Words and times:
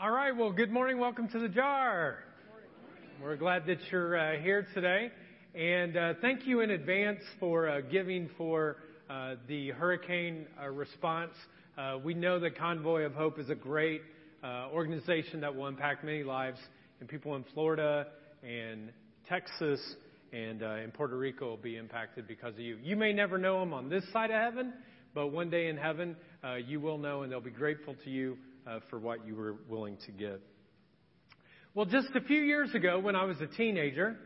All 0.00 0.12
right, 0.12 0.30
well, 0.30 0.52
good 0.52 0.70
morning. 0.70 1.00
Welcome 1.00 1.26
to 1.30 1.40
the 1.40 1.48
jar. 1.48 2.20
We're 3.20 3.34
glad 3.34 3.66
that 3.66 3.78
you're 3.90 4.16
uh, 4.16 4.40
here 4.40 4.64
today. 4.72 5.10
And 5.56 5.96
uh, 5.96 6.14
thank 6.20 6.46
you 6.46 6.60
in 6.60 6.70
advance 6.70 7.18
for 7.40 7.68
uh, 7.68 7.80
giving 7.80 8.30
for 8.38 8.76
uh, 9.10 9.34
the 9.48 9.70
hurricane 9.70 10.46
uh, 10.62 10.68
response. 10.68 11.32
Uh, 11.76 11.98
we 12.04 12.14
know 12.14 12.38
that 12.38 12.56
Convoy 12.56 13.06
of 13.06 13.14
Hope 13.14 13.40
is 13.40 13.50
a 13.50 13.56
great 13.56 14.02
organization 14.72 15.40
that 15.40 15.52
will 15.52 15.66
impact 15.66 16.04
many 16.04 16.22
lives, 16.22 16.60
and 17.00 17.08
people 17.08 17.34
in 17.34 17.44
Florida 17.52 18.06
and 18.44 18.92
Texas 19.28 19.80
and 20.32 20.62
in 20.62 20.92
Puerto 20.92 21.18
Rico 21.18 21.48
will 21.48 21.56
be 21.56 21.76
impacted 21.76 22.28
because 22.28 22.54
of 22.54 22.60
you. 22.60 22.78
You 22.84 22.94
may 22.94 23.12
never 23.12 23.36
know 23.36 23.58
them 23.58 23.74
on 23.74 23.88
this 23.88 24.04
side 24.12 24.30
of 24.30 24.40
heaven, 24.40 24.74
but 25.12 25.32
one 25.32 25.50
day 25.50 25.66
in 25.66 25.76
heaven, 25.76 26.14
you 26.68 26.78
will 26.78 26.98
know, 26.98 27.22
and 27.22 27.32
they'll 27.32 27.40
be 27.40 27.50
grateful 27.50 27.96
to 28.04 28.10
you 28.10 28.38
uh, 28.68 28.80
for 28.90 28.98
what 28.98 29.26
you 29.26 29.34
were 29.34 29.56
willing 29.68 29.96
to 30.06 30.12
give. 30.12 30.40
Well, 31.74 31.86
just 31.86 32.08
a 32.14 32.20
few 32.20 32.40
years 32.40 32.74
ago, 32.74 32.98
when 32.98 33.16
I 33.16 33.24
was 33.24 33.40
a 33.40 33.46
teenager, 33.46 34.16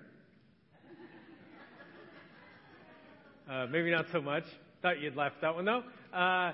uh, 3.50 3.66
maybe 3.70 3.90
not 3.90 4.06
so 4.12 4.20
much. 4.20 4.44
Thought 4.80 5.00
you'd 5.00 5.16
laugh 5.16 5.32
that 5.42 5.54
one 5.54 5.64
though. 5.64 5.82
Uh, 6.12 6.52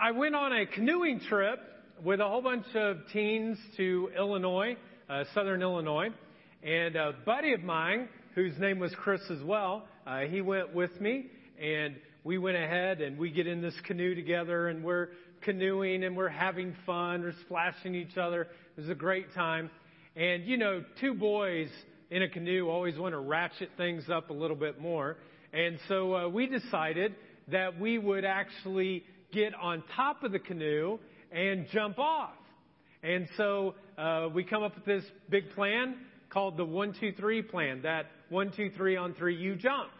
I 0.00 0.12
went 0.14 0.34
on 0.34 0.52
a 0.52 0.66
canoeing 0.66 1.20
trip 1.28 1.60
with 2.02 2.20
a 2.20 2.28
whole 2.28 2.42
bunch 2.42 2.66
of 2.74 2.98
teens 3.12 3.58
to 3.76 4.10
Illinois, 4.16 4.76
uh, 5.10 5.24
southern 5.34 5.62
Illinois, 5.62 6.08
and 6.62 6.96
a 6.96 7.12
buddy 7.26 7.52
of 7.52 7.62
mine, 7.62 8.08
whose 8.34 8.56
name 8.58 8.78
was 8.78 8.92
Chris 8.96 9.20
as 9.30 9.42
well, 9.42 9.86
uh, 10.06 10.20
he 10.20 10.40
went 10.40 10.74
with 10.74 10.98
me, 11.00 11.26
and 11.60 11.96
we 12.24 12.38
went 12.38 12.56
ahead 12.56 13.00
and 13.00 13.18
we 13.18 13.30
get 13.30 13.46
in 13.46 13.60
this 13.60 13.74
canoe 13.84 14.14
together, 14.14 14.68
and 14.68 14.84
we're 14.84 15.08
canoeing 15.42 16.04
and 16.04 16.16
we're 16.16 16.28
having 16.28 16.74
fun. 16.86 17.22
We're 17.22 17.34
splashing 17.42 17.94
each 17.94 18.16
other. 18.16 18.42
It 18.42 18.80
was 18.80 18.90
a 18.90 18.94
great 18.94 19.34
time. 19.34 19.70
And, 20.16 20.44
you 20.44 20.56
know, 20.56 20.84
two 21.00 21.14
boys 21.14 21.68
in 22.10 22.22
a 22.22 22.28
canoe 22.28 22.68
always 22.68 22.96
want 22.96 23.12
to 23.12 23.18
ratchet 23.18 23.70
things 23.76 24.04
up 24.10 24.30
a 24.30 24.32
little 24.32 24.56
bit 24.56 24.80
more. 24.80 25.16
And 25.52 25.78
so 25.88 26.14
uh, 26.14 26.28
we 26.28 26.46
decided 26.46 27.14
that 27.50 27.78
we 27.78 27.98
would 27.98 28.24
actually 28.24 29.04
get 29.32 29.54
on 29.54 29.82
top 29.96 30.22
of 30.22 30.32
the 30.32 30.38
canoe 30.38 30.98
and 31.30 31.66
jump 31.72 31.98
off. 31.98 32.32
And 33.02 33.28
so 33.36 33.74
uh, 33.96 34.28
we 34.34 34.44
come 34.44 34.62
up 34.62 34.74
with 34.74 34.84
this 34.84 35.04
big 35.30 35.50
plan 35.54 35.96
called 36.30 36.56
the 36.56 36.64
one, 36.64 36.94
two, 36.98 37.12
three 37.12 37.42
plan. 37.42 37.82
That 37.82 38.06
one, 38.28 38.52
two, 38.54 38.70
three 38.76 38.96
on 38.96 39.14
three, 39.14 39.36
you 39.36 39.56
jump. 39.56 39.90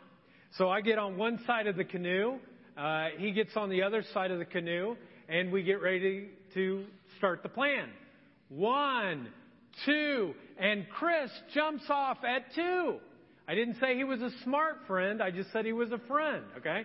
So 0.57 0.69
I 0.69 0.81
get 0.81 0.99
on 0.99 1.17
one 1.17 1.41
side 1.47 1.67
of 1.67 1.77
the 1.77 1.84
canoe. 1.84 2.39
Uh, 2.77 3.09
he 3.17 3.33
gets 3.33 3.57
on 3.57 3.71
the 3.71 3.83
other 3.83 4.05
side 4.15 4.31
of 4.31 4.39
the 4.39 4.45
canoe, 4.45 4.97
and 5.29 5.53
we 5.53 5.62
get 5.62 5.83
ready 5.83 6.31
to 6.55 6.84
start 7.19 7.43
the 7.43 7.48
plan. 7.48 7.89
One, 8.48 9.29
two, 9.84 10.34
and 10.59 10.87
Chris 10.89 11.31
jumps 11.55 11.84
off 11.91 12.19
at 12.25 12.55
two. 12.55 12.98
I 13.47 13.55
didn't 13.55 13.77
say 13.81 13.97
he 13.97 14.05
was 14.05 14.21
a 14.21 14.31
smart 14.43 14.79
friend, 14.87 15.23
I 15.23 15.31
just 15.31 15.53
said 15.53 15.65
he 15.65 15.73
was 15.73 15.93
a 15.93 15.99
friend, 16.06 16.45
okay? 16.59 16.84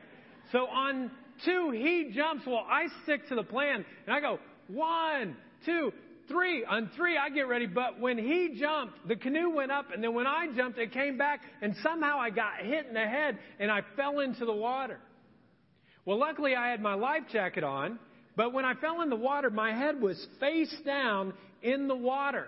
So 0.52 0.60
on 0.68 1.12
two, 1.46 1.72
he 1.74 2.12
jumps. 2.14 2.46
Well, 2.46 2.66
I 2.70 2.88
stick 3.04 3.28
to 3.30 3.36
the 3.36 3.44
plan, 3.44 3.86
and 4.06 4.16
I 4.16 4.20
go, 4.20 4.40
one, 4.68 5.36
two, 5.66 5.92
three. 6.28 6.66
On 6.66 6.90
three, 6.96 7.18
I 7.18 7.30
get 7.30 7.48
ready, 7.48 7.66
but 7.66 8.00
when 8.00 8.18
he 8.18 8.58
jumped, 8.60 9.08
the 9.08 9.16
canoe 9.16 9.50
went 9.50 9.72
up, 9.72 9.88
and 9.94 10.04
then 10.04 10.14
when 10.14 10.28
I 10.28 10.48
jumped, 10.56 10.78
it 10.80 10.94
came 10.94 11.18
back, 11.18 11.42
and 11.62 11.76
somehow 11.82 12.18
I 12.20 12.30
got 12.30 12.60
hit 12.62 12.88
in 12.88 12.94
the 12.94 13.08
head, 13.08 13.40
and 13.60 13.72
I 13.72 13.82
fell 13.96 14.20
into 14.20 14.46
the 14.46 14.54
water. 14.54 15.00
Well, 16.06 16.20
luckily 16.20 16.56
I 16.56 16.70
had 16.70 16.82
my 16.82 16.94
life 16.94 17.24
jacket 17.32 17.64
on, 17.64 18.00
but 18.36 18.54
when 18.54 18.66
I 18.66 18.74
fell 18.76 19.02
in 19.02 19.10
the 19.10 19.16
water, 19.16 19.50
my 19.50 19.74
head 19.74 20.02
was 20.02 20.28
face 20.40 20.74
down 20.86 21.34
in 21.62 21.88
the 21.88 21.96
water. 21.96 22.48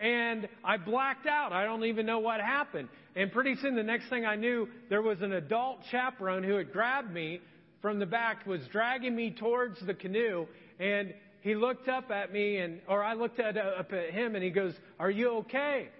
And 0.00 0.48
I 0.64 0.76
blacked 0.76 1.26
out. 1.26 1.52
I 1.52 1.64
don't 1.64 1.84
even 1.84 2.06
know 2.06 2.18
what 2.18 2.40
happened. 2.40 2.88
And 3.14 3.30
pretty 3.30 3.54
soon, 3.62 3.76
the 3.76 3.82
next 3.82 4.08
thing 4.08 4.24
I 4.24 4.36
knew, 4.36 4.68
there 4.90 5.02
was 5.02 5.20
an 5.22 5.32
adult 5.32 5.78
chaperone 5.90 6.42
who 6.42 6.54
had 6.56 6.72
grabbed 6.72 7.12
me 7.12 7.40
from 7.80 7.98
the 7.98 8.06
back, 8.06 8.46
was 8.46 8.60
dragging 8.72 9.14
me 9.14 9.30
towards 9.38 9.78
the 9.86 9.94
canoe, 9.94 10.46
and 10.80 11.14
he 11.42 11.54
looked 11.54 11.86
up 11.86 12.10
at 12.10 12.32
me, 12.32 12.56
and 12.56 12.80
or 12.88 13.04
I 13.04 13.12
looked 13.12 13.38
at, 13.38 13.56
up 13.58 13.92
at 13.92 14.10
him, 14.10 14.34
and 14.34 14.42
he 14.42 14.50
goes, 14.50 14.72
"Are 14.98 15.10
you 15.10 15.36
okay?" 15.40 15.90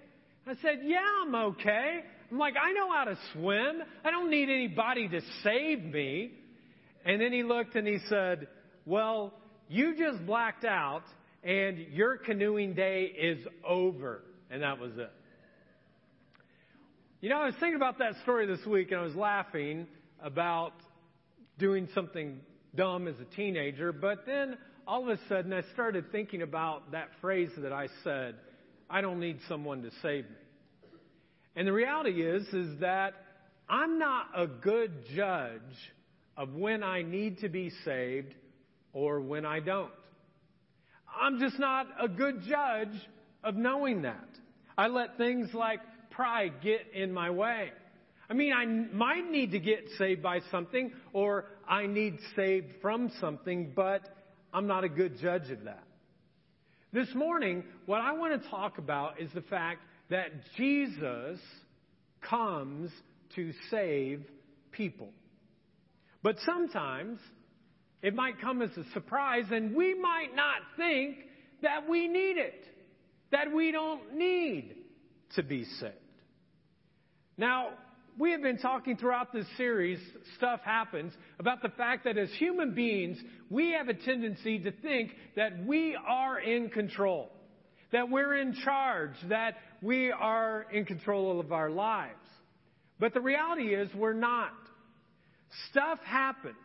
I 0.47 0.55
said, 0.61 0.81
"Yeah, 0.83 1.05
I'm 1.21 1.35
okay." 1.35 2.03
I'm 2.31 2.39
like, 2.39 2.55
"I 2.61 2.71
know 2.73 2.91
how 2.91 3.05
to 3.05 3.17
swim. 3.33 3.83
I 4.03 4.09
don't 4.09 4.31
need 4.31 4.49
anybody 4.49 5.07
to 5.07 5.21
save 5.43 5.83
me." 5.83 6.31
And 7.05 7.21
then 7.21 7.31
he 7.31 7.43
looked 7.43 7.75
and 7.75 7.87
he 7.87 7.99
said, 8.09 8.47
well, 8.85 9.33
you 9.67 9.95
just 9.97 10.25
blacked 10.25 10.65
out 10.65 11.03
and 11.43 11.77
your 11.91 12.17
canoeing 12.17 12.73
day 12.73 13.03
is 13.03 13.45
over. 13.67 14.21
And 14.49 14.61
that 14.61 14.79
was 14.79 14.91
it. 14.97 15.11
You 17.21 17.29
know, 17.29 17.37
I 17.37 17.45
was 17.45 17.55
thinking 17.59 17.75
about 17.75 17.97
that 17.99 18.13
story 18.23 18.45
this 18.45 18.65
week 18.65 18.91
and 18.91 18.99
I 18.99 19.03
was 19.03 19.15
laughing 19.15 19.87
about 20.21 20.73
doing 21.57 21.87
something 21.93 22.39
dumb 22.75 23.07
as 23.07 23.15
a 23.19 23.35
teenager, 23.35 23.91
but 23.91 24.25
then 24.25 24.57
all 24.87 25.03
of 25.03 25.09
a 25.09 25.19
sudden 25.27 25.51
I 25.53 25.61
started 25.73 26.11
thinking 26.11 26.41
about 26.41 26.91
that 26.91 27.09
phrase 27.21 27.49
that 27.57 27.73
I 27.73 27.87
said, 28.03 28.35
I 28.89 29.01
don't 29.01 29.19
need 29.19 29.39
someone 29.47 29.81
to 29.83 29.89
save 30.01 30.25
me. 30.25 30.35
And 31.55 31.67
the 31.67 31.73
reality 31.73 32.21
is, 32.21 32.45
is 32.53 32.79
that 32.81 33.13
I'm 33.67 33.97
not 33.97 34.27
a 34.35 34.45
good 34.45 34.91
judge 35.15 35.61
of 36.37 36.53
when 36.53 36.83
I 36.83 37.01
need 37.01 37.39
to 37.39 37.49
be 37.49 37.71
saved 37.83 38.35
or 38.95 39.19
when 39.19 39.45
I 39.45 39.59
don't. 39.59 39.91
I'm 41.21 41.39
just 41.39 41.59
not 41.59 41.85
a 42.01 42.07
good 42.07 42.41
judge 42.47 42.97
of 43.43 43.55
knowing 43.55 44.01
that. 44.01 44.27
I 44.75 44.87
let 44.87 45.17
things 45.17 45.53
like 45.53 45.81
pride 46.09 46.53
get 46.63 46.87
in 46.93 47.13
my 47.13 47.29
way. 47.29 47.71
I 48.29 48.33
mean, 48.33 48.53
I 48.53 48.65
might 48.65 49.29
need 49.29 49.51
to 49.51 49.59
get 49.59 49.87
saved 49.99 50.23
by 50.23 50.39
something 50.49 50.91
or 51.13 51.45
I 51.67 51.85
need 51.85 52.17
saved 52.35 52.67
from 52.81 53.11
something, 53.19 53.73
but 53.75 54.01
I'm 54.51 54.65
not 54.65 54.83
a 54.83 54.89
good 54.89 55.19
judge 55.21 55.51
of 55.51 55.65
that. 55.65 55.83
This 56.91 57.13
morning, 57.13 57.63
what 57.85 58.01
I 58.01 58.13
want 58.13 58.41
to 58.41 58.49
talk 58.49 58.77
about 58.77 59.19
is 59.19 59.29
the 59.33 59.41
fact 59.41 59.81
that 60.09 60.29
Jesus 60.55 61.39
comes 62.21 62.91
to 63.35 63.51
save 63.69 64.23
people. 64.71 65.09
But 66.23 66.37
sometimes 66.45 67.19
it 68.05 68.13
might 68.13 68.39
come 68.39 68.61
as 68.61 68.69
a 68.77 68.83
surprise, 68.93 69.45
and 69.49 69.75
we 69.75 69.99
might 69.99 70.35
not 70.35 70.57
think 70.77 71.17
that 71.63 71.89
we 71.89 72.07
need 72.07 72.37
it, 72.37 72.63
that 73.31 73.51
we 73.51 73.71
don't 73.71 74.13
need 74.13 74.75
to 75.35 75.41
be 75.41 75.63
saved. 75.79 75.95
Now, 77.35 77.69
we 78.19 78.29
have 78.29 78.43
been 78.43 78.59
talking 78.59 78.95
throughout 78.95 79.33
this 79.33 79.47
series, 79.57 79.97
Stuff 80.37 80.59
Happens, 80.63 81.13
about 81.39 81.63
the 81.63 81.69
fact 81.69 82.03
that 82.03 82.15
as 82.15 82.29
human 82.37 82.75
beings, 82.75 83.17
we 83.49 83.71
have 83.71 83.89
a 83.89 83.95
tendency 83.95 84.59
to 84.59 84.71
think 84.71 85.09
that 85.35 85.65
we 85.65 85.97
are 86.07 86.39
in 86.39 86.69
control, 86.69 87.31
that 87.91 88.07
we're 88.07 88.37
in 88.37 88.53
charge, 88.63 89.15
that 89.29 89.55
we 89.81 90.11
are 90.11 90.67
in 90.71 90.85
control 90.85 91.39
of 91.39 91.51
our 91.51 91.71
lives. 91.71 92.13
But 92.99 93.15
the 93.15 93.21
reality 93.21 93.73
is, 93.73 93.89
we're 93.95 94.13
not. 94.13 94.53
Stuff 95.71 95.97
happens. 96.05 96.55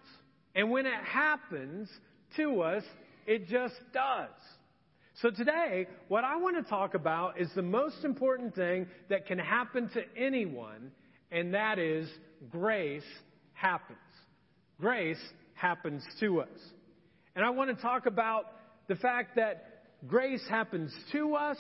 And 0.55 0.71
when 0.71 0.87
it 0.87 1.03
happens 1.05 1.89
to 2.37 2.63
us, 2.63 2.83
it 3.27 3.49
just 3.49 3.75
does. 3.93 4.29
So 5.23 5.31
today, 5.31 5.87
what 6.09 6.25
I 6.25 6.37
want 6.37 6.57
to 6.57 6.69
talk 6.69 6.95
about 6.95 7.39
is 7.41 7.51
the 7.55 7.63
most 7.63 8.05
important 8.05 8.55
thing 8.55 8.87
that 9.11 9.27
can 9.27 9.39
happen 9.39 9.91
to 9.91 10.03
anyone, 10.17 10.93
and 11.31 11.55
that 11.55 11.79
is 11.79 12.09
grace 12.51 13.03
happens. 13.53 13.99
Grace 14.81 15.21
happens 15.55 16.03
to 16.21 16.41
us. 16.41 16.49
And 17.37 17.45
I 17.45 17.51
want 17.51 17.75
to 17.75 17.81
talk 17.83 18.07
about 18.07 18.47
the 18.89 18.97
fact 18.97 19.37
that 19.37 19.85
grace 20.07 20.43
happens 20.49 20.93
to 21.13 21.35
us 21.35 21.59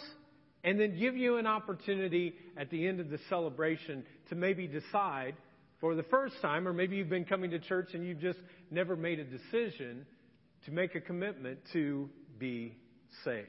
and 0.65 0.81
then 0.81 0.99
give 0.99 1.17
you 1.17 1.37
an 1.37 1.47
opportunity 1.47 2.35
at 2.57 2.71
the 2.71 2.87
end 2.87 3.01
of 3.01 3.11
the 3.11 3.19
celebration 3.29 4.05
to 4.31 4.35
maybe 4.35 4.67
decide 4.67 5.35
for 5.81 5.95
the 5.95 6.03
first 6.05 6.35
time, 6.43 6.69
or 6.69 6.73
maybe 6.73 6.97
you've 6.97 7.09
been 7.09 7.25
coming 7.25 7.51
to 7.51 7.59
church 7.59 7.91
and 7.95 8.07
you've 8.07 8.21
just 8.21 8.39
never 8.71 8.97
made 8.97 9.19
a 9.19 9.25
decision 9.25 10.07
to 10.67 10.71
make 10.71 10.95
a 10.95 11.01
commitment 11.01 11.59
to 11.73 12.09
be 12.39 12.77
saved. 13.25 13.49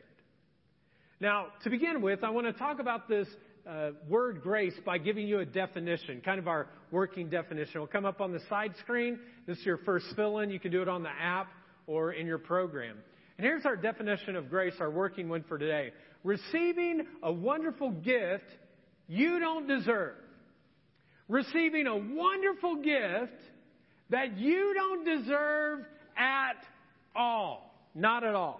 Now, 1.19 1.47
to 1.63 1.69
begin 1.69 2.01
with, 2.01 2.23
I 2.23 2.29
want 2.29 2.47
to 2.47 2.53
talk 2.53 2.79
about 2.79 3.07
this 3.07 3.27
uh, 3.69 3.91
word 4.07 4.41
grace 4.41 4.73
by 4.85 4.97
giving 4.97 5.27
you 5.27 5.39
a 5.39 5.45
definition, 5.45 6.21
kind 6.21 6.39
of 6.39 6.47
our 6.47 6.67
working 6.89 7.29
definition. 7.29 7.75
It'll 7.75 7.87
come 7.87 8.05
up 8.05 8.21
on 8.21 8.31
the 8.31 8.39
side 8.49 8.73
screen. 8.79 9.19
This 9.45 9.59
is 9.59 9.65
your 9.65 9.77
first 9.79 10.05
fill 10.15 10.39
in. 10.39 10.49
You 10.49 10.59
can 10.59 10.71
do 10.71 10.81
it 10.81 10.89
on 10.89 11.03
the 11.03 11.09
app 11.09 11.51
or 11.85 12.13
in 12.13 12.25
your 12.25 12.39
program. 12.39 12.97
And 13.37 13.45
here's 13.45 13.65
our 13.65 13.75
definition 13.75 14.35
of 14.35 14.49
grace, 14.49 14.73
our 14.79 14.89
working 14.89 15.29
one 15.29 15.43
for 15.47 15.57
today 15.57 15.91
receiving 16.23 17.01
a 17.23 17.31
wonderful 17.31 17.89
gift 17.89 18.45
you 19.07 19.39
don't 19.39 19.67
deserve 19.67 20.15
receiving 21.31 21.87
a 21.87 21.95
wonderful 21.95 22.75
gift 22.75 23.41
that 24.09 24.37
you 24.37 24.73
don't 24.75 25.05
deserve 25.05 25.79
at 26.17 26.57
all. 27.15 27.73
Not 27.95 28.25
at 28.25 28.35
all. 28.35 28.59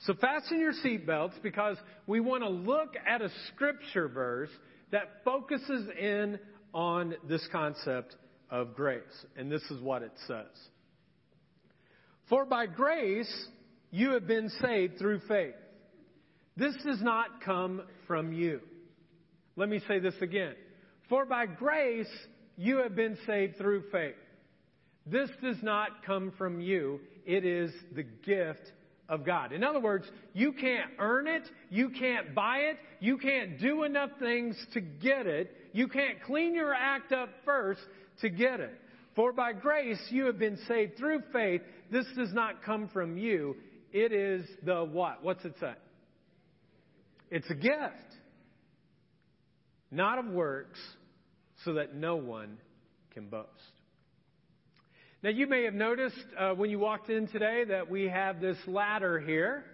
So 0.00 0.14
fasten 0.14 0.60
your 0.60 0.72
seatbelts 0.72 1.42
because 1.42 1.78
we 2.06 2.20
want 2.20 2.42
to 2.42 2.48
look 2.48 2.94
at 3.06 3.22
a 3.22 3.30
scripture 3.48 4.08
verse 4.08 4.50
that 4.92 5.22
focuses 5.24 5.88
in 5.98 6.38
on 6.74 7.14
this 7.28 7.46
concept 7.50 8.14
of 8.50 8.74
grace. 8.74 9.02
And 9.36 9.50
this 9.50 9.62
is 9.70 9.80
what 9.80 10.02
it 10.02 10.12
says. 10.26 10.46
For 12.28 12.44
by 12.44 12.66
grace 12.66 13.48
you 13.90 14.12
have 14.12 14.26
been 14.26 14.50
saved 14.62 14.98
through 14.98 15.20
faith. 15.28 15.54
This 16.56 16.74
does 16.84 17.00
not 17.00 17.42
come 17.42 17.82
from 18.06 18.32
you. 18.34 18.60
Let 19.56 19.68
me 19.68 19.80
say 19.88 19.98
this 19.98 20.14
again. 20.20 20.54
For 21.10 21.26
by 21.26 21.44
grace 21.46 22.08
you 22.56 22.78
have 22.78 22.94
been 22.94 23.18
saved 23.26 23.58
through 23.58 23.82
faith. 23.90 24.14
This 25.04 25.28
does 25.42 25.56
not 25.60 26.04
come 26.06 26.32
from 26.38 26.60
you. 26.60 27.00
It 27.26 27.44
is 27.44 27.72
the 27.94 28.04
gift 28.04 28.72
of 29.08 29.26
God. 29.26 29.52
In 29.52 29.64
other 29.64 29.80
words, 29.80 30.06
you 30.34 30.52
can't 30.52 30.90
earn 31.00 31.26
it. 31.26 31.42
You 31.68 31.90
can't 31.90 32.32
buy 32.32 32.58
it. 32.58 32.76
You 33.00 33.18
can't 33.18 33.58
do 33.58 33.82
enough 33.82 34.10
things 34.20 34.56
to 34.72 34.80
get 34.80 35.26
it. 35.26 35.50
You 35.72 35.88
can't 35.88 36.22
clean 36.22 36.54
your 36.54 36.72
act 36.72 37.12
up 37.12 37.28
first 37.44 37.80
to 38.20 38.30
get 38.30 38.60
it. 38.60 38.80
For 39.16 39.32
by 39.32 39.52
grace 39.52 40.00
you 40.10 40.26
have 40.26 40.38
been 40.38 40.58
saved 40.68 40.96
through 40.96 41.22
faith. 41.32 41.62
This 41.90 42.06
does 42.16 42.32
not 42.32 42.62
come 42.62 42.88
from 42.88 43.18
you. 43.18 43.56
It 43.92 44.12
is 44.12 44.46
the 44.64 44.84
what? 44.84 45.24
What's 45.24 45.44
it 45.44 45.54
say? 45.58 45.72
It's 47.32 47.50
a 47.50 47.54
gift. 47.54 48.14
Not 49.90 50.18
of 50.18 50.26
works, 50.26 50.78
so 51.64 51.74
that 51.74 51.94
no 51.94 52.16
one 52.16 52.58
can 53.12 53.28
boast. 53.28 53.48
Now, 55.22 55.30
you 55.30 55.46
may 55.46 55.64
have 55.64 55.74
noticed 55.74 56.16
uh, 56.38 56.54
when 56.54 56.70
you 56.70 56.78
walked 56.78 57.10
in 57.10 57.28
today 57.28 57.64
that 57.68 57.90
we 57.90 58.08
have 58.08 58.40
this 58.40 58.56
ladder 58.66 59.20
here, 59.20 59.64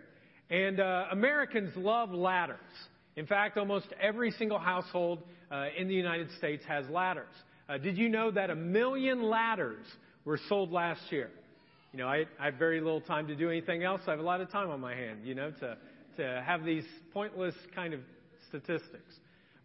and 0.51 0.81
uh, 0.81 1.05
Americans 1.13 1.71
love 1.77 2.11
ladders. 2.11 2.59
In 3.15 3.27
fact, 3.27 3.57
almost 3.57 3.87
every 4.01 4.33
single 4.33 4.59
household 4.59 5.23
uh, 5.51 5.67
in 5.79 5.87
the 5.87 5.95
United 5.95 6.31
States 6.39 6.65
has 6.67 6.85
ladders. 6.89 7.33
Uh, 7.69 7.79
did 7.79 7.97
you 7.97 8.09
know 8.09 8.31
that 8.31 8.51
a 8.51 8.55
million 8.57 9.23
ladders 9.23 9.87
were 10.25 10.39
sold 10.49 10.73
last 10.73 11.01
year? 11.11 11.31
You 11.93 12.01
know, 12.01 12.09
I, 12.09 12.25
I 12.39 12.47
have 12.47 12.55
very 12.55 12.81
little 12.81 13.01
time 13.01 13.29
to 13.29 13.37
do 13.37 13.49
anything 13.49 13.85
else. 13.85 14.01
I 14.07 14.11
have 14.11 14.21
a 14.21 14.25
lot 14.25 14.41
of 14.41 14.51
time 14.51 14.71
on 14.71 14.81
my 14.81 14.95
hand, 14.95 15.21
you 15.25 15.35
know, 15.35 15.51
to, 15.51 15.79
to 16.17 16.43
have 16.45 16.65
these 16.65 16.85
pointless 17.13 17.55
kind 17.75 17.95
of 17.95 18.01
statistics. 18.49 19.15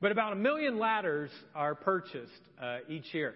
But 0.02 0.12
about 0.12 0.34
a 0.34 0.36
million 0.36 0.80
ladders 0.80 1.30
are 1.54 1.76
purchased 1.76 2.32
uh, 2.62 2.80
each 2.90 3.14
year. 3.14 3.36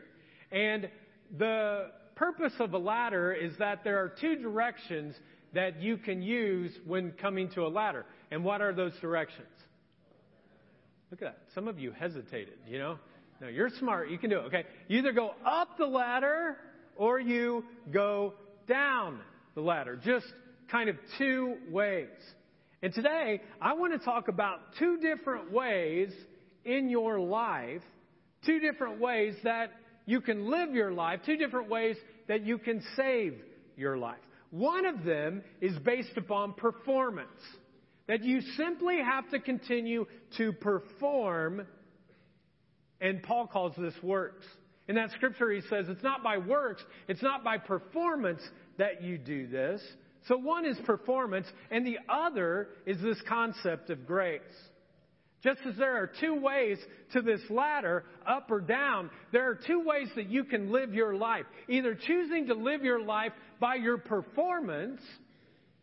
And 0.51 0.89
the 1.37 1.91
purpose 2.15 2.53
of 2.59 2.73
a 2.73 2.77
ladder 2.77 3.31
is 3.31 3.53
that 3.59 3.83
there 3.83 4.03
are 4.03 4.09
two 4.09 4.35
directions 4.37 5.15
that 5.53 5.79
you 5.81 5.97
can 5.97 6.21
use 6.23 6.71
when 6.85 7.11
coming 7.11 7.49
to 7.51 7.65
a 7.65 7.69
ladder. 7.69 8.05
And 8.31 8.43
what 8.43 8.61
are 8.61 8.73
those 8.73 8.93
directions? 8.99 9.47
Look 11.11 11.21
at 11.21 11.25
that. 11.25 11.37
Some 11.53 11.67
of 11.67 11.77
you 11.77 11.91
hesitated, 11.91 12.55
you 12.67 12.79
know? 12.79 12.97
No, 13.39 13.47
you're 13.47 13.69
smart. 13.79 14.09
You 14.09 14.17
can 14.17 14.31
do 14.31 14.39
it, 14.39 14.45
okay? 14.45 14.63
You 14.87 14.99
either 14.99 15.11
go 15.11 15.31
up 15.45 15.77
the 15.77 15.85
ladder 15.85 16.57
or 16.95 17.19
you 17.19 17.63
go 17.93 18.33
down 18.67 19.19
the 19.53 19.61
ladder. 19.61 19.99
Just 20.03 20.25
kind 20.71 20.89
of 20.89 20.95
two 21.17 21.57
ways. 21.69 22.07
And 22.81 22.93
today, 22.93 23.41
I 23.61 23.73
want 23.73 23.93
to 23.93 23.99
talk 23.99 24.29
about 24.29 24.59
two 24.79 24.97
different 24.97 25.51
ways 25.51 26.11
in 26.65 26.89
your 26.89 27.19
life, 27.19 27.81
two 28.45 28.59
different 28.59 28.99
ways 28.99 29.35
that 29.43 29.71
you 30.05 30.21
can 30.21 30.49
live 30.49 30.73
your 30.73 30.91
life, 30.91 31.21
two 31.25 31.37
different 31.37 31.69
ways 31.69 31.95
that 32.27 32.45
you 32.45 32.57
can 32.57 32.81
save 32.95 33.35
your 33.77 33.97
life. 33.97 34.19
One 34.51 34.85
of 34.85 35.03
them 35.03 35.43
is 35.61 35.77
based 35.79 36.17
upon 36.17 36.53
performance. 36.53 37.29
That 38.07 38.23
you 38.23 38.41
simply 38.55 38.97
have 38.99 39.29
to 39.31 39.39
continue 39.39 40.05
to 40.37 40.53
perform, 40.53 41.65
and 43.01 43.23
Paul 43.23 43.47
calls 43.47 43.73
this 43.77 43.95
works. 44.03 44.45
In 44.87 44.95
that 44.95 45.09
scripture, 45.11 45.51
he 45.51 45.61
says 45.61 45.87
it's 45.89 46.03
not 46.03 46.23
by 46.23 46.37
works, 46.37 46.83
it's 47.07 47.23
not 47.23 47.43
by 47.43 47.57
performance 47.57 48.41
that 48.77 49.01
you 49.01 49.17
do 49.17 49.47
this. 49.47 49.81
So 50.27 50.37
one 50.37 50.65
is 50.65 50.77
performance, 50.85 51.47
and 51.71 51.85
the 51.85 51.97
other 52.07 52.69
is 52.85 53.01
this 53.01 53.17
concept 53.27 53.89
of 53.89 54.05
grace. 54.05 54.41
Just 55.45 55.59
as 55.67 55.75
there 55.77 56.01
are 56.01 56.09
two 56.19 56.33
ways 56.33 56.79
to 57.13 57.21
this 57.21 57.39
ladder, 57.51 58.03
up 58.25 58.49
or 58.49 58.59
down, 58.59 59.11
there 59.31 59.47
are 59.47 59.53
two 59.53 59.79
ways 59.85 60.07
that 60.15 60.27
you 60.27 60.43
can 60.43 60.71
live 60.71 60.95
your 60.95 61.15
life. 61.15 61.45
Either 61.69 61.93
choosing 61.93 62.47
to 62.47 62.55
live 62.55 62.83
your 62.83 62.99
life 62.99 63.31
by 63.59 63.75
your 63.75 63.99
performance 63.99 64.99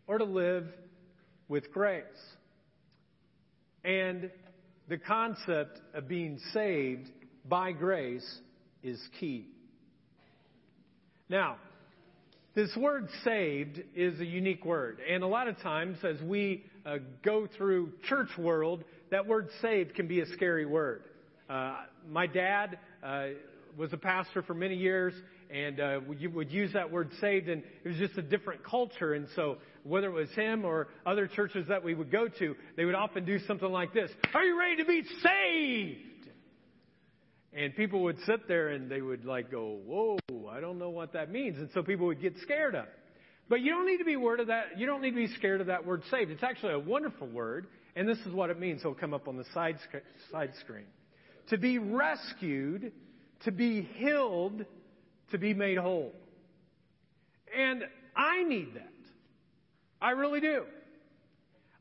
or 0.08 0.18
to 0.18 0.24
live 0.24 0.66
with 1.48 1.72
grace. 1.72 2.02
And 3.84 4.32
the 4.88 4.98
concept 4.98 5.78
of 5.94 6.08
being 6.08 6.40
saved 6.52 7.08
by 7.48 7.70
grace 7.70 8.40
is 8.82 9.00
key. 9.20 9.46
Now, 11.28 11.58
this 12.56 12.74
word 12.76 13.08
saved 13.22 13.80
is 13.94 14.18
a 14.18 14.26
unique 14.26 14.64
word. 14.64 14.98
And 15.08 15.22
a 15.22 15.28
lot 15.28 15.46
of 15.46 15.56
times, 15.60 15.98
as 16.02 16.20
we 16.20 16.64
uh, 16.84 16.98
go 17.24 17.46
through 17.56 17.92
church 18.08 18.30
world, 18.38 18.84
that 19.10 19.26
word 19.26 19.48
saved 19.60 19.94
can 19.94 20.08
be 20.08 20.20
a 20.20 20.26
scary 20.26 20.66
word. 20.66 21.04
Uh, 21.48 21.76
my 22.08 22.26
dad 22.26 22.78
uh, 23.02 23.28
was 23.76 23.92
a 23.92 23.96
pastor 23.96 24.42
for 24.42 24.54
many 24.54 24.74
years, 24.74 25.14
and 25.50 25.80
uh, 25.80 26.00
we 26.06 26.26
would 26.26 26.50
use 26.50 26.72
that 26.72 26.90
word 26.90 27.10
saved, 27.20 27.48
and 27.48 27.62
it 27.84 27.88
was 27.88 27.98
just 27.98 28.16
a 28.16 28.22
different 28.22 28.64
culture. 28.64 29.14
And 29.14 29.26
so, 29.36 29.58
whether 29.84 30.06
it 30.06 30.12
was 30.12 30.30
him 30.30 30.64
or 30.64 30.88
other 31.04 31.26
churches 31.26 31.66
that 31.68 31.84
we 31.84 31.94
would 31.94 32.10
go 32.10 32.28
to, 32.28 32.54
they 32.76 32.84
would 32.84 32.94
often 32.94 33.24
do 33.24 33.38
something 33.40 33.70
like 33.70 33.92
this 33.92 34.10
Are 34.34 34.44
you 34.44 34.58
ready 34.58 34.76
to 34.76 34.84
be 34.84 35.02
saved? 35.22 36.08
And 37.54 37.76
people 37.76 38.02
would 38.04 38.16
sit 38.24 38.48
there 38.48 38.68
and 38.68 38.90
they 38.90 39.02
would 39.02 39.26
like 39.26 39.50
go, 39.50 39.78
Whoa, 39.84 40.16
I 40.50 40.60
don't 40.60 40.78
know 40.78 40.90
what 40.90 41.12
that 41.12 41.30
means. 41.30 41.58
And 41.58 41.68
so 41.74 41.82
people 41.82 42.06
would 42.06 42.22
get 42.22 42.34
scared 42.42 42.74
of 42.74 42.84
it. 42.84 43.01
But 43.48 43.60
you 43.60 43.70
don't 43.70 43.86
need 43.86 43.98
to 43.98 44.04
be 44.04 44.16
word 44.16 44.40
of 44.40 44.46
that. 44.48 44.78
You 44.78 44.86
don't 44.86 45.02
need 45.02 45.10
to 45.10 45.16
be 45.16 45.28
scared 45.34 45.60
of 45.60 45.66
that 45.66 45.84
word 45.84 46.02
saved. 46.10 46.30
It's 46.30 46.42
actually 46.42 46.72
a 46.72 46.78
wonderful 46.78 47.26
word, 47.26 47.66
and 47.96 48.08
this 48.08 48.18
is 48.20 48.32
what 48.32 48.50
it 48.50 48.58
means. 48.58 48.80
It'll 48.80 48.94
come 48.94 49.14
up 49.14 49.28
on 49.28 49.36
the 49.36 49.44
side 49.52 49.78
side 50.30 50.52
screen. 50.60 50.86
To 51.48 51.58
be 51.58 51.78
rescued, 51.78 52.92
to 53.44 53.52
be 53.52 53.82
healed, 53.96 54.64
to 55.32 55.38
be 55.38 55.54
made 55.54 55.78
whole. 55.78 56.12
And 57.56 57.82
I 58.16 58.42
need 58.44 58.74
that. 58.74 58.88
I 60.00 60.12
really 60.12 60.40
do. 60.40 60.64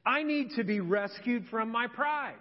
I 0.05 0.23
need 0.23 0.51
to 0.55 0.63
be 0.63 0.79
rescued 0.79 1.45
from 1.49 1.69
my 1.69 1.87
pride. 1.87 2.33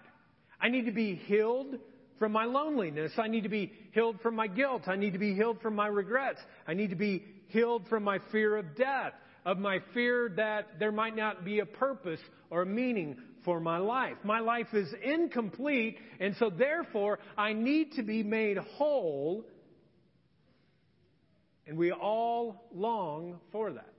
I 0.60 0.68
need 0.68 0.86
to 0.86 0.92
be 0.92 1.14
healed 1.14 1.76
from 2.20 2.30
my 2.30 2.44
loneliness. 2.44 3.10
I 3.18 3.26
need 3.26 3.42
to 3.42 3.48
be 3.48 3.72
healed 3.90 4.20
from 4.20 4.36
my 4.36 4.46
guilt. 4.46 4.82
I 4.86 4.94
need 4.94 5.14
to 5.14 5.18
be 5.18 5.34
healed 5.34 5.60
from 5.60 5.74
my 5.74 5.88
regrets. 5.88 6.38
I 6.68 6.74
need 6.74 6.90
to 6.90 6.96
be 6.96 7.24
healed 7.48 7.88
from 7.88 8.04
my 8.04 8.20
fear 8.30 8.56
of 8.56 8.76
death, 8.76 9.14
of 9.44 9.58
my 9.58 9.80
fear 9.92 10.32
that 10.36 10.78
there 10.78 10.92
might 10.92 11.16
not 11.16 11.44
be 11.44 11.58
a 11.58 11.66
purpose 11.66 12.20
or 12.50 12.64
meaning 12.64 13.16
for 13.44 13.58
my 13.58 13.78
life. 13.78 14.16
My 14.22 14.38
life 14.38 14.68
is 14.72 14.88
incomplete, 15.02 15.98
and 16.20 16.36
so 16.38 16.50
therefore 16.50 17.18
I 17.36 17.54
need 17.54 17.94
to 17.94 18.04
be 18.04 18.22
made 18.22 18.58
whole 18.58 19.44
and 21.70 21.78
we 21.78 21.92
all 21.92 22.66
long 22.74 23.38
for 23.52 23.72
that. 23.72 23.94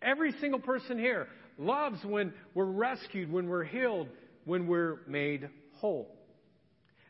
Every 0.00 0.32
single 0.40 0.60
person 0.60 0.98
here 0.98 1.28
loves 1.58 2.02
when 2.02 2.32
we're 2.54 2.64
rescued, 2.64 3.30
when 3.30 3.48
we're 3.48 3.64
healed, 3.64 4.08
when 4.46 4.66
we're 4.66 5.00
made 5.06 5.50
whole. 5.74 6.15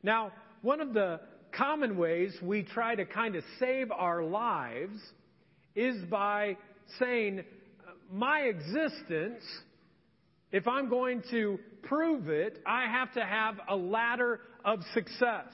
Now, 0.02 0.32
one 0.62 0.80
of 0.80 0.94
the 0.94 1.20
common 1.52 1.96
ways 1.96 2.36
we 2.42 2.62
try 2.62 2.94
to 2.94 3.04
kind 3.04 3.36
of 3.36 3.44
save 3.58 3.90
our 3.90 4.22
lives 4.22 4.98
is 5.74 6.04
by 6.06 6.56
saying, 6.98 7.42
my 8.12 8.40
existence, 8.40 9.42
if 10.52 10.66
I'm 10.68 10.88
going 10.88 11.22
to 11.30 11.58
prove 11.82 12.28
it, 12.28 12.62
I 12.66 12.86
have 12.86 13.12
to 13.14 13.24
have 13.24 13.56
a 13.68 13.76
ladder 13.76 14.40
of 14.64 14.80
success. 14.94 15.48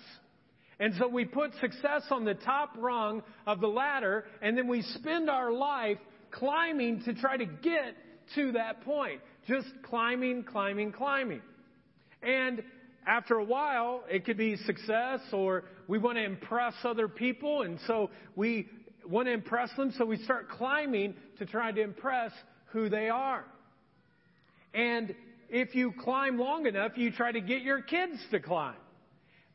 And 0.78 0.94
so 0.98 1.08
we 1.08 1.24
put 1.24 1.52
success 1.60 2.02
on 2.10 2.24
the 2.24 2.34
top 2.34 2.74
rung 2.76 3.22
of 3.46 3.60
the 3.60 3.68
ladder, 3.68 4.24
and 4.40 4.56
then 4.56 4.68
we 4.68 4.82
spend 4.82 5.30
our 5.30 5.52
life 5.52 5.98
climbing 6.30 7.02
to 7.04 7.14
try 7.14 7.36
to 7.36 7.44
get 7.46 7.94
to 8.34 8.52
that 8.52 8.82
point. 8.84 9.20
Just 9.46 9.68
climbing, 9.84 10.44
climbing, 10.44 10.92
climbing. 10.92 11.42
And 12.22 12.62
after 13.06 13.34
a 13.34 13.44
while, 13.44 14.04
it 14.08 14.24
could 14.24 14.36
be 14.36 14.56
success, 14.56 15.20
or 15.32 15.64
we 15.88 15.98
want 15.98 16.16
to 16.18 16.24
impress 16.24 16.74
other 16.84 17.08
people, 17.08 17.62
and 17.62 17.78
so 17.86 18.10
we 18.36 18.68
want 19.06 19.26
to 19.26 19.32
impress 19.32 19.70
them, 19.76 19.92
so 19.98 20.04
we 20.04 20.18
start 20.18 20.48
climbing 20.48 21.14
to 21.38 21.46
try 21.46 21.72
to 21.72 21.80
impress 21.80 22.32
who 22.66 22.88
they 22.88 23.08
are. 23.08 23.44
And 24.74 25.14
if 25.48 25.74
you 25.74 25.92
climb 26.00 26.38
long 26.38 26.66
enough, 26.66 26.92
you 26.96 27.10
try 27.10 27.32
to 27.32 27.40
get 27.40 27.62
your 27.62 27.82
kids 27.82 28.14
to 28.30 28.40
climb. 28.40 28.76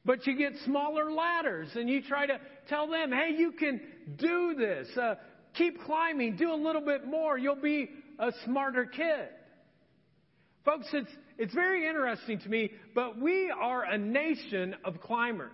But 0.06 0.26
you 0.26 0.38
get 0.38 0.54
smaller 0.64 1.12
ladders 1.12 1.70
and 1.76 1.90
you 1.90 2.02
try 2.02 2.28
to 2.28 2.40
tell 2.70 2.88
them, 2.88 3.12
hey, 3.12 3.36
you 3.38 3.52
can 3.52 3.82
do 4.18 4.56
this. 4.58 4.88
Uh, 4.96 5.16
keep 5.54 5.82
climbing. 5.82 6.38
Do 6.38 6.54
a 6.54 6.56
little 6.56 6.82
bit 6.82 7.06
more. 7.06 7.38
You'll 7.38 7.56
be 7.56 7.90
a 8.20 8.32
smarter 8.46 8.86
kid. 8.86 9.28
Folks, 10.64 10.88
it's, 10.94 11.10
it's 11.38 11.54
very 11.54 11.88
interesting 11.88 12.40
to 12.40 12.50
me, 12.50 12.72
but 12.96 13.20
we 13.20 13.52
are 13.52 13.84
a 13.84 13.98
nation 13.98 14.76
of 14.84 15.00
climbers. 15.02 15.52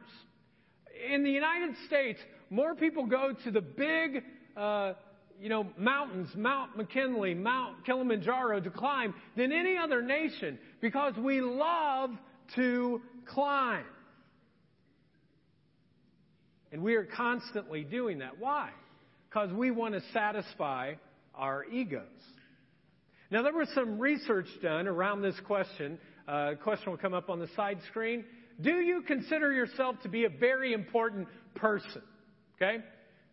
In 1.11 1.23
the 1.23 1.31
United 1.31 1.75
States, 1.87 2.19
more 2.49 2.75
people 2.75 3.05
go 3.05 3.33
to 3.43 3.51
the 3.51 3.61
big, 3.61 4.23
uh, 4.55 4.93
you 5.41 5.49
know, 5.49 5.67
mountains, 5.77 6.29
Mount 6.35 6.77
McKinley, 6.77 7.33
Mount 7.33 7.85
Kilimanjaro 7.85 8.61
to 8.61 8.69
climb 8.69 9.13
than 9.35 9.51
any 9.51 9.75
other 9.77 10.01
nation 10.01 10.57
because 10.79 11.15
we 11.17 11.41
love 11.41 12.11
to 12.55 13.01
climb. 13.25 13.85
And 16.71 16.81
we 16.81 16.95
are 16.95 17.05
constantly 17.05 17.83
doing 17.83 18.19
that. 18.19 18.39
Why? 18.39 18.69
Because 19.29 19.51
we 19.51 19.69
want 19.71 19.95
to 19.95 20.01
satisfy 20.13 20.93
our 21.35 21.65
egos. 21.65 22.01
Now, 23.33 23.41
there 23.41 23.51
was 23.51 23.67
some 23.73 23.97
research 23.97 24.45
done 24.61 24.87
around 24.87 25.23
this 25.23 25.33
question. 25.47 25.97
Uh, 26.27 26.51
question 26.61 26.91
will 26.91 26.99
come 26.99 27.15
up 27.15 27.31
on 27.31 27.39
the 27.39 27.47
side 27.55 27.79
screen. 27.89 28.25
Do 28.61 28.73
you 28.73 29.01
consider 29.01 29.51
yourself 29.51 29.95
to 30.03 30.07
be 30.07 30.25
a 30.25 30.29
very 30.29 30.71
important 30.71 31.27
person? 31.55 32.03
Okay? 32.55 32.83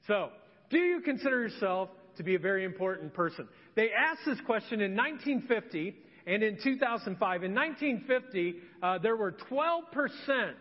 So, 0.07 0.30
do 0.71 0.78
you 0.78 1.02
consider 1.02 1.42
yourself 1.42 1.90
to 2.16 2.23
be 2.23 2.35
a 2.35 2.38
very 2.38 2.64
important 2.64 3.12
person? 3.12 3.47
They 3.76 3.90
asked 3.92 4.23
this 4.25 4.40
question 4.47 4.80
in 4.80 4.97
1950 4.97 5.95
and 6.26 6.42
in 6.42 6.57
2005. 6.64 7.45
In 7.45 7.54
1950, 7.54 8.54
uh, 8.83 8.99
there 9.00 9.16
were 9.16 9.37
12% 9.50 10.54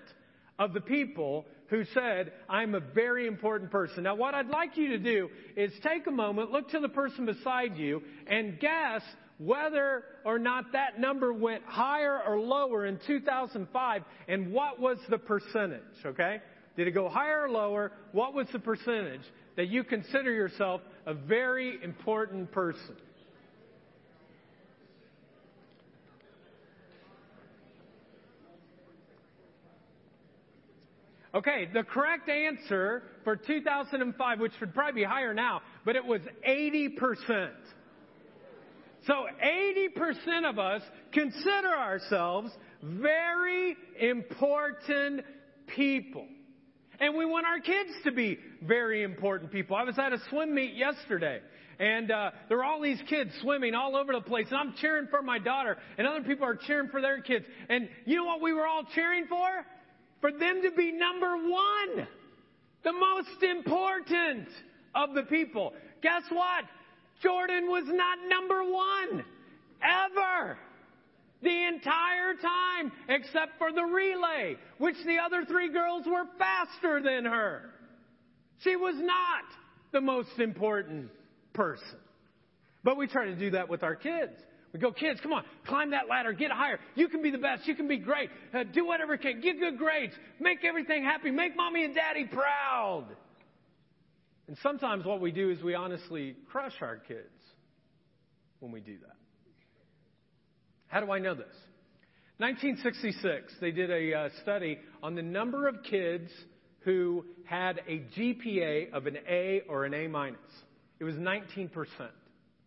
of 0.60 0.74
the 0.74 0.82
people 0.82 1.46
who 1.68 1.86
said, 1.94 2.34
I'm 2.50 2.76
a 2.76 2.82
very 2.82 3.26
important 3.26 3.72
person. 3.72 4.04
Now, 4.04 4.16
what 4.16 4.34
I'd 4.34 4.50
like 4.50 4.76
you 4.76 4.90
to 4.90 5.00
do 5.00 5.30
is 5.56 5.72
take 5.82 6.08
a 6.08 6.12
moment, 6.12 6.52
look 6.52 6.72
to 6.72 6.82
the 6.82 6.90
person 6.90 7.26
beside 7.26 7.78
you, 7.78 8.02
and 8.28 8.60
guess 8.60 9.02
whether 9.40 10.04
or 10.26 10.38
not 10.38 10.74
that 10.74 11.00
number 11.00 11.34
went 11.34 11.64
higher 11.64 12.22
or 12.22 12.40
lower 12.40 12.86
in 12.86 13.00
2005 13.08 14.04
and 14.28 14.52
what 14.52 14.80
was 14.80 14.98
the 15.10 15.18
percentage, 15.18 15.82
okay? 16.06 16.42
Did 16.76 16.88
it 16.88 16.92
go 16.92 17.10
higher 17.10 17.44
or 17.44 17.50
lower? 17.50 17.94
What 18.12 18.34
was 18.34 18.48
the 18.52 18.60
percentage 18.60 19.24
that 19.56 19.70
you 19.70 19.84
consider 19.84 20.32
yourself 20.32 20.82
a 21.06 21.14
very 21.14 21.82
important 21.82 22.52
person? 22.52 22.96
Okay, 31.34 31.70
the 31.74 31.84
correct 31.84 32.28
answer 32.28 33.04
for 33.24 33.36
2005, 33.36 34.40
which 34.40 34.52
would 34.60 34.74
probably 34.74 35.02
be 35.02 35.06
higher 35.06 35.34
now, 35.34 35.62
but 35.86 35.96
it 35.96 36.04
was 36.04 36.22
80%. 36.48 37.52
So 39.10 39.26
80% 39.44 40.48
of 40.48 40.60
us 40.60 40.84
consider 41.12 41.76
ourselves 41.76 42.52
very 42.84 43.76
important 44.00 45.26
people. 45.76 46.28
And 47.00 47.16
we 47.16 47.26
want 47.26 47.48
our 47.48 47.60
kids 47.60 47.90
to 48.04 48.12
be 48.12 48.38
very 48.62 49.02
important 49.02 49.52
people. 49.52 49.76
I 49.76 49.84
was 49.84 49.98
at 49.98 50.14
a 50.14 50.20
swim 50.30 50.54
meet 50.54 50.76
yesterday, 50.76 51.40
and 51.80 52.12
uh, 52.12 52.32
there 52.50 52.58
were 52.58 52.64
all 52.64 52.82
these 52.82 53.02
kids 53.10 53.32
swimming 53.42 53.74
all 53.74 53.96
over 53.96 54.14
the 54.14 54.22
place, 54.22 54.46
and 54.52 54.58
I'm 54.58 54.76
cheering 54.80 55.08
for 55.10 55.24
my 55.24 55.40
daughter, 55.40 55.78
and 55.98 56.06
other 56.06 56.22
people 56.22 56.46
are 56.46 56.56
cheering 56.56 56.90
for 56.90 57.02
their 57.02 57.20
kids. 57.22 57.46
And 57.68 57.90
you 58.06 58.18
know 58.18 58.26
what 58.26 58.42
we 58.42 58.54
were 58.54 58.68
all 58.68 58.84
cheering 58.94 59.26
for? 59.28 59.66
for 60.22 60.32
them 60.32 60.62
to 60.64 60.72
be 60.76 60.92
number 60.92 61.38
one, 61.38 62.08
the 62.84 62.92
most 62.92 63.44
important 63.44 64.48
of 64.96 65.14
the 65.14 65.24
people. 65.24 65.74
Guess 66.02 66.24
what? 66.30 66.66
Jordan 67.22 67.70
was 67.70 67.86
not 67.88 68.18
number 68.28 68.64
one 68.64 69.26
ever. 69.82 70.58
The 71.42 71.68
entire 71.68 72.34
time, 72.42 72.92
except 73.08 73.58
for 73.58 73.72
the 73.72 73.84
relay, 73.84 74.58
which 74.78 74.98
the 75.06 75.18
other 75.26 75.46
three 75.46 75.72
girls 75.72 76.06
were 76.06 76.26
faster 76.38 77.02
than 77.02 77.26
her. 77.26 77.70
She 78.64 78.76
was 78.76 78.96
not 78.98 79.46
the 79.94 80.02
most 80.02 80.38
important 80.38 81.10
person. 81.54 81.98
But 82.84 82.98
we 82.98 83.08
try 83.08 83.26
to 83.26 83.36
do 83.36 83.52
that 83.52 83.70
with 83.70 83.84
our 83.84 83.96
kids. 83.96 84.34
We 84.74 84.80
go, 84.80 84.92
kids, 84.92 85.20
come 85.22 85.34
on, 85.34 85.44
climb 85.66 85.92
that 85.92 86.08
ladder, 86.10 86.32
get 86.32 86.52
higher. 86.52 86.80
You 86.96 87.08
can 87.08 87.22
be 87.24 87.32
the 87.32 87.40
best. 87.40 87.68
You 87.68 87.76
can 87.76 87.88
be 87.88 87.98
great. 87.98 88.30
Uh, 88.54 88.64
do 88.72 88.86
whatever 88.86 89.14
you 89.14 89.20
can. 89.20 89.42
Get 89.42 89.60
good 89.60 89.78
grades. 89.78 90.14
Make 90.40 90.64
everything 90.64 91.04
happy. 91.04 91.32
Make 91.32 91.56
mommy 91.56 91.86
and 91.86 91.96
daddy 91.96 92.26
proud. 92.26 93.06
And 94.50 94.58
sometimes 94.64 95.06
what 95.06 95.22
we 95.22 95.32
do 95.32 95.52
is 95.52 95.62
we 95.62 95.76
honestly 95.76 96.36
crush 96.52 96.74
our 96.82 96.98
kids 96.98 97.30
when 98.60 98.72
we 98.72 98.80
do 98.80 98.98
that. 98.98 99.16
How 100.88 101.02
do 101.02 101.12
I 101.12 101.20
know 101.20 101.36
this? 101.36 101.54
1966, 102.38 103.54
they 103.62 103.70
did 103.70 103.92
a 103.92 104.12
uh, 104.12 104.30
study 104.42 104.80
on 105.04 105.14
the 105.14 105.22
number 105.22 105.68
of 105.68 105.84
kids 105.84 106.32
who 106.80 107.26
had 107.44 107.82
a 107.88 108.02
GPA 108.18 108.92
of 108.92 109.06
an 109.06 109.20
A 109.30 109.62
or 109.70 109.86
an 109.86 109.94
A 109.94 110.08
minus. 110.08 110.40
It 111.00 111.04
was 111.04 111.14
19%. 111.14 111.70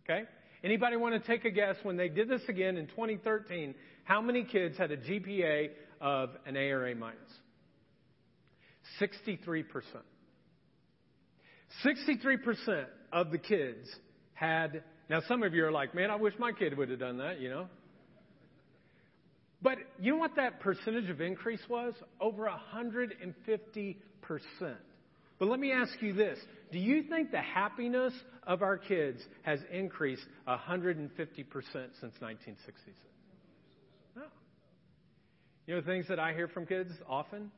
Okay? 0.05 0.23
Anybody 0.63 0.95
want 0.95 1.21
to 1.21 1.27
take 1.29 1.45
a 1.45 1.51
guess 1.51 1.75
when 1.83 1.97
they 1.97 2.09
did 2.09 2.29
this 2.29 2.43
again 2.49 2.77
in 2.77 2.87
2013, 2.87 3.75
how 4.05 4.21
many 4.21 4.45
kids 4.45 4.79
had 4.79 4.93
a 4.93 4.97
GPA 4.97 5.71
of 6.01 6.31
an 6.47 6.57
A 6.57 6.71
or 6.71 6.87
A 6.87 6.95
minus? 6.95 7.19
63%. 9.01 9.65
63% 11.85 12.87
of 13.13 13.31
the 13.31 13.39
kids 13.39 13.89
had, 14.35 14.83
now 15.09 15.21
some 15.29 15.43
of 15.43 15.55
you 15.55 15.65
are 15.65 15.73
like, 15.73 15.95
man, 15.95 16.11
I 16.11 16.17
wish 16.17 16.35
my 16.39 16.53
kid 16.53 16.77
would 16.77 16.91
have 16.91 17.01
done 17.01 17.19
that, 17.19 17.41
you 17.41 17.49
know? 17.49 17.69
But 19.63 19.79
you 20.01 20.13
know 20.13 20.19
what 20.19 20.37
that 20.37 20.61
percentage 20.61 21.09
of 21.09 21.21
increase 21.21 21.63
was? 21.69 21.95
Over 22.21 22.51
150%. 22.75 23.97
But 25.39 25.49
let 25.49 25.61
me 25.61 25.73
ask 25.73 25.93
you 26.01 26.13
this 26.13 26.39
Do 26.73 26.79
you 26.79 27.05
think 27.05 27.31
the 27.31 27.41
happiness 27.41 28.13
of 28.47 28.63
our 28.63 28.77
kids 28.77 29.21
has 29.43 29.61
increased 29.71 30.25
150% 30.49 31.11
since 31.11 32.15
1966? 32.21 32.97
No. 34.17 34.23
You 35.67 35.77
know 35.77 35.83
things 35.83 36.07
that 36.09 36.19
I 36.19 36.33
hear 36.33 36.49
from 36.49 36.67
kids 36.67 36.91
often? 37.09 37.51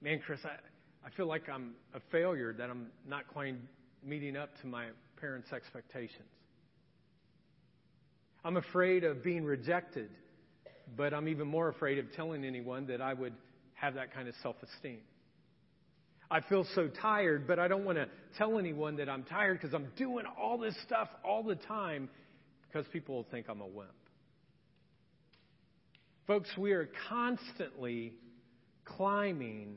Man, 0.00 0.20
Chris, 0.26 0.40
I, 0.44 0.56
I 1.04 1.10
feel 1.16 1.26
like 1.26 1.48
I'm 1.48 1.72
a 1.94 2.00
failure, 2.10 2.52
that 2.52 2.70
I'm 2.70 2.86
not 3.06 3.26
quite 3.28 3.56
meeting 4.04 4.36
up 4.36 4.50
to 4.60 4.66
my 4.66 4.86
parents' 5.20 5.52
expectations. 5.52 6.28
I'm 8.44 8.56
afraid 8.56 9.04
of 9.04 9.22
being 9.22 9.44
rejected, 9.44 10.10
but 10.96 11.14
I'm 11.14 11.28
even 11.28 11.46
more 11.46 11.68
afraid 11.68 11.98
of 11.98 12.12
telling 12.14 12.44
anyone 12.44 12.86
that 12.86 13.00
I 13.00 13.14
would 13.14 13.34
have 13.74 13.94
that 13.94 14.12
kind 14.12 14.28
of 14.28 14.34
self 14.42 14.56
esteem. 14.62 15.00
I 16.30 16.40
feel 16.40 16.66
so 16.74 16.88
tired, 16.88 17.46
but 17.46 17.58
I 17.58 17.68
don't 17.68 17.84
want 17.84 17.98
to 17.98 18.08
tell 18.38 18.58
anyone 18.58 18.96
that 18.96 19.08
I'm 19.08 19.22
tired 19.22 19.60
because 19.60 19.74
I'm 19.74 19.88
doing 19.96 20.24
all 20.40 20.56
this 20.56 20.74
stuff 20.86 21.08
all 21.24 21.42
the 21.42 21.56
time 21.56 22.08
because 22.66 22.86
people 22.92 23.16
will 23.16 23.26
think 23.30 23.46
I'm 23.48 23.60
a 23.60 23.66
wimp. 23.66 23.90
Folks, 26.26 26.48
we 26.56 26.72
are 26.72 26.88
constantly 27.08 28.14
climbing 28.84 29.76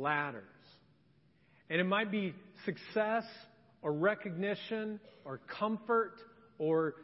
ladders. 0.00 0.44
And 1.70 1.80
it 1.80 1.84
might 1.84 2.10
be 2.10 2.34
success 2.64 3.24
or 3.82 3.92
recognition 3.92 5.00
or 5.24 5.40
comfort 5.58 6.14
or 6.58 6.94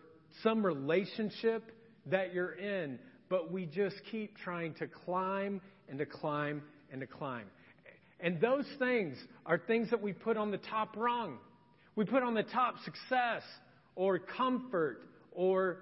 some 0.42 0.64
relationship 0.64 1.70
that 2.06 2.34
you're 2.34 2.52
in, 2.52 2.98
but 3.28 3.52
we 3.52 3.66
just 3.66 3.96
keep 4.10 4.36
trying 4.38 4.74
to 4.74 4.86
climb 4.86 5.60
and 5.88 5.98
to 5.98 6.06
climb 6.06 6.62
and 6.90 7.00
to 7.00 7.06
climb. 7.06 7.46
And 8.20 8.40
those 8.40 8.66
things 8.78 9.16
are 9.44 9.58
things 9.58 9.90
that 9.90 10.00
we 10.00 10.12
put 10.12 10.36
on 10.36 10.50
the 10.50 10.58
top 10.58 10.96
rung. 10.96 11.38
We 11.96 12.04
put 12.04 12.22
on 12.22 12.34
the 12.34 12.42
top 12.42 12.76
success 12.84 13.42
or 13.94 14.18
comfort 14.18 15.02
or 15.32 15.78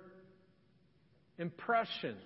impression. 1.39 2.17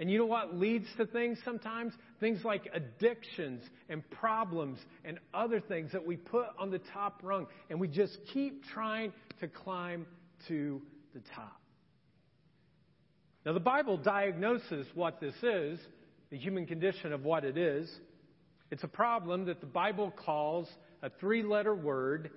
And 0.00 0.10
you 0.10 0.18
know 0.18 0.26
what 0.26 0.56
leads 0.56 0.86
to 0.96 1.06
things 1.06 1.38
sometimes? 1.44 1.92
Things 2.22 2.44
like 2.44 2.70
addictions 2.72 3.64
and 3.88 4.08
problems 4.10 4.78
and 5.04 5.18
other 5.34 5.58
things 5.58 5.90
that 5.90 6.06
we 6.06 6.16
put 6.16 6.46
on 6.56 6.70
the 6.70 6.78
top 6.92 7.18
rung. 7.24 7.48
And 7.68 7.80
we 7.80 7.88
just 7.88 8.16
keep 8.32 8.62
trying 8.72 9.12
to 9.40 9.48
climb 9.48 10.06
to 10.46 10.80
the 11.14 11.20
top. 11.34 11.60
Now, 13.44 13.54
the 13.54 13.58
Bible 13.58 13.96
diagnoses 13.96 14.86
what 14.94 15.20
this 15.20 15.34
is, 15.42 15.80
the 16.30 16.38
human 16.38 16.64
condition 16.64 17.12
of 17.12 17.24
what 17.24 17.44
it 17.44 17.58
is. 17.58 17.90
It's 18.70 18.84
a 18.84 18.88
problem 18.88 19.46
that 19.46 19.60
the 19.60 19.66
Bible 19.66 20.12
calls 20.24 20.68
a 21.02 21.10
three 21.18 21.42
letter 21.42 21.74
word 21.74 22.30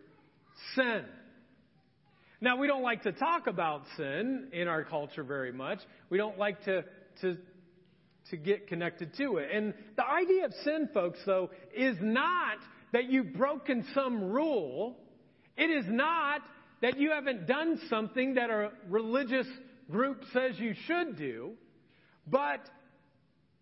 sin. 0.74 1.04
Now, 2.42 2.58
we 2.58 2.66
don't 2.66 2.82
like 2.82 3.04
to 3.04 3.12
talk 3.12 3.46
about 3.46 3.84
sin 3.98 4.48
in 4.52 4.68
our 4.68 4.84
culture 4.84 5.24
very 5.24 5.52
much. 5.52 5.78
We 6.10 6.18
don't 6.18 6.40
like 6.40 6.64
to, 6.66 6.86
to, 7.22 7.38
to 8.32 8.38
get 8.38 8.68
connected 8.68 9.16
to 9.18 9.38
it. 9.38 9.50
And 9.54 9.74
the 9.96 10.06
idea 10.06 10.46
of 10.46 10.54
sin, 10.64 10.90
folks, 10.94 11.20
though, 11.26 11.50
is 11.76 11.98
not 12.02 12.58
that 12.94 13.10
you've 13.10 13.34
broken 13.34 13.86
some 13.94 14.32
rule. 14.32 14.98
It 15.58 15.70
is 15.70 15.86
not 15.88 16.42
that 16.82 16.98
you 16.98 17.12
haven't 17.12 17.48
done 17.48 17.80
something 17.90 18.36
that 18.36 18.50
a 18.50 18.72
religious 18.90 19.48
group 19.92 20.22
says 20.34 20.58
you 20.58 20.74
should 20.86 21.18
do. 21.18 21.54
But 22.28 22.62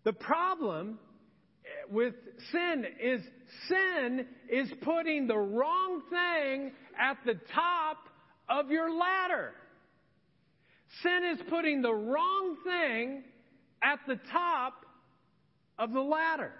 the 0.04 0.12
problem 0.12 0.98
with 1.90 2.14
sin 2.52 2.84
is 3.00 3.20
sin 3.68 4.26
is 4.48 4.68
putting 4.82 5.26
the 5.26 5.38
wrong 5.38 6.02
thing 6.10 6.72
at 6.98 7.18
the 7.24 7.38
top 7.54 8.08
of 8.48 8.70
your 8.70 8.90
ladder. 8.90 9.52
Sin 11.02 11.20
is 11.32 11.38
putting 11.48 11.82
the 11.82 11.92
wrong 11.92 12.56
thing 12.64 13.24
at 13.84 14.00
the 14.08 14.18
top 14.32 14.86
of 15.78 15.92
the 15.92 16.00
ladder. 16.00 16.52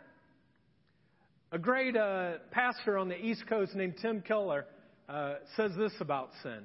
A 1.52 1.58
great 1.58 1.96
uh, 1.96 2.34
pastor 2.50 2.98
on 2.98 3.08
the 3.08 3.16
East 3.16 3.46
Coast 3.48 3.74
named 3.74 3.94
Tim 4.02 4.20
Keller 4.20 4.66
uh, 5.08 5.34
says 5.56 5.72
this 5.76 5.92
about 6.00 6.30
sin 6.42 6.64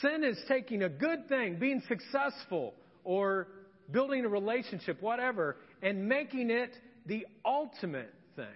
Sin 0.00 0.24
is 0.24 0.38
taking 0.48 0.82
a 0.82 0.88
good 0.88 1.28
thing, 1.28 1.58
being 1.58 1.82
successful, 1.86 2.74
or 3.04 3.48
building 3.90 4.24
a 4.24 4.28
relationship, 4.28 5.02
whatever, 5.02 5.56
and 5.82 6.08
making 6.08 6.50
it 6.50 6.70
the 7.06 7.26
ultimate 7.44 8.12
thing. 8.34 8.46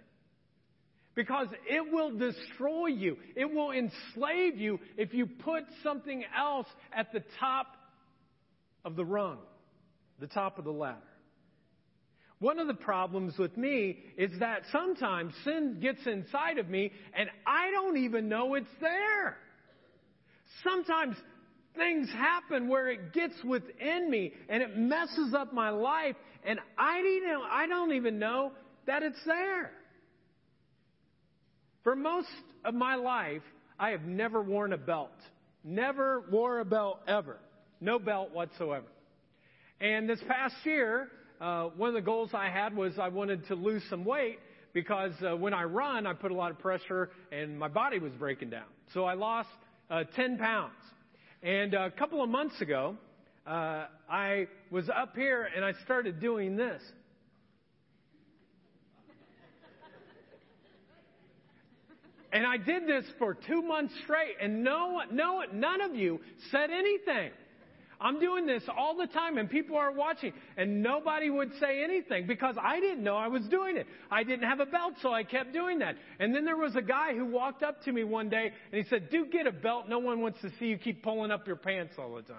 Because 1.14 1.48
it 1.68 1.92
will 1.92 2.16
destroy 2.16 2.86
you. 2.86 3.16
It 3.36 3.52
will 3.52 3.70
enslave 3.70 4.56
you 4.56 4.80
if 4.96 5.12
you 5.12 5.26
put 5.26 5.64
something 5.82 6.24
else 6.36 6.66
at 6.94 7.12
the 7.12 7.22
top 7.38 7.66
of 8.84 8.96
the 8.96 9.04
rung, 9.04 9.38
the 10.20 10.26
top 10.26 10.58
of 10.58 10.64
the 10.64 10.72
ladder. 10.72 10.98
One 12.38 12.58
of 12.58 12.66
the 12.66 12.74
problems 12.74 13.38
with 13.38 13.56
me 13.56 13.98
is 14.18 14.30
that 14.40 14.62
sometimes 14.70 15.32
sin 15.44 15.78
gets 15.80 16.06
inside 16.06 16.58
of 16.58 16.68
me 16.68 16.92
and 17.14 17.30
I 17.46 17.70
don't 17.70 17.96
even 17.96 18.28
know 18.28 18.54
it's 18.54 18.66
there. 18.80 19.38
Sometimes 20.62 21.16
things 21.76 22.08
happen 22.10 22.68
where 22.68 22.88
it 22.88 23.14
gets 23.14 23.34
within 23.42 24.10
me 24.10 24.34
and 24.48 24.62
it 24.62 24.76
messes 24.76 25.32
up 25.34 25.54
my 25.54 25.70
life 25.70 26.16
and 26.44 26.60
I 26.76 27.00
don't, 27.26 27.50
I 27.50 27.66
don't 27.66 27.92
even 27.92 28.18
know 28.18 28.52
that 28.86 29.02
it's 29.02 29.22
there. 29.24 29.72
For 31.84 31.96
most 31.96 32.28
of 32.64 32.74
my 32.74 32.96
life, 32.96 33.42
I 33.78 33.90
have 33.90 34.02
never 34.02 34.42
worn 34.42 34.72
a 34.72 34.78
belt. 34.78 35.10
Never 35.64 36.22
wore 36.30 36.60
a 36.60 36.64
belt 36.64 37.00
ever. 37.06 37.38
No 37.80 37.98
belt 37.98 38.32
whatsoever. 38.32 38.86
And 39.80 40.08
this 40.08 40.20
past 40.26 40.54
year, 40.64 41.08
uh, 41.38 41.64
one 41.76 41.88
of 41.88 41.94
the 41.94 42.00
goals 42.00 42.30
I 42.32 42.48
had 42.48 42.74
was 42.74 42.98
I 42.98 43.08
wanted 43.08 43.46
to 43.48 43.54
lose 43.54 43.82
some 43.90 44.06
weight 44.06 44.38
because 44.72 45.12
uh, 45.22 45.36
when 45.36 45.52
I 45.52 45.64
run, 45.64 46.06
I 46.06 46.14
put 46.14 46.30
a 46.30 46.34
lot 46.34 46.50
of 46.50 46.58
pressure 46.58 47.10
and 47.30 47.58
my 47.58 47.68
body 47.68 47.98
was 47.98 48.12
breaking 48.12 48.50
down. 48.50 48.64
So 48.94 49.04
I 49.04 49.14
lost 49.14 49.50
uh, 49.90 50.04
10 50.14 50.38
pounds. 50.38 50.72
And 51.42 51.74
a 51.74 51.90
couple 51.90 52.22
of 52.22 52.30
months 52.30 52.58
ago, 52.62 52.96
uh, 53.46 53.86
I 54.08 54.48
was 54.70 54.88
up 54.88 55.14
here 55.14 55.46
and 55.54 55.62
I 55.62 55.72
started 55.84 56.20
doing 56.20 56.56
this. 56.56 56.80
And 62.32 62.46
I 62.46 62.56
did 62.56 62.86
this 62.86 63.04
for 63.18 63.34
two 63.34 63.62
months 63.62 63.94
straight, 64.04 64.34
and 64.42 64.62
no, 64.62 65.00
no, 65.10 65.42
none 65.54 65.80
of 65.80 65.94
you 65.94 66.20
said 66.50 66.70
anything. 66.70 67.30
I'm 68.00 68.20
doing 68.20 68.46
this 68.46 68.62
all 68.76 68.96
the 68.96 69.06
time 69.06 69.38
and 69.38 69.48
people 69.48 69.76
are 69.76 69.92
watching 69.92 70.32
and 70.56 70.82
nobody 70.82 71.30
would 71.30 71.50
say 71.58 71.82
anything 71.82 72.26
because 72.26 72.56
I 72.60 72.78
didn't 72.80 73.02
know 73.02 73.16
I 73.16 73.28
was 73.28 73.42
doing 73.48 73.76
it. 73.76 73.86
I 74.10 74.22
didn't 74.22 74.48
have 74.48 74.60
a 74.60 74.66
belt 74.66 74.94
so 75.00 75.12
I 75.12 75.24
kept 75.24 75.52
doing 75.52 75.78
that. 75.78 75.96
And 76.18 76.34
then 76.34 76.44
there 76.44 76.56
was 76.56 76.76
a 76.76 76.82
guy 76.82 77.14
who 77.14 77.24
walked 77.24 77.62
up 77.62 77.82
to 77.84 77.92
me 77.92 78.04
one 78.04 78.28
day 78.28 78.52
and 78.72 78.82
he 78.82 78.88
said, 78.88 79.08
"Do 79.10 79.26
get 79.26 79.46
a 79.46 79.52
belt. 79.52 79.88
No 79.88 79.98
one 79.98 80.20
wants 80.20 80.40
to 80.42 80.50
see 80.58 80.66
you 80.66 80.78
keep 80.78 81.02
pulling 81.02 81.30
up 81.30 81.46
your 81.46 81.56
pants 81.56 81.94
all 81.98 82.14
the 82.14 82.22
time." 82.22 82.36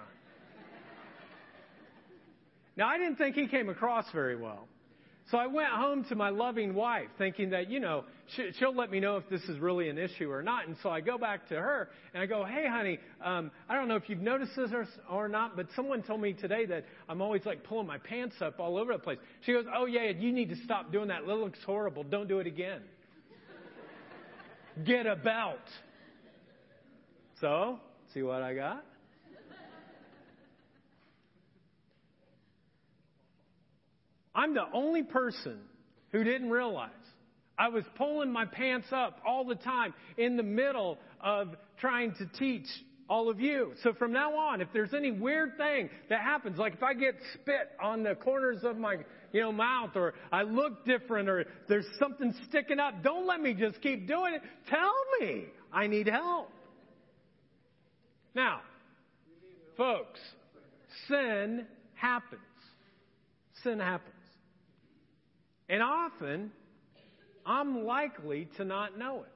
now 2.76 2.88
I 2.88 2.98
didn't 2.98 3.16
think 3.16 3.34
he 3.34 3.48
came 3.48 3.68
across 3.68 4.10
very 4.12 4.36
well. 4.36 4.68
So 5.30 5.36
I 5.36 5.46
went 5.46 5.68
home 5.68 6.04
to 6.04 6.14
my 6.14 6.30
loving 6.30 6.74
wife 6.74 7.08
thinking 7.18 7.50
that, 7.50 7.68
you 7.68 7.80
know, 7.80 8.04
she'll 8.58 8.74
let 8.74 8.90
me 8.90 8.98
know 8.98 9.18
if 9.18 9.28
this 9.28 9.42
is 9.42 9.58
really 9.58 9.90
an 9.90 9.98
issue 9.98 10.30
or 10.30 10.42
not. 10.42 10.66
And 10.66 10.76
so 10.82 10.88
I 10.88 11.02
go 11.02 11.18
back 11.18 11.48
to 11.48 11.54
her 11.54 11.90
and 12.14 12.22
I 12.22 12.26
go, 12.26 12.46
hey, 12.46 12.66
honey, 12.66 12.98
um, 13.22 13.50
I 13.68 13.74
don't 13.74 13.88
know 13.88 13.96
if 13.96 14.08
you've 14.08 14.22
noticed 14.22 14.52
this 14.56 14.70
or, 14.72 14.86
or 15.10 15.28
not, 15.28 15.54
but 15.54 15.66
someone 15.76 16.02
told 16.02 16.22
me 16.22 16.32
today 16.32 16.64
that 16.66 16.86
I'm 17.10 17.20
always 17.20 17.44
like 17.44 17.62
pulling 17.62 17.86
my 17.86 17.98
pants 17.98 18.36
up 18.40 18.58
all 18.58 18.78
over 18.78 18.94
the 18.94 18.98
place. 18.98 19.18
She 19.44 19.52
goes, 19.52 19.66
oh, 19.74 19.84
yeah, 19.84 20.04
you 20.04 20.32
need 20.32 20.48
to 20.48 20.56
stop 20.64 20.90
doing 20.92 21.08
that. 21.08 21.22
It 21.22 21.28
looks 21.28 21.58
horrible. 21.66 22.04
Don't 22.04 22.28
do 22.28 22.38
it 22.38 22.46
again. 22.46 22.80
Get 24.84 25.06
a 25.06 25.14
belt. 25.14 25.58
So, 27.42 27.80
see 28.14 28.22
what 28.22 28.42
I 28.42 28.54
got? 28.54 28.82
I'm 34.38 34.54
the 34.54 34.66
only 34.72 35.02
person 35.02 35.58
who 36.12 36.22
didn't 36.22 36.50
realize 36.50 36.90
I 37.58 37.70
was 37.70 37.82
pulling 37.96 38.30
my 38.30 38.44
pants 38.44 38.86
up 38.92 39.20
all 39.26 39.44
the 39.44 39.56
time 39.56 39.92
in 40.16 40.36
the 40.36 40.44
middle 40.44 40.96
of 41.20 41.56
trying 41.80 42.14
to 42.14 42.26
teach 42.38 42.68
all 43.10 43.28
of 43.30 43.40
you. 43.40 43.72
So 43.82 43.94
from 43.94 44.12
now 44.12 44.36
on, 44.36 44.60
if 44.60 44.68
there's 44.72 44.94
any 44.94 45.10
weird 45.10 45.56
thing 45.56 45.90
that 46.08 46.20
happens, 46.20 46.56
like 46.56 46.74
if 46.74 46.84
I 46.84 46.94
get 46.94 47.16
spit 47.34 47.72
on 47.82 48.04
the 48.04 48.14
corners 48.14 48.60
of 48.62 48.76
my, 48.76 48.98
you 49.32 49.40
know, 49.40 49.50
mouth 49.50 49.96
or 49.96 50.14
I 50.30 50.42
look 50.42 50.84
different 50.84 51.28
or 51.28 51.44
there's 51.68 51.88
something 51.98 52.32
sticking 52.48 52.78
up, 52.78 53.02
don't 53.02 53.26
let 53.26 53.40
me 53.40 53.54
just 53.54 53.80
keep 53.80 54.06
doing 54.06 54.34
it. 54.34 54.42
Tell 54.70 54.94
me 55.20 55.46
I 55.72 55.88
need 55.88 56.06
help. 56.06 56.52
Now, 58.36 58.60
folks, 59.76 60.20
sin 61.08 61.66
happens. 61.96 62.40
Sin 63.64 63.80
happens. 63.80 64.14
And 65.68 65.82
often, 65.82 66.50
I'm 67.44 67.84
likely 67.84 68.48
to 68.56 68.64
not 68.64 68.98
know 68.98 69.22
it. 69.22 69.32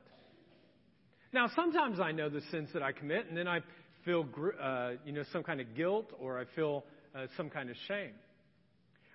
Now, 1.32 1.48
sometimes 1.54 1.98
I 2.00 2.12
know 2.12 2.28
the 2.28 2.42
sins 2.50 2.68
that 2.74 2.82
I 2.82 2.92
commit, 2.92 3.26
and 3.28 3.36
then 3.36 3.48
I 3.48 3.60
feel, 4.04 4.26
uh, 4.60 4.92
you 5.04 5.12
know, 5.12 5.22
some 5.32 5.42
kind 5.42 5.60
of 5.60 5.74
guilt 5.74 6.10
or 6.18 6.38
I 6.38 6.44
feel 6.54 6.84
uh, 7.14 7.26
some 7.36 7.48
kind 7.48 7.70
of 7.70 7.76
shame. 7.88 8.12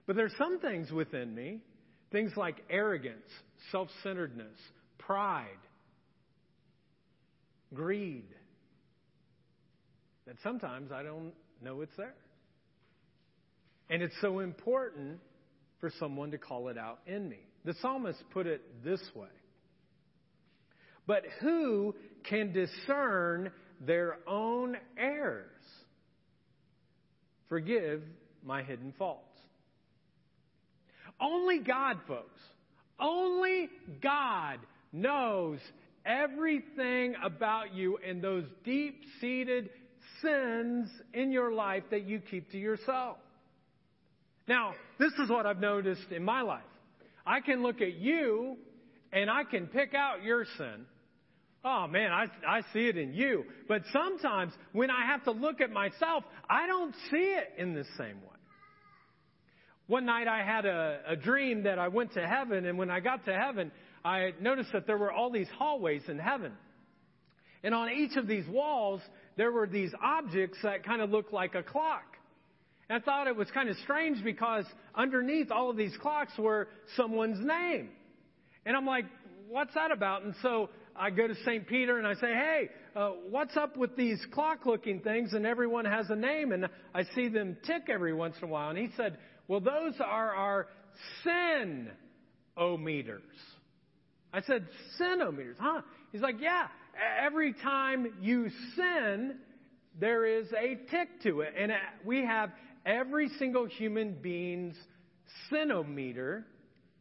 But 0.06 0.16
there's 0.16 0.34
some 0.38 0.60
things 0.60 0.92
within 0.92 1.36
me, 1.36 1.60
things 2.12 2.32
like 2.36 2.64
arrogance, 2.70 3.28
self-centeredness, 3.72 4.58
pride, 4.98 5.48
greed, 7.74 8.26
that 10.26 10.38
sometimes 10.44 10.92
I 10.92 11.04
don't 11.04 11.34
know 11.62 11.82
it's 11.82 11.96
there. 11.98 12.16
And 13.90 14.02
it's 14.02 14.16
so 14.22 14.40
important 14.40 15.20
for 15.80 15.92
someone 16.00 16.32
to 16.32 16.38
call 16.38 16.70
it 16.70 16.78
out 16.78 17.00
in 17.06 17.30
me. 17.30 17.40
The 17.66 17.74
psalmist 17.82 18.20
put 18.32 18.48
it 18.48 18.62
this 18.84 19.02
way 19.16 19.28
But 21.06 21.24
who 21.42 21.96
can 22.30 22.54
discern 22.54 23.52
their 23.86 24.18
own 24.28 24.78
errors? 24.98 25.52
Forgive 27.50 28.02
my 28.44 28.64
hidden 28.64 28.94
faults. 28.98 29.24
Only 31.20 31.60
God, 31.60 31.98
folks, 32.08 32.40
only 33.00 33.70
God 34.02 34.60
knows 34.92 35.60
everything 36.06 37.16
about 37.24 37.74
you 37.74 37.98
and 38.06 38.22
those 38.22 38.46
deep 38.64 39.02
seated 39.20 39.70
sins 40.22 40.90
in 41.14 41.32
your 41.32 41.52
life 41.54 41.84
that 41.92 42.08
you 42.08 42.20
keep 42.20 42.52
to 42.52 42.58
yourself. 42.58 43.18
Now, 44.48 44.74
this 45.00 45.14
is 45.20 45.30
what 45.30 45.46
I've 45.46 45.60
noticed 45.60 46.12
in 46.12 46.24
my 46.24 46.42
life. 46.42 46.62
I 47.26 47.42
can 47.42 47.62
look 47.62 47.82
at 47.82 47.96
you 47.96 48.58
and 49.12 49.30
I 49.30 49.44
can 49.44 49.68
pick 49.68 49.94
out 49.94 50.24
your 50.24 50.46
sin. 50.58 50.86
Oh 51.64 51.88
man, 51.88 52.12
I, 52.12 52.28
I 52.48 52.62
see 52.74 52.88
it 52.88 52.98
in 52.98 53.14
you. 53.14 53.46
But 53.68 53.82
sometimes 53.92 54.54
when 54.72 54.90
I 54.90 55.06
have 55.08 55.24
to 55.26 55.32
look 55.32 55.60
at 55.60 55.72
myself, 55.72 56.24
I 56.50 56.68
don't 56.68 56.96
see 57.12 57.18
it 57.18 57.54
in 57.58 57.74
the 57.74 57.84
same 57.98 58.22
way. 58.22 58.38
One 59.88 60.06
night 60.06 60.28
I 60.28 60.44
had 60.44 60.66
a, 60.66 61.00
a 61.08 61.16
dream 61.16 61.64
that 61.64 61.80
I 61.80 61.88
went 61.88 62.14
to 62.14 62.28
heaven, 62.28 62.66
and 62.66 62.78
when 62.78 62.90
I 62.90 63.00
got 63.00 63.26
to 63.26 63.34
heaven, 63.34 63.72
I 64.04 64.34
noticed 64.42 64.72
that 64.74 64.86
there 64.86 64.98
were 64.98 65.12
all 65.12 65.32
these 65.32 65.48
hallways 65.58 66.02
in 66.10 66.20
heaven. 66.20 66.52
And 67.64 67.74
on 67.74 67.90
each 67.90 68.18
of 68.18 68.28
these 68.28 68.46
walls, 68.48 69.02
there 69.38 69.52
were 69.52 69.66
these 69.66 69.92
objects 70.04 70.58
that 70.64 70.86
kind 70.86 71.02
of 71.02 71.10
looked 71.10 71.34
like 71.34 71.56
a 71.56 71.64
clock. 71.64 72.17
And 72.90 73.02
I 73.02 73.06
thought 73.06 73.28
it 73.28 73.36
was 73.36 73.50
kind 73.52 73.70
of 73.70 73.76
strange 73.84 74.24
because 74.24 74.66
underneath 74.96 75.52
all 75.52 75.70
of 75.70 75.78
these 75.78 75.96
clocks 76.02 76.32
were 76.38 76.68
someone's 76.96 77.46
name. 77.46 77.90
And 78.66 78.76
I'm 78.76 78.86
like, 78.86 79.06
what's 79.50 79.74
that 79.76 79.92
about? 79.92 80.24
And 80.24 80.34
so 80.42 80.70
I 80.96 81.10
go 81.10 81.28
to 81.28 81.36
St. 81.46 81.68
Peter 81.68 81.98
and 81.98 82.08
I 82.08 82.14
say, 82.16 82.34
hey, 82.34 82.70
uh, 82.96 83.10
what's 83.30 83.56
up 83.56 83.78
with 83.78 83.96
these 83.96 84.20
clock 84.34 84.66
looking 84.66 85.02
things? 85.02 85.34
And 85.34 85.46
everyone 85.46 85.86
has 85.86 86.10
a 86.10 86.16
name 86.16 86.52
and 86.52 86.68
I 86.94 87.04
see 87.16 87.28
them 87.28 87.58
tick 87.66 87.84
every 87.90 88.14
once 88.14 88.36
in 88.42 88.48
a 88.48 88.52
while. 88.52 88.70
And 88.70 88.78
he 88.78 88.90
said, 88.96 89.18
well, 89.48 89.60
those 89.60 89.94
are 90.00 90.34
our 90.34 90.68
sin 91.24 91.92
o 92.56 92.78
meters. 92.78 93.22
I 94.34 94.42
said, 94.42 94.68
sinometers, 95.00 95.56
huh? 95.60 95.82
He's 96.12 96.22
like, 96.22 96.36
yeah, 96.42 96.68
every 97.24 97.54
time 97.54 98.14
you 98.20 98.50
sin, 98.76 99.36
there 100.00 100.26
is 100.26 100.48
a 100.52 100.76
tick 100.92 101.22
to 101.24 101.42
it. 101.42 101.54
And 101.58 101.72
we 102.06 102.26
have 102.26 102.52
every 102.88 103.30
single 103.38 103.66
human 103.66 104.14
being's 104.14 104.78
sinometer 105.52 106.44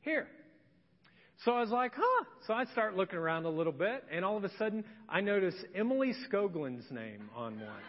here. 0.03 0.27
So 1.45 1.53
I 1.53 1.61
was 1.61 1.71
like, 1.71 1.93
huh. 1.97 2.25
So 2.47 2.55
I 2.55 2.65
start 2.67 2.97
looking 2.97 3.19
around 3.19 3.45
a 3.45 3.51
little 3.51 3.73
bit, 3.73 4.05
and 4.11 4.25
all 4.25 4.37
of 4.37 4.45
a 4.45 4.51
sudden 4.59 4.85
I 5.09 5.21
notice 5.21 5.55
Emily 5.75 6.13
Skogland's 6.29 6.91
name 6.91 7.31
on 7.35 7.61
one. 7.61 7.83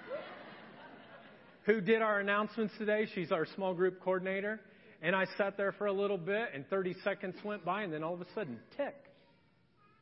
Who 1.65 1.81
did 1.81 2.01
our 2.01 2.19
announcements 2.19 2.73
today? 2.77 3.07
She's 3.13 3.31
our 3.31 3.45
small 3.55 3.73
group 3.73 4.01
coordinator. 4.01 4.61
And 5.01 5.15
I 5.15 5.25
sat 5.37 5.57
there 5.57 5.71
for 5.73 5.85
a 5.85 5.93
little 5.93 6.17
bit, 6.17 6.49
and 6.53 6.67
30 6.69 6.95
seconds 7.03 7.35
went 7.43 7.63
by, 7.63 7.83
and 7.83 7.93
then 7.93 8.03
all 8.03 8.13
of 8.13 8.21
a 8.21 8.25
sudden, 8.33 8.59
tick. 8.77 8.95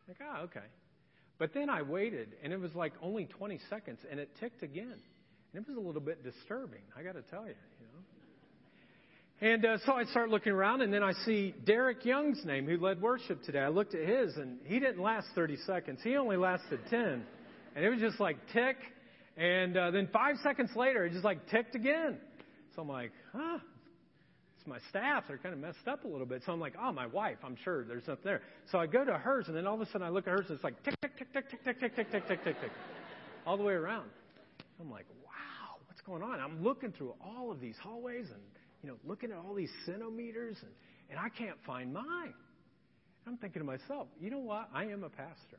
Like, 0.08 0.18
ah, 0.22 0.38
oh, 0.40 0.44
okay. 0.44 0.66
But 1.38 1.54
then 1.54 1.70
I 1.70 1.82
waited, 1.82 2.30
and 2.44 2.54
it 2.54 2.60
was 2.60 2.74
like 2.76 2.94
only 3.02 3.26
20 3.26 3.60
seconds, 3.70 4.00
and 4.10 4.20
it 4.20 4.30
ticked 4.40 4.64
again. 4.64 4.96
And 5.54 5.64
it 5.64 5.68
was 5.68 5.78
a 5.78 5.82
little 5.82 6.02
bit 6.02 6.24
disturbing, 6.24 6.82
I 6.98 7.04
got 7.04 7.14
to 7.14 7.22
tell 7.24 7.46
you. 7.46 7.56
And 9.42 9.66
uh, 9.66 9.78
so 9.86 9.94
I 9.94 10.06
start 10.06 10.30
looking 10.30 10.54
around, 10.54 10.82
and 10.82 10.94
then 10.94 11.04
I 11.04 11.12
see 11.26 11.54
Derek 11.66 12.06
Young's 12.06 12.46
name, 12.46 12.66
who 12.66 12.78
led 12.78 13.02
worship 13.02 13.44
today. 13.44 13.60
I 13.60 13.68
looked 13.68 13.94
at 13.94 14.08
his, 14.08 14.38
and 14.38 14.60
he 14.64 14.80
didn't 14.80 15.02
last 15.02 15.28
30 15.36 15.58
seconds. 15.68 16.00
He 16.04 16.16
only 16.16 16.38
lasted 16.38 16.80
10. 16.90 17.26
And 17.76 17.84
it 17.86 17.90
was 17.90 18.00
just 18.00 18.18
like 18.22 18.38
tick, 18.54 18.78
and 19.36 19.76
uh, 19.76 19.92
then 19.92 20.08
five 20.14 20.38
seconds 20.42 20.70
later, 20.78 21.06
it 21.06 21.12
just 21.12 21.26
like 21.26 21.50
ticked 21.50 21.76
again. 21.76 22.18
So 22.76 22.82
I'm 22.84 22.88
like, 22.88 23.12
huh, 23.34 23.60
it's 24.58 24.66
my 24.66 24.80
staffs 24.90 25.30
are 25.30 25.38
kind 25.38 25.54
of 25.54 25.60
messed 25.60 25.86
up 25.86 26.06
a 26.06 26.08
little 26.08 26.26
bit. 26.26 26.42
So 26.46 26.54
I'm 26.54 26.62
like, 26.62 26.76
oh, 26.82 26.94
my 26.94 27.08
wife, 27.08 27.38
I'm 27.44 27.58
sure 27.62 27.84
there's 27.84 28.08
nothing 28.08 28.24
there. 28.24 28.42
So 28.72 28.80
I 28.80 28.88
go 28.88 29.04
to 29.04 29.18
hers, 29.18 29.46
and 29.50 29.58
then 29.58 29.68
all 29.68 29.76
of 29.76 29.82
a 29.82 29.86
sudden 29.88 30.04
I 30.04 30.10
look 30.12 30.28
at 30.28 30.32
hers, 30.32 30.46
and 30.48 30.56
it's 30.56 30.64
like 30.64 30.82
tick, 30.84 30.96
tick, 31.02 31.18
tick, 31.18 31.34
tick, 31.34 31.50
tick, 31.50 31.64
tick, 31.66 31.80
tick, 31.82 31.96
tick, 31.96 32.12
tick, 32.12 32.28
tick, 32.28 32.44
tick, 32.46 32.62
tick, 32.62 32.72
all 33.46 33.58
the 33.58 33.64
way 33.64 33.74
around. 33.74 34.10
I'm 34.80 34.90
like, 34.90 35.08
wow, 35.26 35.76
what's 35.88 36.02
going 36.02 36.24
on? 36.24 36.40
I'm 36.40 36.64
looking 36.64 36.94
through 36.94 37.16
all 37.20 37.52
of 37.52 37.60
these 37.60 37.76
hallways 37.84 38.28
and, 38.32 38.42
you 38.86 38.92
know, 38.92 38.98
looking 39.04 39.32
at 39.32 39.38
all 39.38 39.56
these 39.56 39.72
sinometers, 39.88 40.62
and, 40.62 40.72
and 41.10 41.18
I 41.18 41.30
can't 41.30 41.58
find 41.66 41.92
mine. 41.92 42.36
I'm 43.26 43.36
thinking 43.38 43.60
to 43.60 43.66
myself, 43.66 44.08
you 44.22 44.30
know 44.30 44.38
what? 44.38 44.70
I 44.76 44.84
am 44.84 45.04
a 45.04 45.10
pastor. 45.10 45.58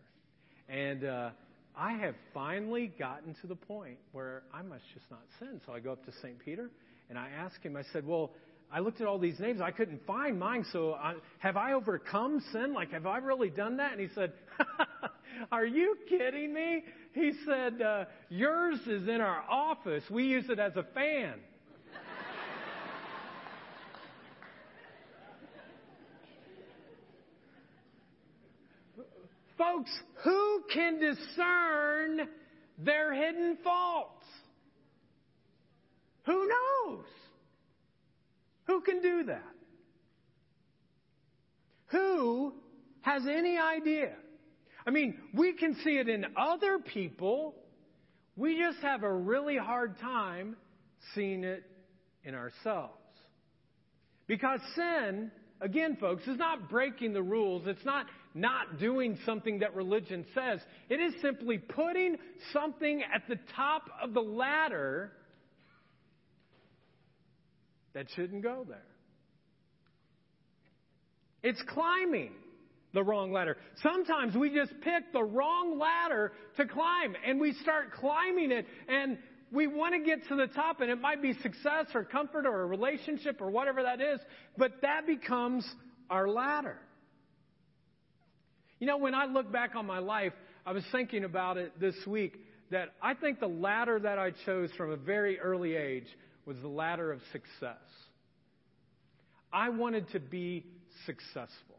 And 0.69 1.05
uh, 1.05 1.31
I 1.77 1.95
have 1.95 2.15
finally 2.33 2.93
gotten 2.97 3.35
to 3.41 3.49
the 3.49 3.57
point 3.57 3.99
where 4.13 4.45
I 4.55 4.63
must 4.63 4.85
just 4.95 5.11
not 5.11 5.23
sin. 5.41 5.61
So 5.67 5.73
I 5.73 5.81
go 5.81 5.91
up 5.91 6.05
to 6.07 6.13
St. 6.23 6.39
Peter 6.39 6.71
and 7.11 7.19
I 7.19 7.31
ask 7.31 7.61
him, 7.61 7.77
I 7.77 7.83
said, 7.93 8.07
well, 8.07 8.31
I 8.71 8.79
looked 8.79 9.01
at 9.01 9.09
all 9.09 9.19
these 9.19 9.41
names. 9.41 9.61
I 9.61 9.73
couldn't 9.73 10.07
find 10.07 10.39
mine. 10.39 10.65
So 10.73 10.95
I, 10.95 11.15
have 11.41 11.57
I 11.57 11.73
overcome 11.73 12.41
sin? 12.53 12.75
Like, 12.75 12.93
have 12.93 13.07
I 13.07 13.19
really 13.19 13.51
done 13.51 13.79
that? 13.79 13.91
And 13.91 14.01
he 14.01 14.09
said, 14.15 14.35
Are 15.51 15.67
you 15.67 15.97
kidding 16.09 16.55
me? 16.55 16.85
He 17.13 17.33
said, 17.45 17.83
uh, 17.83 18.05
Yours 18.29 18.79
is 18.87 19.09
in 19.09 19.21
our 19.21 19.43
office. 19.51 20.05
We 20.11 20.25
use 20.27 20.45
it 20.49 20.61
as 20.61 20.77
a 20.77 20.85
fan. 20.95 21.35
Folks, 29.59 29.91
who 30.23 30.63
can 30.73 31.01
discern 31.01 32.29
their 32.79 33.15
hidden 33.15 33.59
faults? 33.65 34.25
Who 36.27 36.49
knows? 36.49 37.05
Who 38.65 38.81
can 38.81 39.01
do 39.01 39.25
that? 39.25 39.43
Who 41.87 42.53
has 43.03 43.23
any 43.27 43.59
idea? 43.59 44.13
I 44.87 44.91
mean, 44.91 45.19
we 45.33 45.53
can 45.53 45.77
see 45.85 45.99
it 45.99 46.09
in 46.09 46.27
other 46.37 46.79
people. 46.79 47.55
We 48.37 48.59
just 48.59 48.79
have 48.83 49.05
a 49.05 49.13
really 49.13 49.57
hard 49.57 49.99
time 49.99 50.57
seeing 51.15 51.45
it 51.45 51.65
in 52.25 52.35
ourselves. 52.35 52.93
Because 54.27 54.61
sin, 54.75 55.31
again, 55.61 55.97
folks, 56.01 56.27
is 56.27 56.37
not 56.37 56.69
breaking 56.69 57.13
the 57.13 57.23
rules. 57.23 57.63
It's 57.67 57.85
not 57.85 58.07
not 58.37 58.79
doing 58.79 59.19
something 59.25 59.61
that 59.61 59.75
religion 59.75 60.27
says. 60.35 60.61
It 60.91 61.01
is 61.01 61.15
simply 61.23 61.57
putting 61.57 62.17
something 62.53 63.03
at 63.03 63.23
the 63.29 63.39
top 63.57 63.89
of 64.01 64.13
the 64.13 64.21
ladder 64.21 65.11
that 67.95 68.07
shouldn't 68.15 68.43
go 68.43 68.65
there. 68.69 68.85
It's 71.43 71.63
climbing 71.69 72.33
the 72.93 73.03
wrong 73.03 73.33
ladder. 73.33 73.57
Sometimes 73.83 74.37
we 74.37 74.51
just 74.51 74.73
pick 74.83 75.13
the 75.13 75.23
wrong 75.23 75.79
ladder 75.79 76.33
to 76.59 76.67
climb 76.67 77.17
and 77.27 77.41
we 77.41 77.55
start 77.55 77.93
climbing 77.93 78.53
it 78.53 78.67
and 78.89 79.17
we 79.51 79.67
want 79.67 79.95
to 79.95 80.01
get 80.01 80.27
to 80.29 80.37
the 80.37 80.49
top 80.49 80.81
and 80.81 80.91
it 80.91 81.01
might 81.01 81.23
be 81.23 81.33
success 81.43 81.87
or 81.95 82.05
comfort 82.05 82.47
or 82.47 82.63
a 82.63 82.67
relationship 82.67 83.41
or 83.41 83.51
whatever 83.51 83.83
that 83.83 84.01
is, 84.01 84.21
but 84.59 84.73
that 84.83 85.07
becomes 85.07 85.67
our 86.11 86.29
ladder. 86.29 86.79
You 88.79 88.87
know, 88.87 88.99
when 88.99 89.15
I 89.15 89.25
look 89.25 89.51
back 89.51 89.75
on 89.75 89.87
my 89.87 89.99
life, 89.99 90.33
I 90.67 90.73
was 90.73 90.85
thinking 90.93 91.25
about 91.25 91.57
it 91.57 91.79
this 91.81 91.95
week 92.07 92.39
that 92.71 92.91
I 93.01 93.15
think 93.15 93.41
the 93.41 93.47
ladder 93.47 93.99
that 94.01 94.19
I 94.19 94.33
chose 94.45 94.71
from 94.77 94.91
a 94.91 94.97
very 94.97 95.39
early 95.39 95.77
age 95.77 96.07
was 96.45 96.57
the 96.61 96.69
ladder 96.69 97.13
of 97.13 97.21
success. 97.33 97.79
I 99.53 99.71
wanted 99.71 100.11
to 100.11 100.21
be 100.21 100.67
successful. 101.07 101.77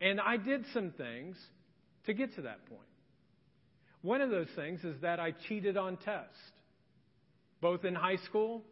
And 0.00 0.20
I 0.20 0.36
did 0.36 0.64
some 0.72 0.92
things 0.92 1.36
to 2.06 2.14
get 2.14 2.34
to 2.36 2.42
that 2.42 2.64
point. 2.66 2.80
One 4.00 4.20
of 4.20 4.30
those 4.30 4.48
things 4.56 4.82
is 4.82 5.00
that 5.02 5.20
I 5.20 5.32
cheated 5.48 5.76
on 5.76 5.96
tests, 5.98 6.34
both 7.60 7.84
in 7.84 7.94
high 7.94 8.16
school. 8.28 8.62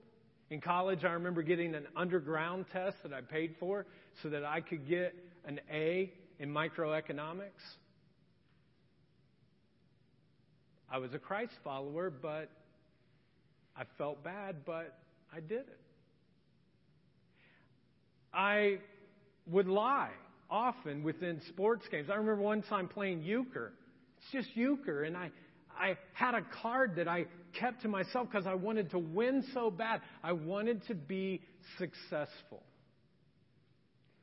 In 0.50 0.60
college, 0.60 1.04
I 1.04 1.12
remember 1.12 1.42
getting 1.42 1.74
an 1.76 1.86
underground 1.96 2.64
test 2.72 2.96
that 3.04 3.12
I 3.12 3.20
paid 3.20 3.54
for 3.60 3.86
so 4.22 4.30
that 4.30 4.44
I 4.44 4.60
could 4.60 4.88
get 4.88 5.14
an 5.44 5.60
A 5.72 6.12
in 6.40 6.48
microeconomics. 6.48 7.76
I 10.90 10.98
was 10.98 11.14
a 11.14 11.18
Christ 11.18 11.53
follower, 11.62 12.11
but 12.11 12.50
I 13.76 13.83
felt 13.98 14.24
bad, 14.24 14.64
but 14.64 14.98
I 15.33 15.40
did 15.40 15.61
it. 15.61 15.81
I 18.33 18.79
would 19.46 19.68
lie 19.68 20.11
often 20.50 21.05
within 21.05 21.40
sports 21.48 21.85
games. 21.90 22.09
I 22.11 22.14
remember 22.14 22.42
one 22.42 22.62
time 22.62 22.88
playing 22.88 23.22
euchre. 23.22 23.72
It's 24.18 24.33
just 24.33 24.57
euchre, 24.57 25.05
and 25.05 25.16
I, 25.16 25.31
I 25.79 25.96
had 26.14 26.35
a 26.35 26.42
card 26.62 26.96
that 26.96 27.07
I 27.07 27.26
kept 27.59 27.83
to 27.83 27.88
myself 27.88 28.29
because 28.31 28.46
I 28.46 28.55
wanted 28.55 28.90
to 28.92 28.98
win 28.98 29.44
so 29.53 29.70
bad. 29.70 30.00
I 30.24 30.33
wanted 30.33 30.87
to 30.87 30.94
be 30.94 31.42
successful. 31.79 32.62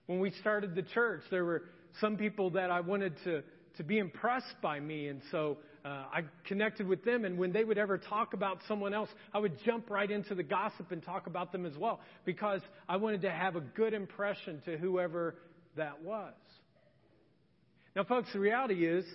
When 0.07 0.19
we 0.19 0.31
started 0.41 0.73
the 0.73 0.83
church, 0.83 1.21
there 1.29 1.45
were 1.45 1.63
some 1.99 2.17
people 2.17 2.51
that 2.51 2.69
I 2.71 2.81
wanted 2.81 3.15
to, 3.23 3.43
to 3.77 3.83
be 3.83 3.97
impressed 3.97 4.55
by 4.61 4.79
me, 4.79 5.07
and 5.07 5.21
so 5.31 5.57
uh, 5.85 6.05
I 6.11 6.23
connected 6.45 6.87
with 6.87 7.05
them, 7.05 7.23
and 7.23 7.37
when 7.37 7.53
they 7.53 7.63
would 7.63 7.77
ever 7.77 7.97
talk 7.97 8.33
about 8.33 8.59
someone 8.67 8.93
else, 8.93 9.09
I 9.33 9.39
would 9.39 9.57
jump 9.63 9.89
right 9.89 10.09
into 10.09 10.35
the 10.35 10.43
gossip 10.43 10.91
and 10.91 11.01
talk 11.01 11.27
about 11.27 11.51
them 11.51 11.65
as 11.65 11.77
well 11.77 12.01
because 12.25 12.61
I 12.89 12.97
wanted 12.97 13.21
to 13.21 13.31
have 13.31 13.55
a 13.55 13.61
good 13.61 13.93
impression 13.93 14.61
to 14.65 14.77
whoever 14.77 15.35
that 15.77 16.01
was. 16.03 16.33
Now, 17.95 18.03
folks, 18.03 18.29
the 18.33 18.39
reality 18.39 18.85
is 18.85 19.05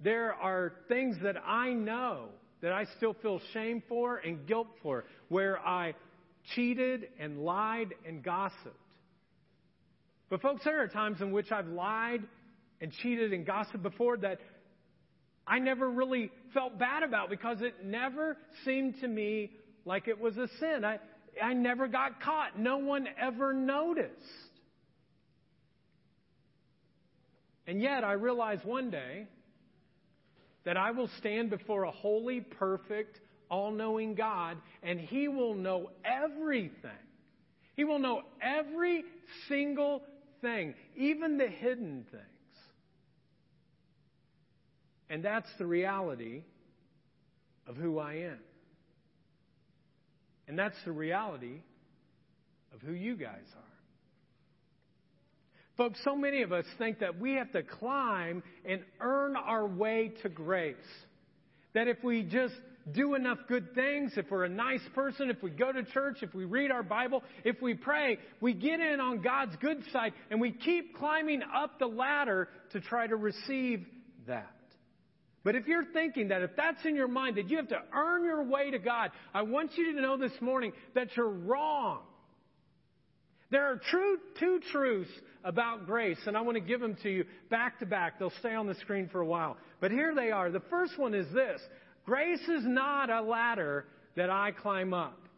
there 0.00 0.32
are 0.32 0.72
things 0.88 1.16
that 1.22 1.36
I 1.44 1.74
know 1.74 2.28
that 2.62 2.72
I 2.72 2.86
still 2.96 3.14
feel 3.22 3.40
shame 3.52 3.82
for 3.88 4.16
and 4.16 4.46
guilt 4.46 4.68
for, 4.82 5.04
where 5.28 5.58
I 5.58 5.94
cheated 6.54 7.08
and 7.18 7.44
lied 7.44 7.94
and 8.06 8.22
gossiped. 8.22 8.76
But, 10.30 10.40
folks, 10.42 10.62
there 10.64 10.80
are 10.80 10.88
times 10.88 11.20
in 11.20 11.32
which 11.32 11.50
I've 11.50 11.66
lied 11.66 12.22
and 12.80 12.92
cheated 13.02 13.32
and 13.32 13.44
gossiped 13.44 13.82
before 13.82 14.16
that 14.18 14.38
I 15.46 15.58
never 15.58 15.90
really 15.90 16.30
felt 16.54 16.78
bad 16.78 17.02
about 17.02 17.28
because 17.28 17.60
it 17.60 17.84
never 17.84 18.36
seemed 18.64 19.00
to 19.00 19.08
me 19.08 19.50
like 19.84 20.06
it 20.06 20.20
was 20.20 20.36
a 20.36 20.46
sin. 20.60 20.84
I, 20.84 21.00
I 21.42 21.52
never 21.54 21.88
got 21.88 22.22
caught. 22.22 22.58
No 22.58 22.78
one 22.78 23.08
ever 23.20 23.52
noticed. 23.52 24.14
And 27.66 27.82
yet 27.82 28.04
I 28.04 28.12
realized 28.12 28.64
one 28.64 28.90
day 28.90 29.26
that 30.64 30.76
I 30.76 30.92
will 30.92 31.08
stand 31.18 31.50
before 31.50 31.84
a 31.84 31.90
holy, 31.90 32.40
perfect, 32.40 33.18
all 33.50 33.72
knowing 33.72 34.14
God, 34.14 34.58
and 34.82 35.00
He 35.00 35.26
will 35.26 35.54
know 35.54 35.90
everything. 36.04 36.90
He 37.74 37.84
will 37.84 37.98
know 37.98 38.22
every 38.42 39.04
single 39.48 40.02
thing, 40.40 40.74
even 40.96 41.38
the 41.38 41.48
hidden 41.48 42.06
things. 42.10 42.24
And 45.08 45.24
that's 45.24 45.48
the 45.58 45.66
reality 45.66 46.42
of 47.66 47.76
who 47.76 47.98
I 47.98 48.14
am. 48.14 48.38
And 50.46 50.58
that's 50.58 50.76
the 50.84 50.92
reality 50.92 51.60
of 52.74 52.80
who 52.80 52.92
you 52.92 53.16
guys 53.16 53.46
are. 53.56 53.62
Folks, 55.76 55.98
so 56.04 56.14
many 56.14 56.42
of 56.42 56.52
us 56.52 56.64
think 56.76 56.98
that 56.98 57.18
we 57.18 57.34
have 57.34 57.50
to 57.52 57.62
climb 57.62 58.42
and 58.64 58.82
earn 59.00 59.34
our 59.36 59.66
way 59.66 60.12
to 60.22 60.28
grace. 60.28 60.76
That 61.72 61.88
if 61.88 62.04
we 62.04 62.22
just 62.22 62.54
do 62.92 63.14
enough 63.14 63.38
good 63.48 63.74
things, 63.74 64.12
if 64.16 64.30
we're 64.30 64.44
a 64.44 64.48
nice 64.48 64.82
person, 64.94 65.30
if 65.30 65.42
we 65.42 65.50
go 65.50 65.70
to 65.72 65.82
church, 65.82 66.18
if 66.22 66.34
we 66.34 66.44
read 66.44 66.70
our 66.70 66.82
Bible, 66.82 67.22
if 67.44 67.60
we 67.60 67.74
pray, 67.74 68.18
we 68.40 68.54
get 68.54 68.80
in 68.80 69.00
on 69.00 69.20
God's 69.20 69.54
good 69.56 69.82
side 69.92 70.12
and 70.30 70.40
we 70.40 70.52
keep 70.52 70.96
climbing 70.96 71.42
up 71.54 71.78
the 71.78 71.86
ladder 71.86 72.48
to 72.72 72.80
try 72.80 73.06
to 73.06 73.16
receive 73.16 73.84
that. 74.26 74.50
But 75.42 75.54
if 75.56 75.66
you're 75.66 75.86
thinking 75.92 76.28
that, 76.28 76.42
if 76.42 76.50
that's 76.56 76.84
in 76.84 76.94
your 76.94 77.08
mind, 77.08 77.36
that 77.36 77.48
you 77.48 77.56
have 77.56 77.68
to 77.68 77.80
earn 77.94 78.24
your 78.24 78.42
way 78.42 78.70
to 78.70 78.78
God, 78.78 79.10
I 79.32 79.42
want 79.42 79.76
you 79.76 79.94
to 79.94 80.00
know 80.00 80.16
this 80.16 80.32
morning 80.40 80.72
that 80.94 81.16
you're 81.16 81.30
wrong. 81.30 82.00
There 83.50 83.64
are 83.64 83.80
true, 83.90 84.18
two 84.38 84.60
truths 84.70 85.10
about 85.42 85.86
grace, 85.86 86.18
and 86.26 86.36
I 86.36 86.42
want 86.42 86.56
to 86.56 86.60
give 86.60 86.80
them 86.80 86.96
to 87.02 87.10
you 87.10 87.24
back 87.48 87.80
to 87.80 87.86
back. 87.86 88.18
They'll 88.18 88.32
stay 88.38 88.54
on 88.54 88.66
the 88.66 88.76
screen 88.76 89.08
for 89.10 89.20
a 89.20 89.26
while. 89.26 89.56
But 89.80 89.90
here 89.90 90.14
they 90.14 90.30
are. 90.30 90.50
The 90.50 90.62
first 90.70 90.98
one 90.98 91.14
is 91.14 91.26
this 91.32 91.60
Grace 92.10 92.40
is 92.48 92.64
not 92.64 93.08
a 93.08 93.22
ladder 93.22 93.84
that 94.16 94.30
I 94.30 94.50
climb 94.50 94.92
up. 94.92 95.28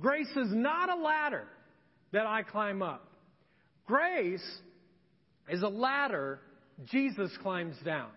Grace 0.00 0.30
is 0.36 0.46
not 0.52 0.88
a 0.88 1.02
ladder 1.02 1.48
that 2.12 2.24
I 2.24 2.44
climb 2.44 2.82
up. 2.82 3.08
Grace 3.84 4.46
is 5.48 5.64
a 5.64 5.68
ladder 5.68 6.38
Jesus 6.84 7.32
climbs 7.42 7.74
down. 7.84 8.10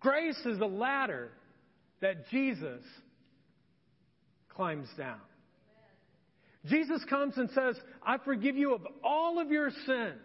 Grace 0.00 0.36
is 0.44 0.60
a 0.60 0.66
ladder 0.66 1.30
that 2.02 2.28
Jesus 2.28 2.82
climbs 4.50 4.88
down. 4.98 5.20
Jesus 6.66 7.02
comes 7.08 7.38
and 7.38 7.48
says, 7.52 7.76
I 8.06 8.18
forgive 8.18 8.58
you 8.58 8.74
of 8.74 8.82
all 9.02 9.40
of 9.40 9.50
your 9.50 9.70
sins. 9.86 10.20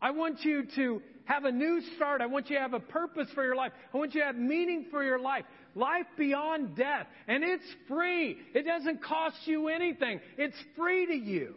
I 0.00 0.12
want 0.12 0.40
you 0.40 0.64
to 0.74 1.02
have 1.24 1.44
a 1.44 1.52
new 1.52 1.80
start. 1.96 2.20
I 2.20 2.26
want 2.26 2.50
you 2.50 2.56
to 2.56 2.62
have 2.62 2.74
a 2.74 2.80
purpose 2.80 3.28
for 3.34 3.44
your 3.44 3.54
life. 3.54 3.72
I 3.92 3.96
want 3.96 4.14
you 4.14 4.20
to 4.20 4.26
have 4.26 4.36
meaning 4.36 4.86
for 4.90 5.04
your 5.04 5.18
life. 5.18 5.44
Life 5.74 6.06
beyond 6.18 6.76
death. 6.76 7.06
And 7.28 7.44
it's 7.44 7.64
free. 7.88 8.38
It 8.54 8.66
doesn't 8.66 9.02
cost 9.02 9.36
you 9.44 9.68
anything. 9.68 10.20
It's 10.36 10.56
free 10.76 11.06
to 11.06 11.14
you. 11.14 11.54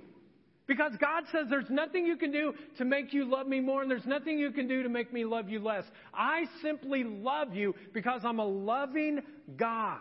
Because 0.67 0.93
God 0.99 1.25
says 1.32 1.45
there's 1.49 1.69
nothing 1.69 2.06
you 2.06 2.17
can 2.17 2.32
do 2.32 2.54
to 2.80 2.86
make 2.86 3.13
you 3.13 3.30
love 3.30 3.45
me 3.45 3.60
more, 3.60 3.84
and 3.84 3.91
there's 3.91 4.06
nothing 4.06 4.39
you 4.39 4.51
can 4.51 4.67
do 4.67 4.82
to 4.82 4.89
make 4.89 5.13
me 5.13 5.23
love 5.23 5.47
you 5.47 5.60
less. 5.60 5.84
I 6.12 6.45
simply 6.63 7.04
love 7.04 7.54
you 7.54 7.75
because 7.93 8.21
I'm 8.23 8.39
a 8.39 8.45
loving 8.47 9.19
God. 9.58 9.99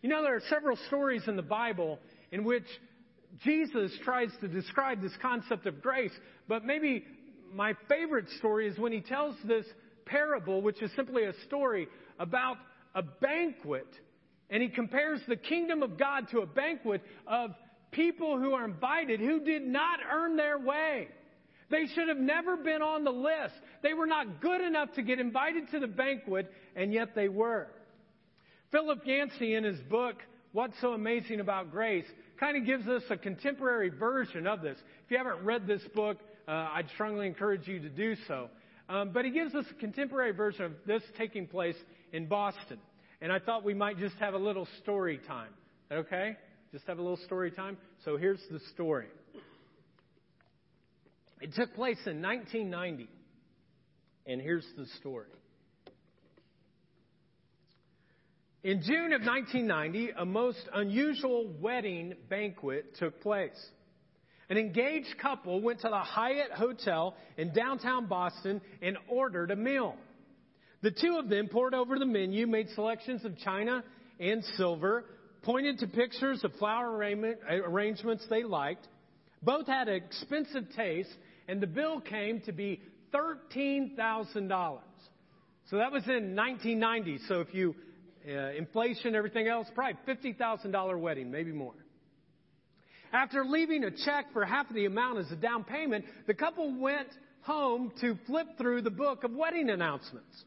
You 0.00 0.08
know, 0.08 0.22
there 0.22 0.34
are 0.34 0.42
several 0.48 0.78
stories 0.86 1.22
in 1.26 1.36
the 1.36 1.42
Bible 1.42 1.98
in 2.32 2.44
which 2.44 2.64
Jesus 3.42 3.92
tries 4.02 4.30
to 4.40 4.48
describe 4.48 5.02
this 5.02 5.12
concept 5.20 5.66
of 5.66 5.82
grace, 5.82 6.12
but 6.48 6.64
maybe 6.64 7.04
my 7.54 7.74
favorite 7.88 8.28
story 8.38 8.68
is 8.68 8.78
when 8.78 8.92
he 8.92 9.00
tells 9.00 9.36
this 9.44 9.66
parable, 10.06 10.60
which 10.60 10.82
is 10.82 10.90
simply 10.96 11.24
a 11.24 11.32
story 11.46 11.88
about 12.18 12.56
a 12.94 13.02
banquet, 13.02 13.86
and 14.50 14.62
he 14.62 14.68
compares 14.68 15.20
the 15.26 15.36
kingdom 15.36 15.82
of 15.82 15.98
God 15.98 16.28
to 16.30 16.40
a 16.40 16.46
banquet 16.46 17.02
of 17.26 17.50
people 17.90 18.38
who 18.38 18.52
are 18.52 18.64
invited 18.64 19.20
who 19.20 19.40
did 19.40 19.62
not 19.66 20.00
earn 20.12 20.36
their 20.36 20.58
way. 20.58 21.08
They 21.70 21.86
should 21.94 22.08
have 22.08 22.18
never 22.18 22.56
been 22.56 22.82
on 22.82 23.04
the 23.04 23.10
list. 23.10 23.54
They 23.82 23.94
were 23.94 24.06
not 24.06 24.40
good 24.40 24.60
enough 24.60 24.92
to 24.94 25.02
get 25.02 25.18
invited 25.18 25.70
to 25.70 25.80
the 25.80 25.86
banquet, 25.86 26.52
and 26.76 26.92
yet 26.92 27.14
they 27.14 27.28
were. 27.28 27.68
Philip 28.70 29.00
Yancey, 29.04 29.54
in 29.54 29.64
his 29.64 29.80
book, 29.82 30.16
What's 30.52 30.74
So 30.80 30.92
Amazing 30.92 31.40
About 31.40 31.70
Grace, 31.70 32.04
kind 32.38 32.56
of 32.56 32.66
gives 32.66 32.86
us 32.86 33.02
a 33.10 33.16
contemporary 33.16 33.88
version 33.88 34.46
of 34.46 34.62
this. 34.62 34.78
If 35.04 35.10
you 35.10 35.16
haven't 35.16 35.44
read 35.44 35.66
this 35.66 35.82
book, 35.94 36.18
uh, 36.46 36.68
I'd 36.74 36.88
strongly 36.94 37.26
encourage 37.26 37.66
you 37.66 37.80
to 37.80 37.88
do 37.88 38.16
so. 38.28 38.48
Um, 38.88 39.10
but 39.12 39.24
he 39.24 39.30
gives 39.30 39.54
us 39.54 39.64
a 39.70 39.74
contemporary 39.74 40.32
version 40.32 40.64
of 40.64 40.72
this 40.86 41.02
taking 41.16 41.46
place 41.46 41.76
in 42.12 42.26
Boston. 42.26 42.78
And 43.20 43.32
I 43.32 43.38
thought 43.38 43.64
we 43.64 43.74
might 43.74 43.98
just 43.98 44.16
have 44.16 44.34
a 44.34 44.38
little 44.38 44.68
story 44.82 45.20
time. 45.26 45.50
Okay? 45.90 46.36
Just 46.72 46.86
have 46.86 46.98
a 46.98 47.02
little 47.02 47.18
story 47.24 47.50
time. 47.50 47.78
So 48.04 48.16
here's 48.16 48.40
the 48.50 48.60
story. 48.74 49.06
It 51.40 51.54
took 51.54 51.74
place 51.74 51.98
in 52.06 52.20
1990. 52.20 53.08
And 54.26 54.40
here's 54.40 54.66
the 54.76 54.86
story. 54.98 55.28
In 58.62 58.80
June 58.82 59.12
of 59.12 59.20
1990, 59.20 60.12
a 60.16 60.24
most 60.24 60.66
unusual 60.74 61.52
wedding 61.60 62.14
banquet 62.30 62.96
took 62.98 63.20
place. 63.20 63.52
An 64.50 64.58
engaged 64.58 65.16
couple 65.20 65.60
went 65.60 65.80
to 65.80 65.88
the 65.88 65.98
Hyatt 65.98 66.52
Hotel 66.52 67.14
in 67.36 67.52
downtown 67.52 68.06
Boston 68.06 68.60
and 68.82 68.98
ordered 69.08 69.50
a 69.50 69.56
meal. 69.56 69.96
The 70.82 70.90
two 70.90 71.16
of 71.18 71.30
them 71.30 71.48
pored 71.48 71.72
over 71.72 71.98
the 71.98 72.06
menu, 72.06 72.46
made 72.46 72.68
selections 72.74 73.24
of 73.24 73.38
china 73.38 73.82
and 74.20 74.44
silver, 74.56 75.04
pointed 75.42 75.78
to 75.78 75.86
pictures 75.86 76.44
of 76.44 76.52
flower 76.54 76.94
arrangements 76.94 78.26
they 78.28 78.42
liked. 78.42 78.86
Both 79.42 79.66
had 79.66 79.88
expensive 79.88 80.64
taste, 80.76 81.14
and 81.48 81.60
the 81.60 81.66
bill 81.66 82.00
came 82.00 82.40
to 82.42 82.52
be 82.52 82.80
$13,000. 83.14 84.78
So 85.70 85.76
that 85.76 85.92
was 85.92 86.04
in 86.06 86.36
1990. 86.36 87.18
So 87.28 87.40
if 87.40 87.54
you, 87.54 87.74
uh, 88.28 88.50
inflation, 88.50 89.14
everything 89.14 89.48
else, 89.48 89.66
probably 89.74 89.98
$50,000 90.06 91.00
wedding, 91.00 91.30
maybe 91.30 91.52
more. 91.52 91.74
After 93.14 93.44
leaving 93.44 93.84
a 93.84 93.92
check 93.92 94.32
for 94.32 94.44
half 94.44 94.68
of 94.68 94.74
the 94.74 94.86
amount 94.86 95.18
as 95.20 95.30
a 95.30 95.36
down 95.36 95.62
payment, 95.62 96.04
the 96.26 96.34
couple 96.34 96.76
went 96.76 97.06
home 97.42 97.92
to 98.00 98.18
flip 98.26 98.48
through 98.58 98.82
the 98.82 98.90
book 98.90 99.22
of 99.22 99.30
wedding 99.30 99.70
announcements. 99.70 100.44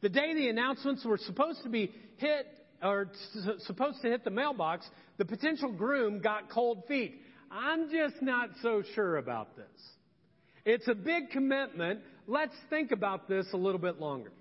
The 0.00 0.08
day 0.08 0.34
the 0.34 0.48
announcements 0.48 1.04
were 1.04 1.18
supposed 1.18 1.62
to 1.62 1.68
be 1.68 1.92
hit 2.16 2.46
or 2.82 3.12
supposed 3.60 4.02
to 4.02 4.08
hit 4.08 4.24
the 4.24 4.30
mailbox, 4.30 4.84
the 5.16 5.24
potential 5.24 5.70
groom 5.70 6.20
got 6.20 6.50
cold 6.50 6.82
feet. 6.88 7.20
I'm 7.52 7.88
just 7.88 8.20
not 8.20 8.50
so 8.62 8.82
sure 8.96 9.18
about 9.18 9.56
this. 9.56 9.66
It's 10.64 10.88
a 10.88 10.94
big 10.94 11.30
commitment. 11.30 12.00
Let's 12.26 12.54
think 12.68 12.90
about 12.90 13.28
this 13.28 13.46
a 13.52 13.56
little 13.56 13.80
bit 13.80 14.00
longer. 14.00 14.32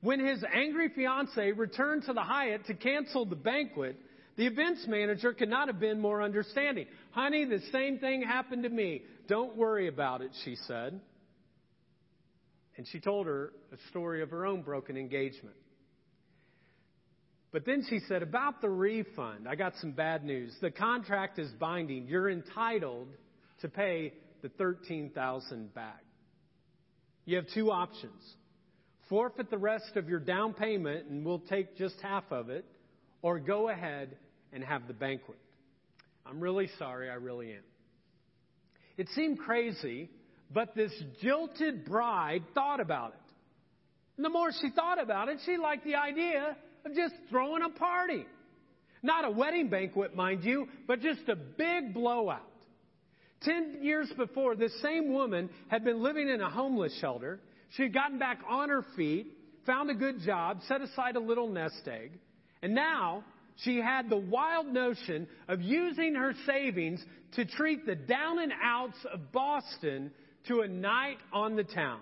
When 0.00 0.24
his 0.24 0.42
angry 0.54 0.88
fiancee 0.94 1.52
returned 1.52 2.04
to 2.04 2.14
the 2.14 2.22
Hyatt 2.22 2.64
to 2.66 2.74
cancel 2.74 3.26
the 3.26 3.36
banquet, 3.36 3.96
the 4.38 4.46
events 4.46 4.86
manager 4.86 5.34
could 5.34 5.48
not 5.48 5.66
have 5.66 5.80
been 5.80 6.00
more 6.00 6.22
understanding. 6.22 6.86
Honey, 7.10 7.44
the 7.44 7.58
same 7.72 7.98
thing 7.98 8.22
happened 8.22 8.62
to 8.62 8.68
me. 8.68 9.02
Don't 9.26 9.56
worry 9.56 9.88
about 9.88 10.22
it, 10.22 10.30
she 10.44 10.54
said. 10.68 11.00
And 12.76 12.86
she 12.92 13.00
told 13.00 13.26
her 13.26 13.52
a 13.72 13.90
story 13.90 14.22
of 14.22 14.30
her 14.30 14.46
own 14.46 14.62
broken 14.62 14.96
engagement. 14.96 15.56
But 17.50 17.66
then 17.66 17.84
she 17.90 17.98
said, 18.06 18.22
About 18.22 18.60
the 18.60 18.70
refund, 18.70 19.48
I 19.48 19.56
got 19.56 19.72
some 19.80 19.90
bad 19.90 20.24
news. 20.24 20.54
The 20.60 20.70
contract 20.70 21.40
is 21.40 21.50
binding. 21.58 22.06
You're 22.06 22.30
entitled 22.30 23.08
to 23.62 23.68
pay 23.68 24.12
the 24.42 24.50
13000 24.50 25.74
back. 25.74 26.04
You 27.24 27.38
have 27.38 27.46
two 27.52 27.72
options. 27.72 28.22
Forfeit 29.08 29.50
the 29.50 29.58
rest 29.58 29.96
of 29.96 30.08
your 30.08 30.20
down 30.20 30.54
payment 30.54 31.08
and 31.08 31.26
we'll 31.26 31.40
take 31.40 31.76
just 31.76 31.96
half 32.00 32.30
of 32.30 32.50
it, 32.50 32.64
or 33.20 33.40
go 33.40 33.68
ahead 33.68 34.16
and 34.52 34.62
have 34.64 34.86
the 34.86 34.94
banquet. 34.94 35.38
I'm 36.26 36.40
really 36.40 36.68
sorry, 36.78 37.10
I 37.10 37.14
really 37.14 37.52
am. 37.52 37.62
It 38.96 39.08
seemed 39.14 39.38
crazy, 39.38 40.10
but 40.52 40.74
this 40.74 40.92
jilted 41.22 41.84
bride 41.84 42.42
thought 42.54 42.80
about 42.80 43.10
it. 43.10 43.34
And 44.16 44.24
the 44.24 44.30
more 44.30 44.50
she 44.60 44.70
thought 44.70 45.00
about 45.00 45.28
it, 45.28 45.38
she 45.46 45.56
liked 45.56 45.84
the 45.84 45.94
idea 45.94 46.56
of 46.84 46.94
just 46.94 47.14
throwing 47.30 47.62
a 47.62 47.70
party. 47.70 48.26
Not 49.02 49.24
a 49.24 49.30
wedding 49.30 49.68
banquet, 49.68 50.16
mind 50.16 50.44
you, 50.44 50.66
but 50.86 51.00
just 51.00 51.28
a 51.28 51.36
big 51.36 51.94
blowout. 51.94 52.42
Ten 53.42 53.78
years 53.82 54.12
before, 54.16 54.56
this 54.56 54.72
same 54.82 55.12
woman 55.12 55.48
had 55.68 55.84
been 55.84 56.02
living 56.02 56.28
in 56.28 56.40
a 56.40 56.50
homeless 56.50 56.98
shelter. 57.00 57.40
She 57.76 57.84
had 57.84 57.94
gotten 57.94 58.18
back 58.18 58.40
on 58.48 58.68
her 58.68 58.84
feet, 58.96 59.28
found 59.64 59.90
a 59.90 59.94
good 59.94 60.20
job, 60.22 60.60
set 60.66 60.80
aside 60.80 61.14
a 61.14 61.20
little 61.20 61.48
nest 61.48 61.86
egg, 61.86 62.18
and 62.62 62.74
now 62.74 63.22
she 63.64 63.78
had 63.78 64.08
the 64.08 64.16
wild 64.16 64.66
notion 64.66 65.26
of 65.48 65.60
using 65.60 66.14
her 66.14 66.32
savings 66.46 67.04
to 67.32 67.44
treat 67.44 67.86
the 67.86 67.94
down 67.94 68.38
and 68.38 68.52
outs 68.62 68.98
of 69.12 69.32
Boston 69.32 70.10
to 70.46 70.60
a 70.60 70.68
night 70.68 71.18
on 71.32 71.56
the 71.56 71.64
town. 71.64 72.00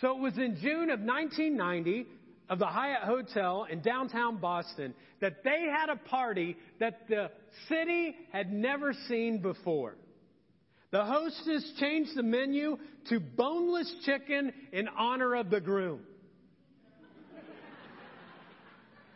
So 0.00 0.16
it 0.16 0.20
was 0.20 0.38
in 0.38 0.56
June 0.60 0.90
of 0.90 1.00
1990 1.00 2.06
of 2.48 2.58
the 2.58 2.66
Hyatt 2.66 3.02
Hotel 3.02 3.66
in 3.70 3.82
downtown 3.82 4.38
Boston 4.38 4.94
that 5.20 5.44
they 5.44 5.66
had 5.70 5.90
a 5.90 5.96
party 5.96 6.56
that 6.80 7.08
the 7.08 7.30
city 7.68 8.16
had 8.32 8.52
never 8.52 8.94
seen 9.08 9.42
before. 9.42 9.96
The 10.90 11.04
hostess 11.04 11.72
changed 11.78 12.16
the 12.16 12.22
menu 12.22 12.78
to 13.10 13.20
boneless 13.20 13.94
chicken 14.06 14.52
in 14.72 14.88
honor 14.88 15.34
of 15.34 15.50
the 15.50 15.60
groom. 15.60 16.00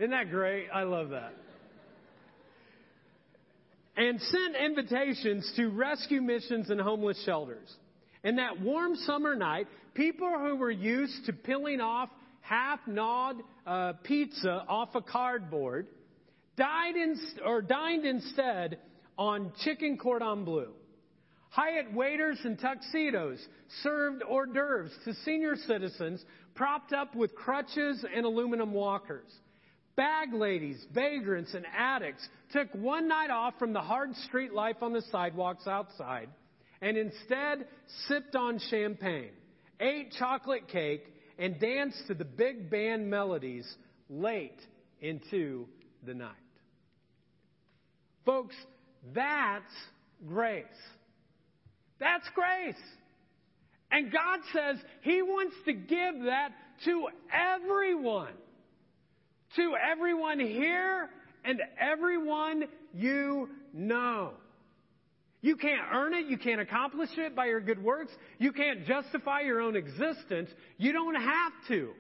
Isn't 0.03 0.11
that 0.11 0.31
great? 0.31 0.67
I 0.75 0.83
love 0.83 1.11
that. 1.11 1.33
And 3.97 4.21
sent 4.21 4.57
invitations 4.57 5.53
to 5.55 5.69
rescue 5.69 6.21
missions 6.21 6.71
and 6.71 6.81
homeless 6.81 7.23
shelters. 7.25 7.73
And 8.25 8.37
that 8.39 8.61
warm 8.61 8.97
summer 8.97 9.37
night, 9.37 9.69
people 9.95 10.29
who 10.29 10.57
were 10.57 10.73
used 10.73 11.27
to 11.27 11.33
peeling 11.33 11.81
off 11.81 12.09
half 12.41 12.81
gnawed 12.89 13.37
uh, 13.65 13.93
pizza 14.03 14.65
off 14.67 14.89
a 14.97 15.03
cardboard, 15.03 15.87
died 16.57 16.97
in, 16.97 17.17
or 17.47 17.63
dined 17.63 18.05
instead 18.05 18.79
on 19.17 19.53
chicken 19.63 19.97
cordon 19.99 20.45
bleu. 20.45 20.73
Hyatt 21.51 21.95
waiters 21.95 22.41
in 22.45 22.57
tuxedos 22.57 23.39
served 23.85 24.25
hors 24.25 24.47
d'oeuvres 24.47 24.91
to 25.05 25.15
senior 25.25 25.55
citizens 25.55 26.25
propped 26.57 26.93
up 26.93 27.15
with 27.15 27.37
crutches 27.37 28.05
and 28.13 28.27
aluminum 28.27 28.73
walkers. 28.73 29.31
Bag 29.95 30.33
ladies, 30.33 30.83
vagrants, 30.95 31.53
and 31.55 31.67
addicts 31.77 32.27
took 32.53 32.73
one 32.75 33.09
night 33.09 33.31
off 33.31 33.55
from 33.59 33.73
the 33.73 33.81
hard 33.81 34.15
street 34.17 34.53
life 34.53 34.77
on 34.83 34.93
the 34.93 35.03
sidewalks 35.11 35.67
outside 35.67 36.29
and 36.83 36.97
instead 36.97 37.67
sipped 38.09 38.35
on 38.35 38.59
champagne, 38.71 39.31
ate 39.81 40.13
chocolate 40.19 40.69
cake, 40.69 41.05
and 41.39 41.59
danced 41.61 42.07
to 42.09 42.15
the 42.15 42.25
big 42.25 42.71
band 42.71 43.09
melodies 43.09 43.73
late 44.11 44.61
into 45.01 45.67
the 46.05 46.13
night. 46.13 46.31
Folks, 48.27 48.55
that's 49.15 49.73
grace. 50.27 50.65
That's 51.99 52.29
grace. 52.35 52.83
And 53.91 54.11
God 54.11 54.41
says 54.53 54.77
He 55.03 55.23
wants 55.23 55.55
to 55.67 55.73
give 55.73 56.25
that 56.25 56.51
to 56.85 57.09
everyone. 57.33 58.33
To 59.57 59.75
everyone 59.77 60.41
here 60.41 61.11
and 61.45 61.61
everyone 61.79 62.65
you 62.95 63.49
know. 63.73 64.33
You 65.41 65.57
can't 65.57 65.83
earn 65.93 66.15
it. 66.15 66.27
You 66.27 66.39
can't 66.39 66.61
accomplish 66.61 67.11
it 67.17 67.35
by 67.35 67.47
your 67.47 67.61
good 67.61 67.83
works. 67.83 68.13
You 68.39 68.53
can't 68.53 68.87
justify 68.87 69.41
your 69.41 69.61
own 69.61 69.75
existence. 69.75 70.49
You 70.79 70.93
don't 70.93 71.17
have 71.17 71.53
to. 71.69 71.91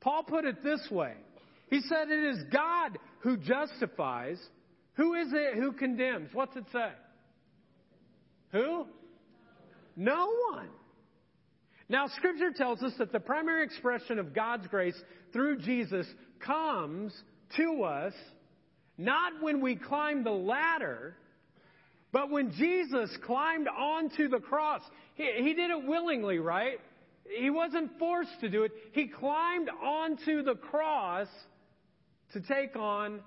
Paul 0.00 0.22
put 0.22 0.44
it 0.44 0.64
this 0.64 0.80
way. 0.90 1.12
He 1.68 1.80
said 1.82 2.10
it 2.10 2.24
is 2.24 2.38
God 2.50 2.98
who 3.20 3.36
justifies. 3.36 4.38
Who 4.94 5.14
is 5.14 5.28
it 5.32 5.56
who 5.56 5.72
condemns? 5.72 6.30
What's 6.32 6.56
it 6.56 6.64
say? 6.72 6.90
Who? 8.52 8.86
No 9.96 10.32
one. 10.52 10.68
Now, 11.88 12.08
Scripture 12.16 12.52
tells 12.56 12.82
us 12.82 12.92
that 12.98 13.12
the 13.12 13.20
primary 13.20 13.64
expression 13.64 14.18
of 14.18 14.34
God's 14.34 14.66
grace 14.66 15.00
through 15.32 15.58
Jesus 15.58 16.06
comes 16.40 17.12
to 17.56 17.82
us 17.84 18.12
not 18.98 19.42
when 19.42 19.60
we 19.60 19.76
climb 19.76 20.24
the 20.24 20.30
ladder, 20.30 21.16
but 22.12 22.30
when 22.30 22.52
Jesus 22.52 23.10
climbed 23.24 23.68
onto 23.68 24.28
the 24.28 24.38
cross. 24.38 24.80
He, 25.14 25.30
he 25.38 25.54
did 25.54 25.70
it 25.70 25.86
willingly, 25.86 26.38
right? 26.38 26.80
He 27.38 27.50
wasn't 27.50 27.98
forced 27.98 28.40
to 28.40 28.48
do 28.48 28.64
it. 28.64 28.72
He 28.92 29.08
climbed 29.08 29.68
onto 29.68 30.42
the 30.42 30.54
cross 30.54 31.28
to 32.32 32.40
take 32.40 32.76
on 32.76 33.20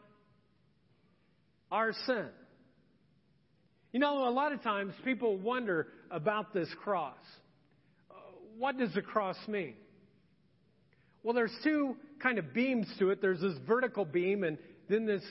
our 1.72 1.94
sin. 2.06 2.28
You 3.92 4.00
know, 4.00 4.28
a 4.28 4.32
lot 4.32 4.54
of 4.54 4.62
times 4.62 4.94
people 5.04 5.38
wonder 5.38 5.88
about 6.12 6.54
this 6.54 6.70
cross. 6.84 7.18
Uh, 8.10 8.14
what 8.58 8.78
does 8.78 8.94
the 8.94 9.02
cross 9.02 9.38
mean? 9.48 9.76
Well, 11.24 11.34
there's 11.34 11.56
two 11.64 11.96
kind 12.22 12.38
of 12.38 12.54
beams 12.54 12.88
to 13.00 13.10
it. 13.12 13.22
There's 13.22 13.42
this 13.42 13.58
vertical 13.68 14.06
beam 14.06 14.44
and 14.44 14.58
then 14.90 15.06
this, 15.06 15.24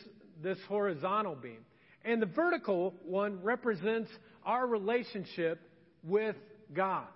this 0.43 0.59
horizontal 0.69 1.35
beam. 1.35 1.65
And 2.05 2.23
the 2.23 2.27
vertical 2.27 2.95
one 3.05 3.43
represents 3.43 4.11
our 4.45 4.67
relationship 4.67 5.61
with 6.05 6.37
God. 6.73 7.07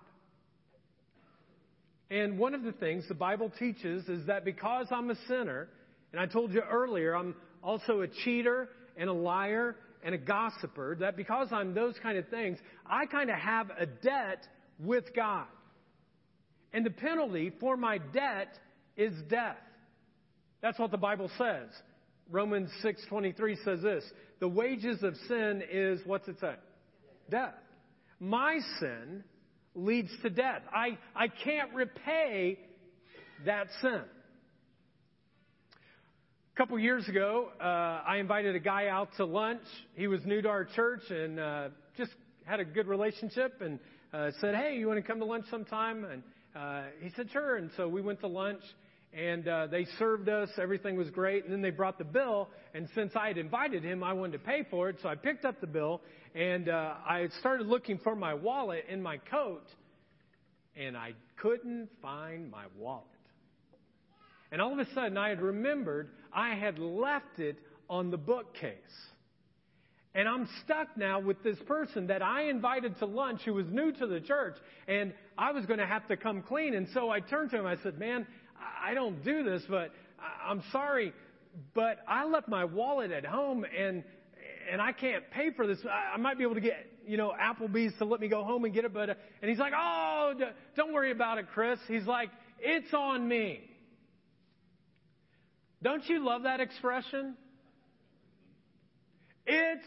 And 2.09 2.37
one 2.37 2.53
of 2.53 2.63
the 2.63 2.73
things 2.73 3.07
the 3.07 3.15
Bible 3.15 3.51
teaches 3.57 4.07
is 4.07 4.27
that 4.27 4.45
because 4.45 4.87
I'm 4.91 5.09
a 5.09 5.15
sinner, 5.27 5.69
and 6.11 6.21
I 6.21 6.27
told 6.27 6.53
you 6.53 6.61
earlier, 6.61 7.15
I'm 7.15 7.35
also 7.63 8.01
a 8.01 8.07
cheater 8.07 8.69
and 8.97 9.09
a 9.09 9.13
liar 9.13 9.77
and 10.03 10.13
a 10.13 10.17
gossiper, 10.17 10.95
that 10.99 11.15
because 11.15 11.47
I'm 11.51 11.73
those 11.73 11.95
kind 12.03 12.17
of 12.17 12.27
things, 12.27 12.59
I 12.85 13.05
kind 13.05 13.29
of 13.29 13.37
have 13.37 13.71
a 13.79 13.85
debt 13.85 14.47
with 14.79 15.05
God. 15.15 15.47
And 16.73 16.85
the 16.85 16.91
penalty 16.91 17.51
for 17.59 17.77
my 17.77 17.97
debt 17.97 18.59
is 18.97 19.13
death. 19.29 19.57
That's 20.61 20.79
what 20.79 20.91
the 20.91 20.97
Bible 20.97 21.29
says. 21.37 21.69
Romans 22.29 22.69
6:23 22.83 23.63
says 23.63 23.81
this, 23.81 24.03
the 24.39 24.47
wages 24.47 25.03
of 25.03 25.15
sin 25.27 25.63
is 25.71 26.01
what's 26.05 26.27
it 26.27 26.39
say? 26.39 26.55
Death. 27.29 27.53
My 28.19 28.59
sin 28.79 29.23
leads 29.75 30.09
to 30.21 30.29
death. 30.29 30.61
I, 30.73 30.97
I 31.15 31.27
can't 31.27 31.73
repay 31.73 32.59
that 33.45 33.67
sin. 33.81 34.01
A 36.53 36.57
couple 36.57 36.77
years 36.77 37.07
ago, 37.07 37.49
uh, 37.59 37.63
I 37.63 38.17
invited 38.17 38.55
a 38.55 38.59
guy 38.59 38.87
out 38.87 39.09
to 39.17 39.25
lunch. 39.25 39.63
He 39.95 40.07
was 40.07 40.19
new 40.25 40.41
to 40.41 40.49
our 40.49 40.65
church 40.65 41.01
and 41.09 41.39
uh, 41.39 41.69
just 41.97 42.11
had 42.45 42.59
a 42.59 42.65
good 42.65 42.87
relationship 42.87 43.61
and 43.61 43.79
uh, 44.13 44.31
said, 44.39 44.55
Hey, 44.55 44.75
you 44.77 44.87
want 44.87 44.99
to 44.99 45.07
come 45.07 45.19
to 45.19 45.25
lunch 45.25 45.45
sometime? 45.49 46.05
And 46.05 46.21
uh, 46.55 46.83
he 47.01 47.09
said, 47.15 47.29
Sure. 47.31 47.57
And 47.57 47.71
so 47.77 47.87
we 47.87 48.01
went 48.01 48.19
to 48.21 48.27
lunch 48.27 48.61
and 49.13 49.47
uh, 49.47 49.67
they 49.67 49.85
served 49.99 50.27
us. 50.29 50.49
Everything 50.59 50.97
was 50.97 51.09
great. 51.09 51.43
And 51.43 51.53
then 51.53 51.61
they 51.61 51.69
brought 51.69 51.97
the 51.97 52.03
bill. 52.03 52.49
And 52.73 52.87
since 52.95 53.13
I 53.15 53.27
had 53.27 53.37
invited 53.37 53.83
him, 53.83 54.03
I 54.03 54.13
wanted 54.13 54.33
to 54.33 54.39
pay 54.39 54.65
for 54.69 54.89
it. 54.89 54.97
So 55.01 55.09
I 55.09 55.15
picked 55.15 55.45
up 55.45 55.61
the 55.61 55.67
bill 55.67 56.01
and 56.33 56.69
uh, 56.69 56.95
I 57.07 57.27
started 57.39 57.67
looking 57.67 57.99
for 57.99 58.15
my 58.15 58.33
wallet 58.33 58.85
in 58.89 59.01
my 59.01 59.17
coat 59.17 59.67
and 60.75 60.97
I 60.97 61.13
couldn't 61.37 61.89
find 62.01 62.49
my 62.49 62.65
wallet. 62.77 63.05
And 64.51 64.61
all 64.61 64.73
of 64.73 64.79
a 64.79 64.91
sudden, 64.93 65.17
I 65.17 65.29
had 65.29 65.41
remembered 65.41 66.09
I 66.33 66.55
had 66.55 66.79
left 66.79 67.39
it 67.39 67.57
on 67.89 68.11
the 68.11 68.17
bookcase. 68.17 68.77
And 70.15 70.29
I'm 70.29 70.47
stuck 70.63 70.95
now 70.95 71.19
with 71.19 71.41
this 71.43 71.57
person 71.65 72.07
that 72.07 72.21
I 72.21 72.43
invited 72.43 72.99
to 72.99 73.05
lunch 73.05 73.41
who 73.45 73.55
was 73.55 73.65
new 73.69 73.91
to 73.93 74.05
the 74.05 74.19
church, 74.19 74.55
and 74.87 75.13
I 75.37 75.51
was 75.51 75.65
going 75.65 75.79
to 75.79 75.87
have 75.87 76.07
to 76.07 76.17
come 76.17 76.43
clean. 76.43 76.75
And 76.75 76.87
so 76.93 77.09
I 77.09 77.19
turned 77.19 77.49
to 77.51 77.59
him. 77.59 77.65
I 77.65 77.77
said, 77.81 77.97
Man, 77.97 78.27
I 78.83 78.93
don't 78.93 79.23
do 79.23 79.43
this, 79.43 79.63
but 79.67 79.91
I'm 80.47 80.61
sorry, 80.71 81.13
but 81.73 81.97
I 82.07 82.25
left 82.25 82.47
my 82.47 82.65
wallet 82.65 83.11
at 83.11 83.25
home, 83.25 83.65
and 83.77 84.03
and 84.71 84.81
I 84.81 84.91
can't 84.91 85.29
pay 85.31 85.51
for 85.51 85.67
this. 85.67 85.79
I, 85.85 86.17
might 86.17 86.37
be 86.37 86.43
able 86.43 86.55
to 86.55 86.61
get, 86.61 86.85
you 87.05 87.17
know, 87.17 87.33
Applebee's 87.39 87.97
to 87.97 88.05
let 88.05 88.19
me 88.19 88.27
go 88.27 88.43
home 88.43 88.65
and 88.65 88.73
get 88.73 88.85
it, 88.85 88.93
but, 88.93 89.09
and 89.09 89.49
he's 89.49 89.59
like, 89.59 89.73
oh, 89.75 90.33
don't 90.75 90.93
worry 90.93 91.11
about 91.11 91.37
it, 91.37 91.47
Chris. 91.53 91.79
He's 91.87 92.05
like, 92.05 92.29
it's 92.59 92.93
on 92.93 93.27
me. 93.27 93.61
Don't 95.81 96.07
you 96.07 96.23
love 96.25 96.43
that 96.43 96.61
expression? 96.61 97.35
It's 99.45 99.85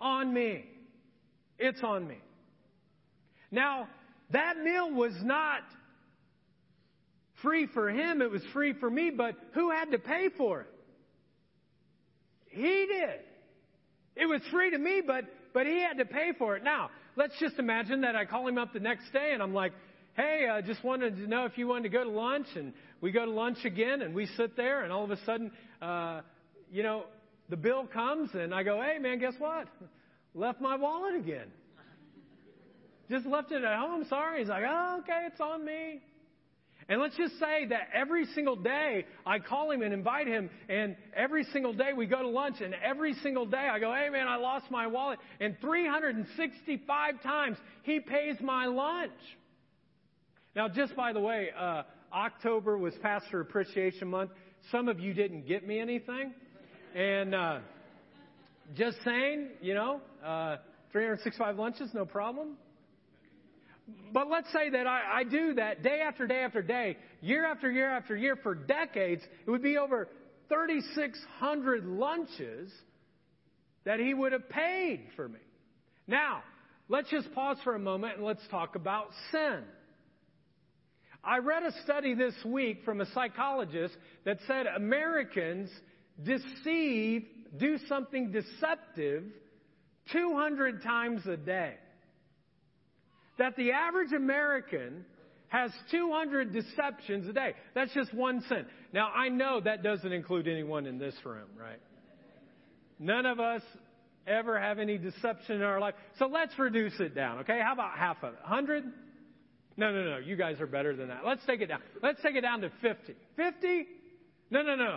on 0.00 0.32
me. 0.32 0.64
It's 1.58 1.82
on 1.82 2.06
me. 2.06 2.18
Now, 3.50 3.88
that 4.30 4.58
meal 4.58 4.92
was 4.92 5.14
not 5.22 5.62
free 7.42 7.66
for 7.72 7.88
him, 7.88 8.20
it 8.20 8.30
was 8.30 8.42
free 8.52 8.74
for 8.74 8.90
me, 8.90 9.10
but 9.10 9.34
who 9.54 9.70
had 9.70 9.92
to 9.92 9.98
pay 9.98 10.28
for 10.36 10.62
it? 10.62 10.66
He 12.48 12.86
did. 12.86 13.20
It 14.16 14.26
was 14.26 14.40
free 14.50 14.70
to 14.72 14.78
me, 14.78 15.02
but, 15.06 15.24
but 15.54 15.66
he 15.66 15.80
had 15.80 15.98
to 15.98 16.04
pay 16.04 16.32
for 16.36 16.56
it. 16.56 16.64
Now, 16.64 16.90
let's 17.16 17.38
just 17.38 17.58
imagine 17.58 18.00
that 18.00 18.16
I 18.16 18.24
call 18.24 18.48
him 18.48 18.58
up 18.58 18.72
the 18.72 18.80
next 18.80 19.12
day 19.12 19.30
and 19.32 19.42
I'm 19.42 19.54
like, 19.54 19.72
hey, 20.16 20.48
I 20.50 20.60
just 20.60 20.82
wanted 20.82 21.16
to 21.16 21.28
know 21.28 21.44
if 21.44 21.56
you 21.56 21.68
wanted 21.68 21.84
to 21.84 21.88
go 21.90 22.02
to 22.02 22.10
lunch. 22.10 22.48
And 22.56 22.72
we 23.00 23.12
go 23.12 23.24
to 23.24 23.30
lunch 23.30 23.64
again 23.64 24.02
and 24.02 24.14
we 24.14 24.26
sit 24.36 24.56
there 24.56 24.82
and 24.82 24.92
all 24.92 25.04
of 25.04 25.12
a 25.12 25.24
sudden, 25.24 25.52
uh, 25.80 26.22
you 26.72 26.82
know, 26.82 27.04
the 27.48 27.56
bill 27.56 27.86
comes 27.86 28.30
and 28.34 28.54
I 28.54 28.62
go, 28.62 28.80
hey 28.82 28.98
man, 28.98 29.18
guess 29.18 29.34
what? 29.38 29.68
Left 30.34 30.60
my 30.60 30.76
wallet 30.76 31.14
again. 31.16 31.48
Just 33.10 33.26
left 33.26 33.50
it 33.52 33.64
at 33.64 33.78
home. 33.78 34.04
Sorry. 34.08 34.40
He's 34.40 34.48
like, 34.48 34.64
oh, 34.68 34.98
okay, 35.00 35.26
it's 35.26 35.40
on 35.40 35.64
me. 35.64 36.00
And 36.90 37.02
let's 37.02 37.16
just 37.16 37.38
say 37.38 37.66
that 37.68 37.88
every 37.92 38.24
single 38.34 38.56
day 38.56 39.04
I 39.26 39.38
call 39.40 39.70
him 39.70 39.82
and 39.82 39.92
invite 39.92 40.26
him, 40.26 40.48
and 40.70 40.96
every 41.14 41.44
single 41.52 41.74
day 41.74 41.92
we 41.94 42.06
go 42.06 42.22
to 42.22 42.28
lunch, 42.28 42.62
and 42.62 42.74
every 42.82 43.12
single 43.22 43.44
day 43.44 43.68
I 43.70 43.78
go, 43.78 43.92
hey 43.92 44.08
man, 44.08 44.26
I 44.26 44.36
lost 44.36 44.70
my 44.70 44.86
wallet. 44.86 45.18
And 45.38 45.56
365 45.60 47.22
times 47.22 47.58
he 47.82 48.00
pays 48.00 48.36
my 48.40 48.66
lunch. 48.66 49.12
Now, 50.56 50.68
just 50.68 50.96
by 50.96 51.12
the 51.12 51.20
way, 51.20 51.50
uh, 51.58 51.82
October 52.12 52.78
was 52.78 52.94
Pastor 53.02 53.40
Appreciation 53.40 54.08
Month. 54.08 54.30
Some 54.72 54.88
of 54.88 54.98
you 54.98 55.12
didn't 55.12 55.46
get 55.46 55.66
me 55.66 55.80
anything. 55.80 56.32
And 56.94 57.34
uh, 57.34 57.58
just 58.76 58.98
saying, 59.04 59.48
you 59.60 59.74
know, 59.74 60.00
uh, 60.24 60.56
365 60.92 61.56
lunches, 61.56 61.90
no 61.94 62.04
problem. 62.04 62.56
But 64.12 64.28
let's 64.28 64.50
say 64.52 64.70
that 64.70 64.86
I, 64.86 65.20
I 65.20 65.24
do 65.24 65.54
that 65.54 65.82
day 65.82 66.00
after 66.06 66.26
day 66.26 66.40
after 66.40 66.62
day, 66.62 66.96
year 67.20 67.46
after 67.46 67.70
year 67.70 67.90
after 67.90 68.16
year 68.16 68.36
for 68.36 68.54
decades. 68.54 69.22
It 69.46 69.50
would 69.50 69.62
be 69.62 69.78
over 69.78 70.08
3,600 70.48 71.84
lunches 71.86 72.70
that 73.84 74.00
he 74.00 74.12
would 74.12 74.32
have 74.32 74.48
paid 74.48 75.06
for 75.16 75.28
me. 75.28 75.38
Now, 76.06 76.42
let's 76.88 77.10
just 77.10 77.32
pause 77.34 77.58
for 77.64 77.74
a 77.74 77.78
moment 77.78 78.16
and 78.16 78.24
let's 78.24 78.46
talk 78.50 78.74
about 78.76 79.08
sin. 79.30 79.62
I 81.24 81.38
read 81.38 81.62
a 81.62 81.72
study 81.84 82.14
this 82.14 82.34
week 82.44 82.82
from 82.84 83.00
a 83.00 83.06
psychologist 83.12 83.96
that 84.24 84.38
said 84.46 84.66
Americans 84.66 85.70
deceive, 86.22 87.24
do 87.56 87.78
something 87.88 88.32
deceptive 88.32 89.24
200 90.12 90.82
times 90.82 91.26
a 91.26 91.36
day. 91.36 91.74
That 93.38 93.56
the 93.56 93.72
average 93.72 94.12
American 94.12 95.04
has 95.48 95.70
200 95.90 96.52
deceptions 96.52 97.28
a 97.28 97.32
day. 97.32 97.54
That's 97.74 97.92
just 97.94 98.12
one 98.12 98.42
sin. 98.48 98.66
Now, 98.92 99.10
I 99.10 99.28
know 99.28 99.60
that 99.60 99.82
doesn't 99.82 100.12
include 100.12 100.48
anyone 100.48 100.86
in 100.86 100.98
this 100.98 101.14
room, 101.24 101.48
right? 101.58 101.80
None 102.98 103.26
of 103.26 103.40
us 103.40 103.62
ever 104.26 104.60
have 104.60 104.78
any 104.78 104.98
deception 104.98 105.56
in 105.56 105.62
our 105.62 105.80
life. 105.80 105.94
So 106.18 106.26
let's 106.26 106.58
reduce 106.58 106.98
it 107.00 107.14
down, 107.14 107.38
okay? 107.40 107.60
How 107.64 107.72
about 107.72 107.96
half 107.96 108.18
of 108.22 108.34
it? 108.34 108.40
100? 108.40 108.84
No, 109.76 109.92
no, 109.92 110.02
no. 110.02 110.18
You 110.18 110.36
guys 110.36 110.60
are 110.60 110.66
better 110.66 110.96
than 110.96 111.08
that. 111.08 111.20
Let's 111.24 111.46
take 111.46 111.60
it 111.60 111.66
down. 111.66 111.80
Let's 112.02 112.20
take 112.20 112.34
it 112.34 112.40
down 112.40 112.60
to 112.62 112.70
50. 112.82 113.14
50? 113.36 113.86
No, 114.50 114.62
no, 114.62 114.76
no. 114.76 114.96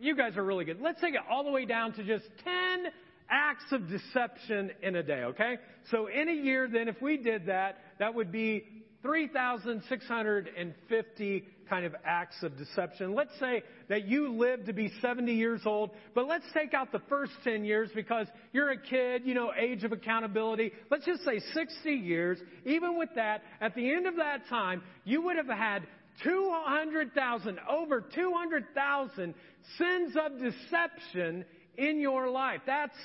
You 0.00 0.16
guys 0.16 0.36
are 0.36 0.44
really 0.44 0.64
good. 0.64 0.80
Let's 0.80 1.00
take 1.00 1.14
it 1.14 1.20
all 1.30 1.44
the 1.44 1.50
way 1.50 1.64
down 1.64 1.92
to 1.94 2.04
just 2.04 2.24
10 2.44 2.86
acts 3.30 3.64
of 3.70 3.88
deception 3.88 4.72
in 4.82 4.96
a 4.96 5.02
day, 5.02 5.22
okay? 5.22 5.56
So 5.90 6.08
in 6.08 6.28
a 6.28 6.34
year, 6.34 6.68
then, 6.70 6.88
if 6.88 7.00
we 7.00 7.16
did 7.16 7.46
that, 7.46 7.78
that 8.00 8.14
would 8.14 8.30
be 8.32 8.64
3,650 9.02 11.44
kind 11.68 11.86
of 11.86 11.94
acts 12.04 12.42
of 12.42 12.58
deception. 12.58 13.14
Let's 13.14 13.30
say 13.38 13.62
that 13.88 14.08
you 14.08 14.32
live 14.32 14.66
to 14.66 14.72
be 14.72 14.90
70 15.00 15.32
years 15.32 15.60
old, 15.64 15.90
but 16.14 16.26
let's 16.26 16.46
take 16.52 16.74
out 16.74 16.90
the 16.90 16.98
first 17.08 17.30
10 17.44 17.64
years 17.64 17.90
because 17.94 18.26
you're 18.52 18.70
a 18.70 18.76
kid, 18.76 19.22
you 19.24 19.34
know, 19.34 19.52
age 19.56 19.84
of 19.84 19.92
accountability. 19.92 20.72
Let's 20.90 21.06
just 21.06 21.24
say 21.24 21.38
60 21.54 21.90
years. 21.90 22.38
Even 22.66 22.98
with 22.98 23.10
that, 23.14 23.44
at 23.60 23.76
the 23.76 23.88
end 23.88 24.08
of 24.08 24.16
that 24.16 24.48
time, 24.48 24.82
you 25.04 25.22
would 25.22 25.36
have 25.36 25.46
had 25.46 25.86
200,000, 26.22 27.58
over 27.68 28.00
200,000 28.00 29.34
sins 29.78 30.16
of 30.16 30.38
deception 30.38 31.44
in 31.76 32.00
your 32.00 32.28
life. 32.30 32.60
That's 32.66 32.96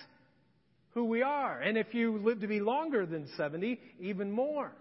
who 0.91 1.06
we 1.06 1.22
are. 1.22 1.60
And 1.60 1.78
if 1.78 1.93
you 1.93 2.18
live 2.18 2.41
to 2.41 2.47
be 2.47 2.60
longer 2.60 3.06
than 3.06 3.28
70, 3.38 3.80
even 3.99 4.32
more. 4.32 4.72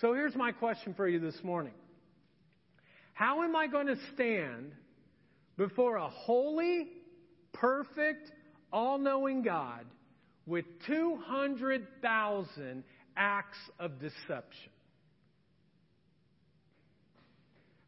So 0.00 0.12
here's 0.12 0.36
my 0.36 0.52
question 0.52 0.94
for 0.94 1.08
you 1.08 1.18
this 1.18 1.42
morning. 1.42 1.72
How 3.14 3.42
am 3.42 3.56
I 3.56 3.66
going 3.66 3.86
to 3.86 3.96
stand 4.14 4.72
before 5.56 5.96
a 5.96 6.08
holy, 6.08 6.88
perfect, 7.54 8.30
all 8.70 8.98
knowing 8.98 9.42
God 9.42 9.86
with 10.44 10.66
200,000 10.86 12.84
acts 13.16 13.58
of 13.78 13.98
deception? 13.98 14.70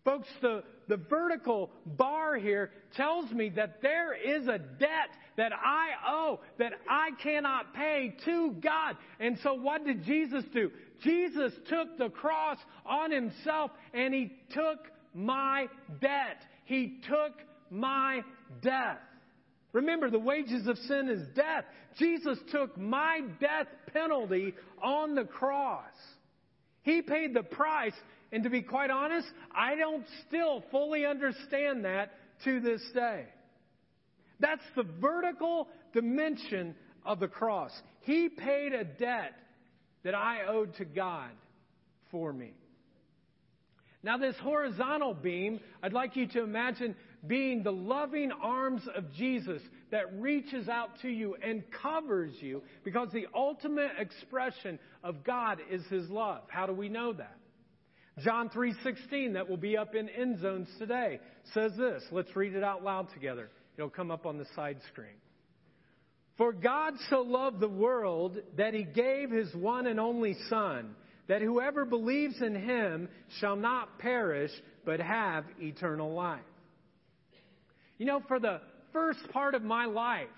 Folks, 0.09 0.29
the, 0.41 0.63
the 0.89 0.97
vertical 0.97 1.69
bar 1.85 2.37
here 2.37 2.71
tells 2.97 3.31
me 3.31 3.51
that 3.51 3.83
there 3.83 4.15
is 4.15 4.49
a 4.49 4.57
debt 4.57 5.11
that 5.37 5.53
I 5.53 5.89
owe, 6.09 6.41
that 6.59 6.73
I 6.89 7.11
cannot 7.23 7.75
pay 7.75 8.17
to 8.25 8.53
God. 8.53 8.97
And 9.21 9.39
so 9.43 9.53
what 9.53 9.85
did 9.85 10.07
Jesus 10.07 10.45
do? 10.55 10.71
Jesus 11.03 11.53
took 11.69 11.99
the 11.99 12.09
cross 12.09 12.57
on 12.87 13.13
himself 13.13 13.71
and 13.93 14.15
he 14.15 14.33
took 14.49 14.79
my 15.13 15.67
debt. 16.01 16.41
He 16.65 17.03
took 17.07 17.35
my 17.69 18.23
death. 18.63 19.01
Remember, 19.75 20.09
the 20.09 20.19
wages 20.19 20.69
of 20.69 20.79
sin 20.79 21.11
is 21.11 21.21
death. 21.37 21.67
Jesus 21.99 22.39
took 22.51 22.79
my 22.79 23.21
death 23.43 23.67
penalty 23.93 24.55
on 24.83 25.15
the 25.15 25.25
cross. 25.25 25.85
He 26.81 27.03
paid 27.03 27.35
the 27.35 27.43
price 27.43 27.93
and 28.33 28.45
to 28.45 28.51
be 28.51 28.63
quite 28.63 28.91
honest, 28.91 29.27
I 29.55 29.75
don't 29.77 30.05
still 30.27 30.63
fully 30.71 31.07
understand 31.07 31.85
that 31.85 32.13
to 32.45 32.61
this 32.61 32.83
day. 32.95 33.25
That's 34.41 34.63
the 34.77 34.85
vertical 35.01 35.69
dimension 35.93 36.75
of 37.05 37.21
the 37.21 37.29
cross. 37.29 37.73
He 38.03 38.29
paid 38.29 38.73
a 38.73 38.85
debt 38.85 39.33
that 40.05 40.15
I 40.15 40.47
owed 40.47 40.75
to 40.77 40.85
God 40.85 41.31
for 42.11 42.33
me. 42.33 42.53
Now, 44.03 44.17
this 44.17 44.37
horizontal 44.41 45.13
beam, 45.13 45.59
I'd 45.83 45.93
like 45.93 46.15
you 46.15 46.27
to 46.29 46.43
imagine 46.45 46.95
being 47.27 47.65
the 47.65 47.73
loving 47.73 48.31
arms 48.31 48.83
of 48.95 49.13
Jesus 49.15 49.61
that 49.91 50.21
reaches 50.21 50.69
out 50.69 50.91
to 51.03 51.09
you 51.09 51.35
and 51.43 51.65
covers 51.83 52.33
you 52.41 52.63
because 52.85 53.09
the 53.13 53.27
ultimate 53.35 53.91
expression 53.99 54.79
of 55.03 55.25
God 55.25 55.59
is 55.69 55.85
His 55.87 56.09
love. 56.09 56.43
How 56.49 56.67
do 56.67 56.73
we 56.73 56.89
know 56.89 57.13
that? 57.13 57.37
John 58.23 58.51
3:16 58.51 59.35
that 59.35 59.49
will 59.49 59.57
be 59.57 59.77
up 59.77 59.95
in 59.95 60.09
end 60.09 60.41
zones 60.41 60.69
today 60.79 61.21
says 61.55 61.77
this. 61.77 62.03
Let's 62.11 62.35
read 62.37 62.55
it 62.55 62.65
out 62.65 62.83
loud 62.83 63.09
together. 63.11 63.51
It'll 63.77 63.91
come 63.91 64.11
up 64.11 64.27
on 64.27 64.39
the 64.39 64.47
side 64.57 64.79
screen. 64.93 65.17
For 66.37 66.53
God 66.53 66.95
so 67.11 67.21
loved 67.23 67.61
the 67.61 67.69
world 67.69 68.39
that 68.57 68.73
he 68.73 68.85
gave 68.85 69.31
his 69.31 69.53
one 69.55 69.87
and 69.87 69.99
only 69.99 70.35
son 70.49 70.95
that 71.27 71.43
whoever 71.43 71.85
believes 71.85 72.41
in 72.41 72.55
him 72.55 73.09
shall 73.41 73.57
not 73.57 73.99
perish 73.99 74.53
but 74.85 75.01
have 75.01 75.45
eternal 75.61 76.15
life. 76.15 76.41
You 77.99 78.07
know, 78.07 78.23
for 78.29 78.39
the 78.39 78.61
first 78.93 79.21
part 79.33 79.55
of 79.55 79.63
my 79.63 79.85
life, 79.85 80.29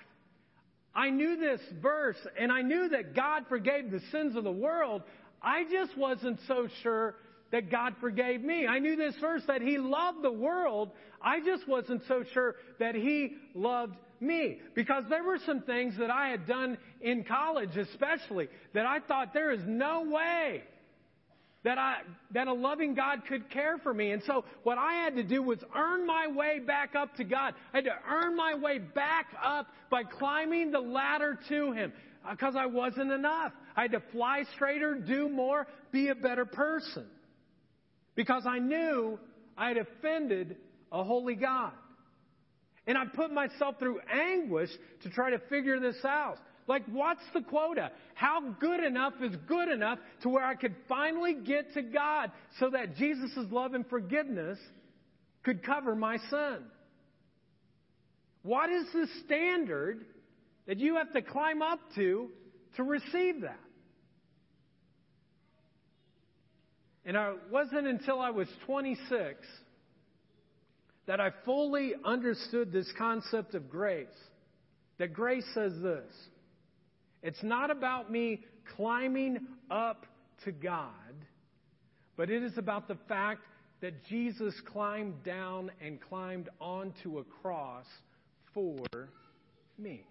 I 0.94 1.10
knew 1.10 1.36
this 1.36 1.60
verse 1.80 2.16
and 2.38 2.50
I 2.50 2.62
knew 2.62 2.88
that 2.88 3.14
God 3.14 3.44
forgave 3.48 3.90
the 3.90 4.00
sins 4.10 4.36
of 4.36 4.44
the 4.44 4.50
world. 4.50 5.02
I 5.42 5.64
just 5.70 5.96
wasn't 5.96 6.40
so 6.48 6.66
sure 6.82 7.14
that 7.52 7.70
God 7.70 7.94
forgave 8.00 8.42
me. 8.42 8.66
I 8.66 8.78
knew 8.78 8.96
this 8.96 9.14
verse 9.20 9.42
that 9.46 9.62
He 9.62 9.78
loved 9.78 10.22
the 10.22 10.32
world. 10.32 10.90
I 11.20 11.40
just 11.40 11.66
wasn't 11.68 12.02
so 12.06 12.24
sure 12.32 12.56
that 12.78 12.94
He 12.94 13.36
loved 13.54 13.96
me. 14.20 14.60
Because 14.74 15.04
there 15.08 15.24
were 15.24 15.38
some 15.44 15.62
things 15.62 15.96
that 15.98 16.10
I 16.10 16.28
had 16.28 16.46
done 16.46 16.78
in 17.00 17.24
college, 17.24 17.76
especially, 17.76 18.48
that 18.74 18.86
I 18.86 19.00
thought 19.00 19.34
there 19.34 19.52
is 19.52 19.62
no 19.66 20.04
way 20.04 20.62
that 21.62 21.76
I, 21.76 21.98
that 22.30 22.46
a 22.48 22.54
loving 22.54 22.94
God 22.94 23.26
could 23.28 23.50
care 23.50 23.76
for 23.78 23.92
me. 23.92 24.12
And 24.12 24.22
so 24.22 24.44
what 24.62 24.78
I 24.78 24.94
had 24.94 25.16
to 25.16 25.22
do 25.22 25.42
was 25.42 25.58
earn 25.76 26.06
my 26.06 26.26
way 26.28 26.58
back 26.58 26.94
up 26.94 27.16
to 27.16 27.24
God. 27.24 27.54
I 27.74 27.78
had 27.78 27.84
to 27.84 27.96
earn 28.08 28.34
my 28.34 28.54
way 28.54 28.78
back 28.78 29.26
up 29.42 29.66
by 29.90 30.04
climbing 30.04 30.70
the 30.70 30.80
ladder 30.80 31.38
to 31.48 31.72
Him. 31.72 31.92
Uh, 32.26 32.32
because 32.32 32.54
I 32.54 32.66
wasn't 32.66 33.10
enough. 33.10 33.52
I 33.76 33.82
had 33.82 33.92
to 33.92 34.02
fly 34.12 34.44
straighter, 34.54 34.94
do 34.94 35.28
more, 35.28 35.66
be 35.90 36.08
a 36.08 36.14
better 36.14 36.44
person 36.44 37.06
because 38.14 38.44
I 38.46 38.58
knew 38.58 39.18
I 39.56 39.68
had 39.68 39.76
offended 39.76 40.56
a 40.92 41.04
holy 41.04 41.34
God. 41.34 41.72
And 42.86 42.96
I 42.98 43.04
put 43.04 43.32
myself 43.32 43.78
through 43.78 44.00
anguish 44.12 44.70
to 45.02 45.10
try 45.10 45.30
to 45.30 45.38
figure 45.50 45.78
this 45.78 46.04
out. 46.04 46.38
Like, 46.66 46.84
what's 46.90 47.22
the 47.34 47.40
quota? 47.40 47.90
How 48.14 48.54
good 48.60 48.82
enough 48.82 49.14
is 49.22 49.34
good 49.46 49.68
enough 49.68 49.98
to 50.22 50.28
where 50.28 50.44
I 50.44 50.54
could 50.54 50.74
finally 50.88 51.34
get 51.34 51.74
to 51.74 51.82
God 51.82 52.30
so 52.58 52.70
that 52.70 52.96
Jesus' 52.96 53.46
love 53.50 53.74
and 53.74 53.86
forgiveness 53.88 54.58
could 55.42 55.64
cover 55.64 55.94
my 55.94 56.16
sin? 56.30 56.58
What 58.42 58.70
is 58.70 58.86
the 58.92 59.06
standard 59.24 60.04
that 60.66 60.78
you 60.78 60.96
have 60.96 61.12
to 61.12 61.22
climb 61.22 61.60
up 61.60 61.80
to 61.96 62.30
to 62.76 62.82
receive 62.82 63.42
that? 63.42 63.60
And 67.04 67.16
it 67.16 67.38
wasn't 67.50 67.86
until 67.86 68.20
I 68.20 68.30
was 68.30 68.48
26 68.66 69.46
that 71.06 71.20
I 71.20 71.30
fully 71.44 71.94
understood 72.04 72.72
this 72.72 72.90
concept 72.98 73.54
of 73.54 73.70
grace. 73.70 74.06
That 74.98 75.14
grace 75.14 75.46
says 75.54 75.72
this 75.82 76.12
it's 77.22 77.42
not 77.42 77.70
about 77.70 78.10
me 78.10 78.44
climbing 78.76 79.38
up 79.70 80.06
to 80.44 80.52
God, 80.52 80.90
but 82.16 82.30
it 82.30 82.42
is 82.42 82.56
about 82.58 82.88
the 82.88 82.98
fact 83.08 83.40
that 83.80 84.04
Jesus 84.04 84.54
climbed 84.72 85.24
down 85.24 85.70
and 85.80 86.00
climbed 86.00 86.48
onto 86.60 87.18
a 87.18 87.24
cross 87.24 87.86
for 88.52 88.84
me. 89.78 90.04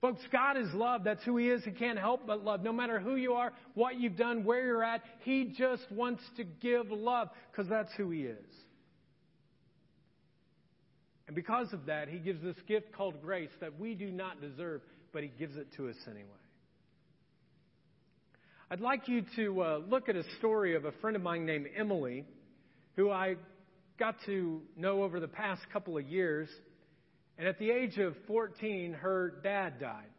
Folks, 0.00 0.22
God 0.32 0.56
is 0.56 0.72
love. 0.72 1.04
That's 1.04 1.22
who 1.24 1.36
He 1.36 1.48
is. 1.50 1.62
He 1.62 1.72
can't 1.72 1.98
help 1.98 2.26
but 2.26 2.42
love. 2.42 2.62
No 2.62 2.72
matter 2.72 2.98
who 2.98 3.16
you 3.16 3.34
are, 3.34 3.52
what 3.74 4.00
you've 4.00 4.16
done, 4.16 4.44
where 4.44 4.64
you're 4.64 4.82
at, 4.82 5.02
He 5.20 5.54
just 5.56 5.90
wants 5.90 6.22
to 6.38 6.44
give 6.44 6.90
love 6.90 7.28
because 7.50 7.68
that's 7.68 7.92
who 7.96 8.10
He 8.10 8.22
is. 8.22 8.46
And 11.26 11.36
because 11.36 11.72
of 11.72 11.86
that, 11.86 12.08
He 12.08 12.18
gives 12.18 12.42
this 12.42 12.56
gift 12.66 12.92
called 12.92 13.20
grace 13.20 13.50
that 13.60 13.78
we 13.78 13.94
do 13.94 14.10
not 14.10 14.40
deserve, 14.40 14.80
but 15.12 15.22
He 15.22 15.30
gives 15.38 15.56
it 15.56 15.68
to 15.76 15.88
us 15.90 15.96
anyway. 16.06 16.26
I'd 18.70 18.80
like 18.80 19.06
you 19.08 19.24
to 19.36 19.62
uh, 19.62 19.80
look 19.88 20.08
at 20.08 20.16
a 20.16 20.22
story 20.38 20.76
of 20.76 20.84
a 20.84 20.92
friend 20.92 21.16
of 21.16 21.22
mine 21.22 21.44
named 21.44 21.66
Emily, 21.76 22.24
who 22.96 23.10
I 23.10 23.34
got 23.98 24.14
to 24.26 24.62
know 24.76 25.02
over 25.02 25.20
the 25.20 25.28
past 25.28 25.60
couple 25.72 25.98
of 25.98 26.06
years. 26.06 26.48
And 27.40 27.48
at 27.48 27.58
the 27.58 27.70
age 27.70 27.96
of 27.96 28.14
14, 28.26 28.92
her 28.92 29.32
dad 29.42 29.80
died. 29.80 30.10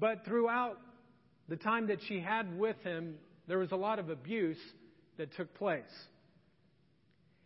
But 0.00 0.24
throughout 0.24 0.80
the 1.48 1.54
time 1.54 1.86
that 1.86 1.98
she 2.08 2.18
had 2.18 2.58
with 2.58 2.74
him, 2.82 3.14
there 3.46 3.58
was 3.58 3.70
a 3.70 3.76
lot 3.76 4.00
of 4.00 4.10
abuse 4.10 4.58
that 5.16 5.32
took 5.36 5.54
place. 5.54 5.84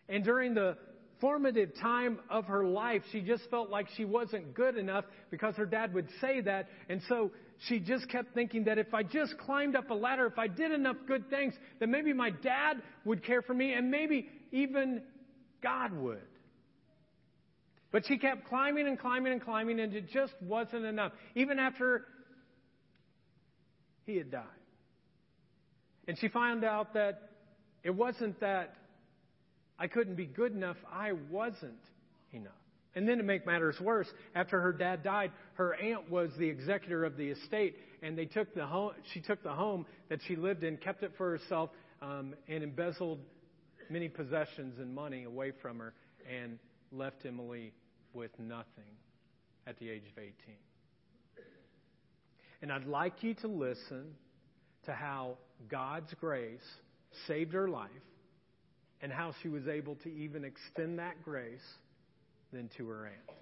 And 0.09 0.25
during 0.25 0.55
the 0.55 0.79
formative 1.21 1.79
time 1.83 2.19
of 2.31 2.47
her 2.47 2.65
life, 2.65 3.03
she 3.13 3.21
just 3.21 3.43
felt 3.51 3.69
like 3.69 3.89
she 3.95 4.07
wasn't 4.07 4.55
good 4.55 4.79
enough 4.79 5.05
because 5.31 5.55
her 5.57 5.67
dad 5.67 5.93
would 5.93 6.09
say 6.23 6.41
that. 6.41 6.71
And 6.89 7.03
so 7.11 7.31
she 7.69 7.79
just 7.79 8.09
kept 8.09 8.33
thinking 8.33 8.65
that 8.65 8.79
if 8.79 8.95
I 8.95 9.03
just 9.03 9.37
climbed 9.37 9.77
up 9.77 9.91
a 9.91 9.95
ladder, 9.95 10.25
if 10.25 10.39
I 10.39 10.49
did 10.49 10.73
enough 10.73 10.97
good 11.07 11.29
things, 11.29 11.53
then 11.79 11.91
maybe 11.91 12.15
my 12.15 12.31
dad 12.31 12.81
would 13.05 13.23
care 13.23 13.43
for 13.43 13.53
me 13.53 13.75
and 13.75 13.91
maybe 13.91 14.31
even 14.51 15.03
God 15.63 15.93
would. 15.93 16.23
But 17.95 18.07
she 18.07 18.19
kept 18.19 18.49
climbing 18.49 18.89
and 18.89 18.99
climbing 18.99 19.31
and 19.31 19.41
climbing, 19.41 19.79
and 19.79 19.95
it 19.95 20.11
just 20.11 20.33
wasn't 20.43 20.85
enough. 20.85 21.13
Even 21.37 21.61
after 21.61 22.05
he 24.05 24.17
had 24.17 24.33
died. 24.33 24.43
And 26.09 26.19
she 26.19 26.27
found 26.27 26.65
out 26.65 26.95
that 26.95 27.31
it 27.85 27.95
wasn't 27.95 28.41
that 28.41 28.75
I 29.79 29.87
couldn't 29.87 30.17
be 30.17 30.27
good 30.27 30.51
enough, 30.51 30.77
I 30.93 31.13
wasn't 31.31 31.79
enough. 32.33 32.53
And 32.97 33.09
then 33.09 33.19
to 33.19 33.23
make 33.23 33.47
matters 33.47 33.77
worse, 33.81 34.09
after 34.35 34.61
her 34.61 34.73
dad 34.73 35.05
died, 35.05 35.31
her 35.53 35.77
aunt 35.77 36.11
was 36.11 36.31
the 36.37 36.49
executor 36.49 37.05
of 37.05 37.17
the 37.17 37.29
estate, 37.29 37.77
and 38.03 38.19
they 38.19 38.27
took 38.27 38.53
the 38.57 38.67
home. 38.67 38.95
She 39.13 39.21
took 39.21 39.41
the 39.45 39.53
home 39.53 39.87
that 40.09 40.19
she 40.27 40.35
lived 40.35 40.65
in, 40.65 40.79
kept 40.79 41.05
it 41.05 41.13
for 41.17 41.39
herself, 41.39 41.71
um, 42.03 42.35
and 42.49 42.65
embezzled 42.65 43.21
many 43.89 44.09
possessions 44.09 44.81
and 44.81 44.93
money 44.93 45.23
away 45.23 45.53
from 45.63 45.79
her, 45.79 45.95
and 46.29 46.59
left 46.91 47.25
Emily 47.25 47.73
with 48.15 48.31
nothing 48.39 48.97
at 49.67 49.79
the 49.79 49.91
age 49.91 50.05
of 50.11 50.19
18. 50.19 50.33
And 52.63 52.73
I'd 52.73 52.87
like 52.87 53.23
you 53.23 53.35
to 53.35 53.49
listen 53.49 54.15
to 54.87 54.93
how 54.93 55.37
God's 55.69 56.13
grace 56.21 56.65
saved 57.27 57.53
her 57.53 57.69
life 57.69 57.91
and 59.03 59.13
how 59.13 59.35
she 59.43 59.49
was 59.49 59.69
able 59.69 59.97
to 59.97 60.09
even 60.11 60.45
extend 60.45 60.99
that 60.99 61.23
grace 61.23 61.61
then 62.53 62.71
to 62.77 62.89
her 62.89 63.07
aunt. 63.07 63.39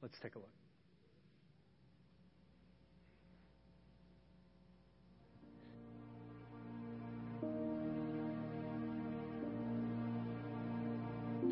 Let's 0.00 0.14
take 0.22 0.34
a 0.34 0.38
look. 0.38 0.48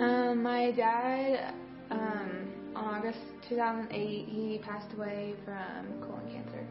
Um, 0.01 0.43
my 0.43 0.71
dad, 0.71 1.53
um, 1.91 2.40
on 2.81 2.95
August 2.95 3.19
2008, 3.49 4.29
he 4.29 4.59
passed 4.65 4.93
away 4.95 5.35
from 5.45 6.01
colon 6.01 6.33
cancer. 6.33 6.67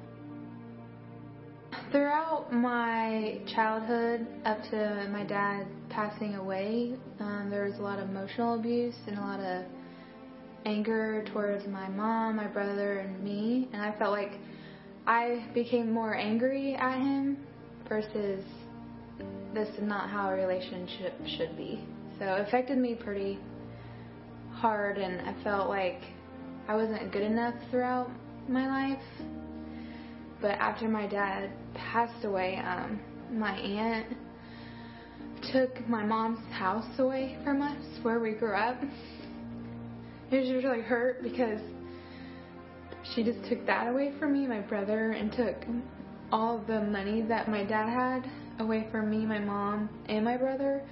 Throughout 1.92 2.52
my 2.52 3.40
childhood, 3.54 4.26
up 4.46 4.62
to 4.72 5.08
my 5.12 5.24
dad 5.24 5.68
passing 5.90 6.36
away, 6.36 6.96
um, 7.20 7.50
there 7.50 7.66
was 7.66 7.76
a 7.80 7.82
lot 7.82 8.00
of 8.00 8.10
emotional 8.10 8.56
abuse 8.56 8.96
and 9.08 9.18
a 9.18 9.22
lot 9.22 9.40
of 9.40 9.66
anger 10.66 11.24
towards 11.32 11.68
my 11.68 11.88
mom, 11.90 12.36
my 12.36 12.48
brother, 12.48 13.00
and 13.00 13.24
me. 13.24 13.70
And 13.72 13.82
I 13.82 13.98
felt 13.98 14.12
like 14.12 14.34
I 15.06 15.48
became 15.54 15.92
more 15.92 16.16
angry 16.16 16.76
at 16.76 16.98
him 16.98 17.38
versus 17.88 18.44
this 19.54 19.70
is 19.70 19.84
not 19.84 20.10
how 20.10 20.30
a 20.30 20.34
relationship 20.34 21.14
should 21.38 21.56
be. 21.56 21.84
So 22.18 22.26
it 22.26 22.48
affected 22.48 22.78
me 22.78 22.96
pretty 22.96 23.40
hard, 24.60 24.98
and 24.98 25.22
I 25.22 25.44
felt 25.44 25.70
like 25.70 26.02
I 26.68 26.76
wasn't 26.76 27.12
good 27.12 27.24
enough 27.24 27.56
throughout 27.72 28.10
my 28.48 28.68
life. 28.68 29.04
But 30.42 30.52
after 30.52 30.88
my 30.88 31.08
dad 31.08 31.52
passed 31.74 32.26
away, 32.26 32.62
um, 32.66 33.00
my 33.32 33.58
aunt 33.58 34.18
took 35.52 35.88
my 35.88 36.04
mom's 36.04 36.46
house 36.54 37.00
away 37.00 37.38
from 37.44 37.62
us 37.62 37.82
where 38.02 38.20
we 38.20 38.32
grew 38.32 38.56
up. 38.56 38.78
It 40.32 40.38
was 40.38 40.64
really 40.64 40.82
hurt 40.82 41.24
because 41.24 41.60
she 43.16 43.24
just 43.24 43.40
took 43.50 43.66
that 43.66 43.88
away 43.88 44.14
from 44.20 44.34
me, 44.34 44.46
my 44.46 44.60
brother, 44.60 45.12
and 45.12 45.32
took 45.32 45.56
all 46.32 46.64
the 46.68 46.82
money 46.82 47.22
that 47.24 47.48
my 47.48 47.64
dad 47.64 47.90
had 47.90 48.30
away 48.60 48.88
from 48.92 49.10
me, 49.10 49.26
my 49.26 49.40
mom, 49.40 49.90
and 50.08 50.24
my 50.24 50.38
brother. 50.38 50.84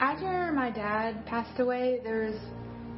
After 0.00 0.50
my 0.52 0.70
dad 0.70 1.26
passed 1.26 1.60
away, 1.60 2.00
there 2.02 2.24
was 2.24 2.40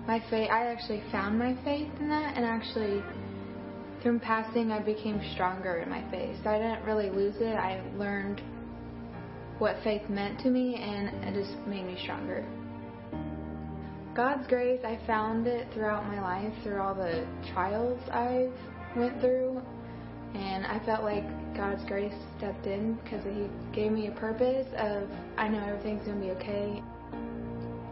my 0.06 0.22
faith. 0.30 0.48
I 0.52 0.66
actually 0.66 1.02
found 1.10 1.36
my 1.36 1.56
faith 1.64 1.90
in 1.98 2.08
that, 2.08 2.36
and 2.36 2.44
actually, 2.44 3.02
through 4.02 4.20
passing, 4.20 4.70
I 4.70 4.78
became 4.78 5.20
stronger 5.34 5.78
in 5.78 5.90
my 5.90 6.08
faith. 6.12 6.36
So 6.44 6.50
I 6.50 6.58
didn't 6.58 6.84
really 6.84 7.10
lose 7.10 7.34
it. 7.40 7.56
I 7.56 7.82
learned 7.96 8.40
what 9.58 9.76
faith 9.82 10.08
meant 10.08 10.38
to 10.40 10.48
me, 10.48 10.76
and 10.76 11.08
it 11.24 11.34
just 11.34 11.58
made 11.66 11.86
me 11.86 11.98
stronger. 12.04 12.46
God's 14.14 14.46
grace, 14.46 14.80
I 14.84 15.00
found 15.04 15.48
it 15.48 15.66
throughout 15.74 16.06
my 16.06 16.20
life, 16.20 16.54
through 16.62 16.80
all 16.80 16.94
the 16.94 17.26
trials 17.52 17.98
I 18.12 18.48
went 18.94 19.20
through, 19.20 19.60
and 20.34 20.64
I 20.66 20.78
felt 20.86 21.02
like 21.02 21.24
God's 21.56 21.84
grace 21.86 22.14
stepped 22.38 22.66
in 22.66 22.94
because 23.02 23.24
He 23.24 23.48
gave 23.74 23.90
me 23.90 24.06
a 24.06 24.12
purpose 24.12 24.68
of 24.76 25.08
I 25.36 25.48
know 25.48 25.64
everything's 25.66 26.06
gonna 26.06 26.20
be 26.20 26.30
okay. 26.32 26.80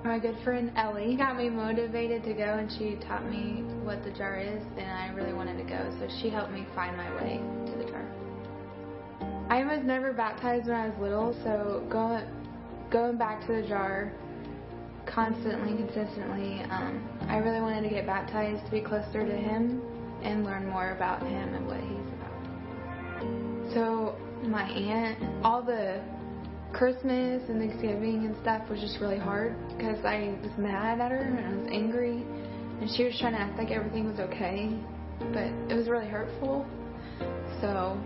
My 0.03 0.19
good 0.19 0.37
friend 0.43 0.73
Ellie 0.77 1.15
got 1.15 1.37
me 1.37 1.51
motivated 1.51 2.25
to 2.25 2.33
go, 2.33 2.57
and 2.59 2.73
she 2.73 2.97
taught 3.07 3.31
me 3.31 3.63
what 3.85 4.03
the 4.03 4.11
jar 4.11 4.39
is, 4.41 4.63
and 4.79 4.91
I 4.91 5.13
really 5.15 5.35
wanted 5.35 5.59
to 5.59 5.65
go, 5.65 5.95
so 6.01 6.09
she 6.23 6.31
helped 6.31 6.53
me 6.53 6.67
find 6.75 6.97
my 6.97 7.15
way 7.17 7.39
to 7.67 7.77
the 7.77 7.85
jar. 7.85 8.07
I 9.51 9.63
was 9.63 9.85
never 9.85 10.15
baptized 10.15 10.69
when 10.69 10.77
I 10.77 10.89
was 10.89 10.99
little, 10.99 11.37
so 11.45 11.85
going 11.91 12.25
going 12.89 13.19
back 13.19 13.47
to 13.47 13.53
the 13.53 13.63
jar 13.69 14.11
constantly, 15.05 15.77
consistently. 15.77 16.63
Um, 16.71 17.07
I 17.29 17.37
really 17.37 17.61
wanted 17.61 17.83
to 17.83 17.91
get 17.91 18.07
baptized 18.07 18.65
to 18.65 18.71
be 18.71 18.81
closer 18.81 19.27
to 19.27 19.37
Him 19.37 19.83
and 20.23 20.45
learn 20.45 20.67
more 20.67 20.93
about 20.93 21.23
Him 21.23 21.55
and 21.55 21.67
what 21.67 21.81
He's 21.81 22.09
about. 22.17 23.75
So, 23.75 24.17
my 24.45 24.65
aunt, 24.71 25.45
all 25.45 25.63
the 25.63 26.01
Christmas 26.73 27.43
and 27.49 27.61
Thanksgiving 27.61 28.27
and 28.27 28.37
stuff 28.43 28.69
was 28.71 28.81
just 28.81 29.01
really 29.01 29.19
hard 29.19 29.57
because 29.77 30.05
I 30.05 30.37
was 30.43 30.53
mad 30.57 31.01
at 31.01 31.11
her 31.11 31.19
and 31.19 31.47
I 31.47 31.57
was 31.57 31.69
angry, 31.71 32.25
and 32.81 32.91
she 32.97 33.05
was 33.05 33.19
trying 33.19 33.33
to 33.33 33.41
act 33.41 33.59
like 33.59 33.71
everything 33.71 34.07
was 34.07 34.21
okay, 34.21 34.79
but 35.33 35.51
it 35.69 35.75
was 35.75 35.89
really 35.89 36.09
hurtful. 36.09 36.67
So, 37.61 38.01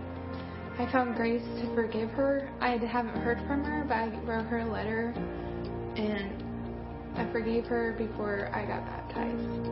I 0.77 0.91
found 0.91 1.15
grace 1.15 1.43
to 1.61 1.73
forgive 1.73 2.09
her. 2.11 2.49
I 2.59 2.71
haven't 2.71 3.21
heard 3.21 3.37
from 3.47 3.63
her, 3.63 3.85
but 3.87 3.95
I 3.95 4.07
wrote 4.25 4.45
her 4.47 4.59
a 4.59 4.69
letter 4.69 5.13
and 5.95 6.43
I 7.17 7.31
forgave 7.31 7.65
her 7.67 7.93
before 7.97 8.49
I 8.53 8.65
got 8.65 8.85
baptized. 8.85 9.65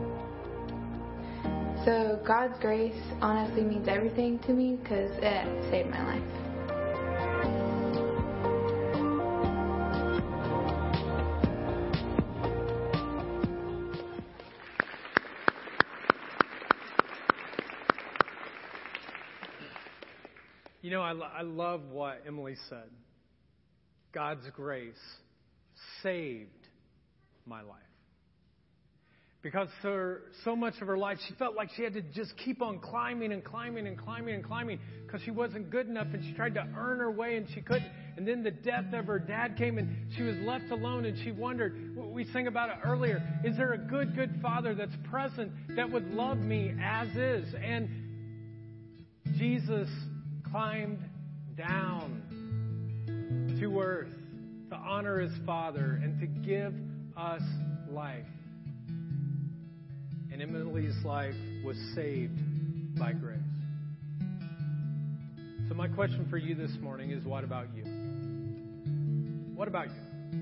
So 1.84 2.18
God's 2.26 2.58
grace 2.60 2.98
honestly 3.20 3.62
means 3.62 3.86
everything 3.86 4.38
to 4.40 4.54
me 4.54 4.76
because 4.76 5.10
it 5.18 5.70
saved 5.70 5.90
my 5.90 6.02
life. 6.14 6.43
Know, 20.94 21.02
I, 21.02 21.12
lo- 21.12 21.28
I 21.38 21.42
love 21.42 21.82
what 21.90 22.22
Emily 22.26 22.56
said. 22.68 22.90
God's 24.12 24.46
grace 24.54 24.94
saved 26.02 26.50
my 27.46 27.62
life. 27.62 27.80
Because 29.42 29.68
for 29.82 30.22
so 30.42 30.56
much 30.56 30.74
of 30.80 30.88
her 30.88 30.96
life, 30.96 31.18
she 31.28 31.34
felt 31.34 31.54
like 31.54 31.68
she 31.76 31.82
had 31.82 31.92
to 31.92 32.00
just 32.00 32.34
keep 32.42 32.62
on 32.62 32.78
climbing 32.78 33.30
and 33.30 33.44
climbing 33.44 33.86
and 33.86 33.98
climbing 33.98 34.36
and 34.36 34.42
climbing 34.42 34.78
because 35.04 35.20
she 35.22 35.30
wasn't 35.30 35.68
good 35.68 35.86
enough 35.86 36.06
and 36.14 36.24
she 36.24 36.32
tried 36.32 36.54
to 36.54 36.66
earn 36.78 36.98
her 37.00 37.10
way 37.10 37.36
and 37.36 37.46
she 37.54 37.60
couldn't. 37.60 37.90
And 38.16 38.26
then 38.26 38.42
the 38.42 38.50
death 38.50 38.86
of 38.94 39.04
her 39.04 39.18
dad 39.18 39.58
came 39.58 39.76
and 39.76 40.10
she 40.16 40.22
was 40.22 40.36
left 40.36 40.70
alone 40.70 41.04
and 41.04 41.18
she 41.22 41.30
wondered, 41.30 41.94
we 41.94 42.24
sang 42.32 42.46
about 42.46 42.70
it 42.70 42.76
earlier, 42.86 43.22
is 43.44 43.54
there 43.58 43.74
a 43.74 43.78
good, 43.78 44.16
good 44.16 44.38
father 44.40 44.74
that's 44.74 44.96
present 45.10 45.52
that 45.76 45.90
would 45.90 46.10
love 46.12 46.38
me 46.38 46.72
as 46.82 47.08
is? 47.08 47.54
And 47.62 47.90
Jesus 49.36 49.90
climbed 50.54 51.02
down 51.56 52.22
to 53.58 53.80
earth 53.80 54.06
to 54.70 54.76
honor 54.76 55.18
his 55.18 55.32
father 55.44 55.98
and 56.00 56.20
to 56.20 56.28
give 56.48 56.72
us 57.16 57.42
life. 57.90 58.24
And 60.32 60.40
Emily's 60.40 60.94
life 61.04 61.34
was 61.64 61.76
saved 61.96 62.38
by 62.96 63.14
grace. 63.14 63.40
So, 65.68 65.74
my 65.74 65.88
question 65.88 66.24
for 66.30 66.38
you 66.38 66.54
this 66.54 66.76
morning 66.80 67.10
is 67.10 67.24
what 67.24 67.42
about 67.42 67.66
you? 67.74 67.82
What 69.56 69.66
about 69.66 69.88
you? 69.88 70.38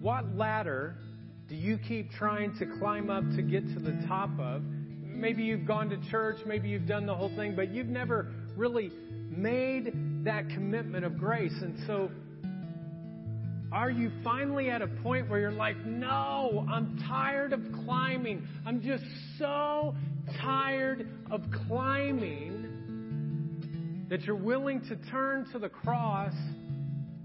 What 0.00 0.34
ladder 0.34 0.96
do 1.48 1.54
you 1.54 1.78
keep 1.78 2.10
trying 2.10 2.58
to 2.58 2.66
climb 2.80 3.08
up 3.08 3.22
to 3.36 3.42
get 3.42 3.62
to 3.74 3.78
the 3.78 4.04
top 4.08 4.30
of? 4.40 4.64
Maybe 5.22 5.44
you've 5.44 5.64
gone 5.64 5.88
to 5.90 5.96
church, 6.10 6.38
maybe 6.44 6.68
you've 6.68 6.88
done 6.88 7.06
the 7.06 7.14
whole 7.14 7.28
thing, 7.36 7.54
but 7.54 7.72
you've 7.72 7.86
never 7.86 8.32
really 8.56 8.90
made 9.30 9.92
that 10.24 10.48
commitment 10.48 11.04
of 11.04 11.16
grace. 11.16 11.54
And 11.62 11.78
so, 11.86 12.10
are 13.70 13.88
you 13.88 14.10
finally 14.24 14.68
at 14.68 14.82
a 14.82 14.88
point 14.88 15.30
where 15.30 15.38
you're 15.38 15.52
like, 15.52 15.76
no, 15.86 16.66
I'm 16.68 16.98
tired 17.06 17.52
of 17.52 17.60
climbing. 17.84 18.48
I'm 18.66 18.82
just 18.82 19.04
so 19.38 19.94
tired 20.40 21.08
of 21.30 21.42
climbing 21.68 22.66
that 24.10 24.22
you're 24.22 24.34
willing 24.34 24.80
to 24.88 24.96
turn 25.08 25.46
to 25.52 25.60
the 25.60 25.68
cross 25.68 26.34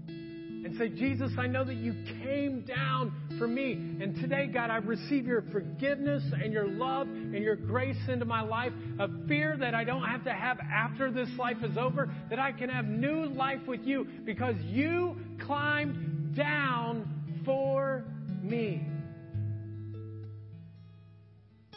and 0.06 0.76
say, 0.78 0.88
Jesus, 0.88 1.32
I 1.36 1.48
know 1.48 1.64
that 1.64 1.74
you 1.74 1.96
came 2.22 2.60
down 2.60 3.12
for 3.38 3.46
me. 3.46 3.72
And 3.72 4.14
today, 4.16 4.46
God, 4.46 4.70
I 4.70 4.76
receive 4.76 5.26
your 5.26 5.42
forgiveness 5.52 6.22
and 6.32 6.52
your 6.52 6.66
love 6.66 7.06
and 7.06 7.42
your 7.42 7.56
grace 7.56 7.96
into 8.08 8.24
my 8.24 8.42
life, 8.42 8.72
a 8.98 9.08
fear 9.26 9.56
that 9.58 9.74
I 9.74 9.84
don't 9.84 10.04
have 10.04 10.24
to 10.24 10.32
have 10.32 10.58
after 10.60 11.10
this 11.10 11.28
life 11.38 11.58
is 11.62 11.76
over, 11.76 12.12
that 12.30 12.38
I 12.38 12.52
can 12.52 12.68
have 12.68 12.84
new 12.84 13.26
life 13.26 13.66
with 13.66 13.82
you 13.82 14.06
because 14.24 14.56
you 14.64 15.16
climbed 15.46 16.34
down 16.36 17.42
for 17.44 18.04
me. 18.42 18.86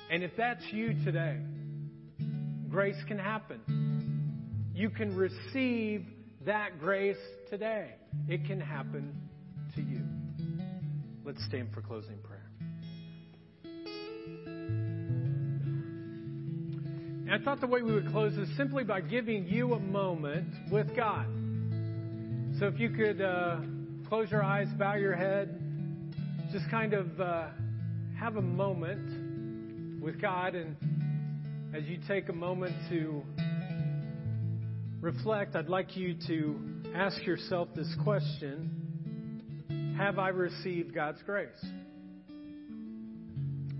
And 0.09 0.23
if 0.23 0.31
that's 0.35 0.63
you 0.71 0.93
today, 1.05 1.37
grace 2.69 3.01
can 3.07 3.17
happen. 3.17 4.71
You 4.73 4.89
can 4.89 5.15
receive 5.15 6.05
that 6.45 6.79
grace 6.79 7.17
today. 7.49 7.95
It 8.27 8.45
can 8.45 8.59
happen 8.59 9.15
to 9.75 9.81
you. 9.81 10.10
Let's 11.23 11.43
stand 11.45 11.69
for 11.71 11.81
closing 11.81 12.17
prayer. 12.23 12.49
And 17.25 17.31
I 17.31 17.37
thought 17.43 17.61
the 17.61 17.67
way 17.67 17.83
we 17.83 17.93
would 17.93 18.09
close 18.09 18.33
is 18.33 18.49
simply 18.57 18.83
by 18.83 19.01
giving 19.01 19.45
you 19.45 19.73
a 19.73 19.79
moment 19.79 20.47
with 20.71 20.95
God. 20.95 21.27
So 22.59 22.65
if 22.65 22.79
you 22.79 22.89
could 22.89 23.21
uh, 23.21 23.57
close 24.09 24.31
your 24.31 24.43
eyes, 24.43 24.67
bow 24.79 24.95
your 24.95 25.15
head, 25.15 25.57
just 26.51 26.69
kind 26.71 26.93
of 26.93 27.21
uh, 27.21 27.49
have 28.19 28.37
a 28.37 28.41
moment 28.41 30.01
with 30.01 30.19
God, 30.19 30.55
and 30.55 30.75
as 31.75 31.83
you 31.85 31.99
take 32.07 32.29
a 32.29 32.33
moment 32.33 32.75
to 32.89 33.23
reflect, 34.99 35.55
I'd 35.55 35.69
like 35.69 35.95
you 35.95 36.15
to 36.27 36.59
ask 36.95 37.23
yourself 37.25 37.69
this 37.75 37.95
question 38.03 38.80
Have 40.01 40.17
I 40.17 40.29
received 40.29 40.95
God's 40.95 41.21
grace? 41.27 41.63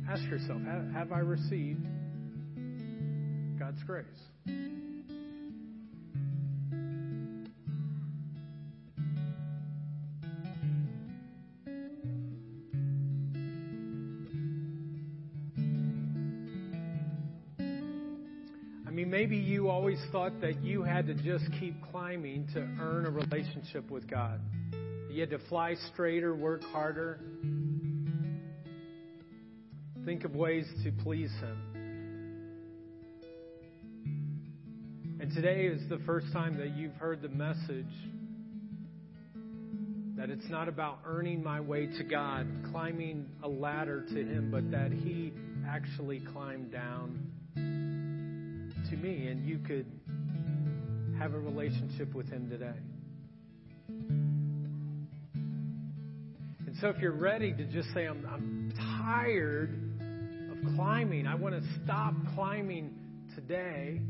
Ask 0.08 0.24
yourself, 0.26 0.62
have 0.94 1.12
I 1.12 1.18
received 1.18 1.84
God's 3.58 3.82
grace? 3.88 4.06
I 18.86 18.92
mean, 18.92 19.10
maybe 19.10 19.38
you 19.38 19.70
always 19.70 19.98
thought 20.12 20.40
that 20.42 20.64
you 20.64 20.84
had 20.84 21.08
to 21.08 21.16
just 21.16 21.46
keep 21.60 21.74
climbing 21.92 22.48
to 22.54 22.60
earn 22.80 23.08
a 23.08 23.10
relationship 23.10 23.90
with 23.90 24.08
God. 24.08 24.40
You 25.12 25.20
had 25.20 25.32
to 25.32 25.40
fly 25.50 25.76
straighter, 25.92 26.34
work 26.34 26.64
harder, 26.72 27.20
think 30.06 30.24
of 30.24 30.34
ways 30.36 30.66
to 30.86 30.92
please 31.04 31.30
Him. 31.42 31.58
And 35.20 35.30
today 35.36 35.66
is 35.66 35.82
the 35.90 36.00
first 36.06 36.32
time 36.32 36.58
that 36.60 36.78
you've 36.78 36.96
heard 36.96 37.22
the 37.22 37.28
message 37.28 37.92
that 40.16 40.30
it's 40.30 40.50
not 40.50 40.70
about 40.70 41.00
earning 41.06 41.44
my 41.44 41.60
way 41.60 41.88
to 41.88 42.04
God, 42.06 42.48
climbing 42.72 43.26
a 43.44 43.50
ladder 43.50 44.06
to 44.14 44.16
Him, 44.16 44.50
but 44.50 44.72
that 44.72 44.94
He 44.94 45.34
actually 45.68 46.22
climbed 46.22 46.72
down 46.72 47.28
to 47.56 48.96
me, 48.96 49.28
and 49.28 49.46
you 49.46 49.60
could 49.60 49.92
have 51.20 51.34
a 51.34 51.40
relationship 51.40 52.16
with 52.16 52.30
Him 52.30 52.50
today. 52.50 52.78
So, 56.82 56.88
if 56.88 56.98
you're 56.98 57.12
ready 57.12 57.54
to 57.54 57.64
just 57.66 57.94
say, 57.94 58.08
I'm, 58.08 58.26
I'm 58.26 58.74
tired 59.06 59.70
of 60.52 60.76
climbing, 60.76 61.28
I 61.28 61.36
want 61.36 61.54
to 61.54 61.62
stop 61.84 62.16
climbing 62.34 62.96
today, 63.36 64.02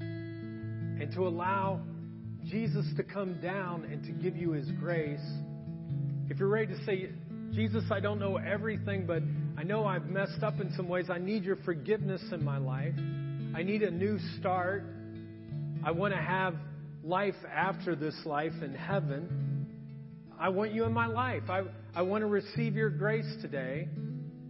and 0.00 1.10
to 1.14 1.26
allow 1.26 1.80
Jesus 2.44 2.84
to 2.98 3.02
come 3.02 3.40
down 3.40 3.84
and 3.84 4.04
to 4.04 4.12
give 4.12 4.36
you 4.36 4.50
His 4.50 4.70
grace. 4.72 5.24
If 6.28 6.38
you're 6.38 6.50
ready 6.50 6.74
to 6.74 6.84
say, 6.84 7.08
Jesus, 7.54 7.84
I 7.90 7.98
don't 7.98 8.18
know 8.18 8.36
everything, 8.36 9.06
but 9.06 9.22
I 9.56 9.62
know 9.62 9.86
I've 9.86 10.10
messed 10.10 10.42
up 10.42 10.60
in 10.60 10.70
some 10.76 10.86
ways. 10.86 11.06
I 11.08 11.16
need 11.16 11.44
your 11.44 11.56
forgiveness 11.64 12.22
in 12.30 12.44
my 12.44 12.58
life. 12.58 12.94
I 13.56 13.62
need 13.62 13.82
a 13.82 13.90
new 13.90 14.18
start. 14.38 14.84
I 15.82 15.92
want 15.92 16.12
to 16.12 16.20
have 16.20 16.56
life 17.02 17.36
after 17.50 17.96
this 17.96 18.14
life 18.26 18.52
in 18.62 18.74
heaven. 18.74 19.57
I 20.40 20.50
want 20.50 20.72
you 20.72 20.84
in 20.84 20.92
my 20.92 21.06
life. 21.06 21.42
I, 21.48 21.62
I 21.94 22.02
want 22.02 22.22
to 22.22 22.26
receive 22.26 22.76
your 22.76 22.90
grace 22.90 23.26
today. 23.42 23.88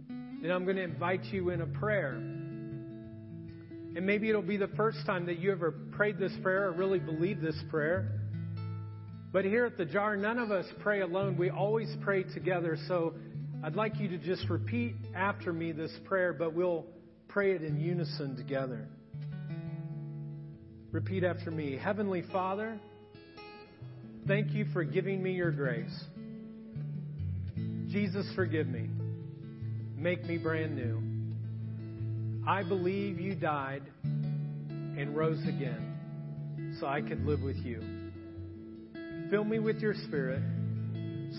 And 0.07 0.51
I'm 0.51 0.63
going 0.63 0.77
to 0.77 0.83
invite 0.83 1.23
you 1.25 1.49
in 1.49 1.61
a 1.61 1.65
prayer. 1.65 2.13
And 2.13 4.05
maybe 4.05 4.29
it'll 4.29 4.41
be 4.43 4.57
the 4.57 4.69
first 4.69 4.99
time 5.05 5.25
that 5.25 5.39
you 5.39 5.51
ever 5.51 5.71
prayed 5.71 6.19
this 6.19 6.31
prayer 6.43 6.67
or 6.67 6.73
really 6.73 6.99
believed 6.99 7.41
this 7.41 7.59
prayer. 7.69 8.19
But 9.33 9.45
here 9.45 9.65
at 9.65 9.77
the 9.77 9.85
jar, 9.85 10.15
none 10.15 10.37
of 10.37 10.51
us 10.51 10.65
pray 10.81 11.01
alone. 11.01 11.37
We 11.37 11.49
always 11.49 11.89
pray 12.01 12.23
together. 12.23 12.77
So 12.87 13.15
I'd 13.63 13.75
like 13.75 13.99
you 13.99 14.07
to 14.09 14.17
just 14.17 14.47
repeat 14.47 14.95
after 15.15 15.51
me 15.51 15.71
this 15.71 15.91
prayer, 16.05 16.33
but 16.33 16.53
we'll 16.53 16.85
pray 17.27 17.53
it 17.53 17.63
in 17.63 17.79
unison 17.79 18.35
together. 18.37 18.87
Repeat 20.91 21.23
after 21.23 21.51
me 21.51 21.77
Heavenly 21.77 22.23
Father, 22.31 22.79
thank 24.29 24.51
you 24.51 24.63
for 24.73 24.83
giving 24.83 25.23
me 25.23 25.31
your 25.31 25.49
grace. 25.49 26.03
Jesus, 27.87 28.31
forgive 28.35 28.67
me. 28.67 28.87
Make 29.95 30.23
me 30.25 30.37
brand 30.37 30.75
new. 30.75 31.01
I 32.47 32.61
believe 32.61 33.19
you 33.19 33.33
died 33.33 33.81
and 34.03 35.17
rose 35.17 35.41
again 35.47 36.77
so 36.79 36.85
I 36.85 37.01
could 37.01 37.25
live 37.25 37.41
with 37.41 37.57
you. 37.57 37.81
Fill 39.31 39.45
me 39.45 39.57
with 39.57 39.77
your 39.77 39.95
spirit 39.95 40.43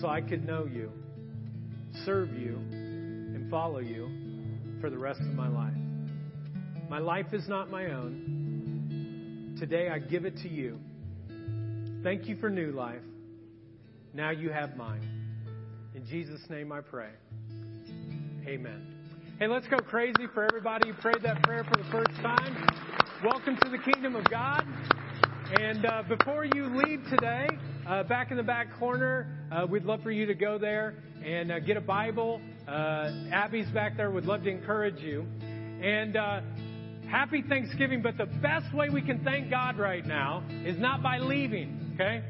so 0.01 0.09
I 0.09 0.19
could 0.19 0.45
know 0.45 0.65
you, 0.65 0.91
serve 2.03 2.33
you, 2.33 2.55
and 2.71 3.49
follow 3.49 3.79
you 3.79 4.09
for 4.81 4.89
the 4.89 4.97
rest 4.97 5.21
of 5.21 5.33
my 5.33 5.47
life. 5.47 5.73
My 6.89 6.99
life 6.99 7.27
is 7.31 7.47
not 7.47 7.71
my 7.71 7.85
own. 7.85 9.55
Today 9.57 9.87
I 9.87 9.99
give 9.99 10.25
it 10.25 10.35
to 10.39 10.49
you. 10.49 10.77
Thank 12.03 12.27
you 12.27 12.35
for 12.37 12.49
new 12.49 12.71
life. 12.71 13.03
Now 14.11 14.31
you 14.31 14.49
have 14.49 14.75
mine. 14.75 15.07
In 15.93 16.03
Jesus' 16.07 16.41
name 16.49 16.71
I 16.71 16.81
pray. 16.81 17.11
Amen. 18.47 18.87
Hey, 19.37 19.45
let's 19.45 19.67
go 19.67 19.77
crazy 19.77 20.25
for 20.33 20.43
everybody 20.43 20.89
who 20.89 20.95
prayed 20.95 21.21
that 21.21 21.43
prayer 21.43 21.63
for 21.63 21.77
the 21.77 21.87
first 21.91 22.19
time. 22.23 22.57
Welcome 23.23 23.55
to 23.57 23.69
the 23.69 23.77
kingdom 23.77 24.15
of 24.15 24.27
God. 24.31 24.65
And 25.59 25.85
uh, 25.85 26.01
before 26.09 26.43
you 26.43 26.75
leave 26.75 27.03
today, 27.07 27.47
uh, 27.87 28.01
back 28.03 28.31
in 28.31 28.37
the 28.37 28.43
back 28.43 28.79
corner, 28.79 29.37
uh, 29.51 29.67
we'd 29.69 29.85
love 29.85 30.01
for 30.01 30.11
you 30.11 30.25
to 30.25 30.33
go 30.33 30.57
there 30.57 30.95
and 31.23 31.51
uh, 31.51 31.59
get 31.59 31.77
a 31.77 31.81
Bible. 31.81 32.41
Uh, 32.67 33.11
Abby's 33.31 33.69
back 33.75 33.95
there 33.95 34.09
would 34.09 34.25
love 34.25 34.41
to 34.45 34.49
encourage 34.49 34.99
you. 35.01 35.27
And 35.83 36.17
uh, 36.17 36.41
happy 37.11 37.43
Thanksgiving, 37.47 38.01
but 38.01 38.17
the 38.17 38.25
best 38.25 38.73
way 38.73 38.89
we 38.89 39.03
can 39.03 39.23
thank 39.23 39.51
God 39.51 39.77
right 39.77 40.05
now 40.05 40.43
is 40.65 40.79
not 40.79 41.03
by 41.03 41.19
leaving, 41.19 41.90
okay? 42.01 42.23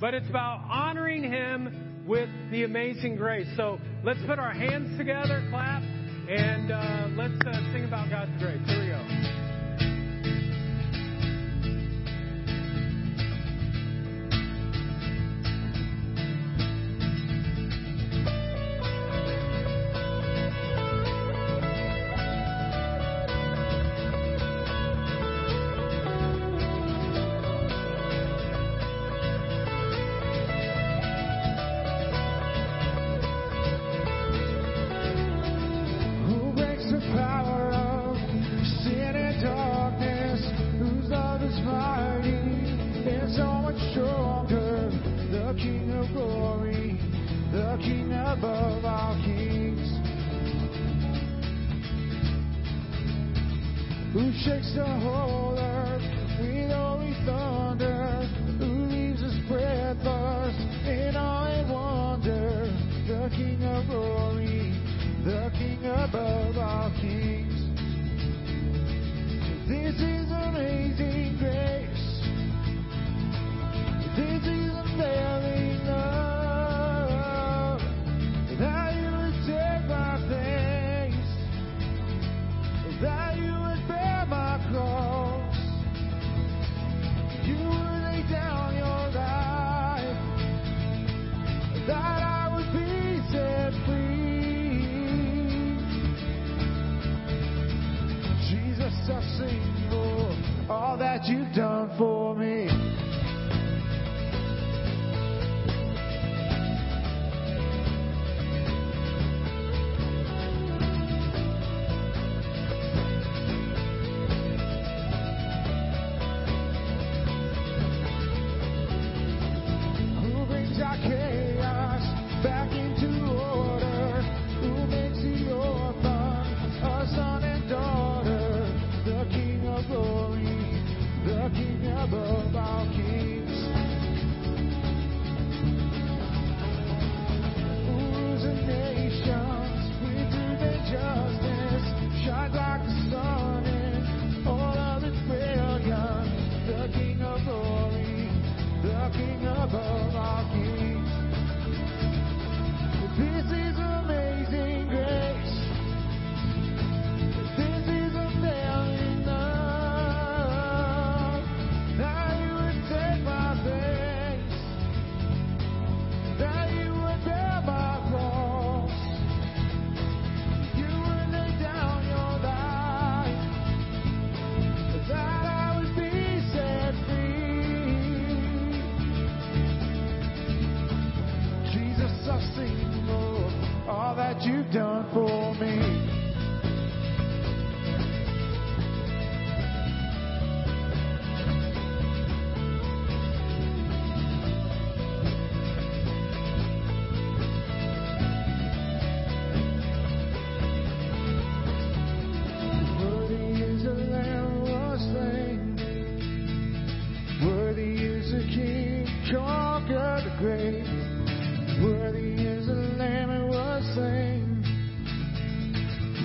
But 0.00 0.14
it's 0.14 0.28
about 0.28 0.64
honoring 0.70 1.22
Him 1.22 2.04
with 2.06 2.28
the 2.50 2.64
amazing 2.64 3.16
grace. 3.16 3.48
So 3.56 3.78
let's 4.04 4.20
put 4.26 4.38
our 4.38 4.52
hands 4.52 4.96
together, 4.96 5.46
clap, 5.50 5.82
and 5.82 6.70
uh, 6.70 7.08
let's 7.12 7.40
uh, 7.46 7.72
sing 7.72 7.84
about 7.84 8.08
God's 8.10 8.32
grace. 8.42 8.60
Here 8.66 8.80
we 8.80 8.88
go. 8.88 9.47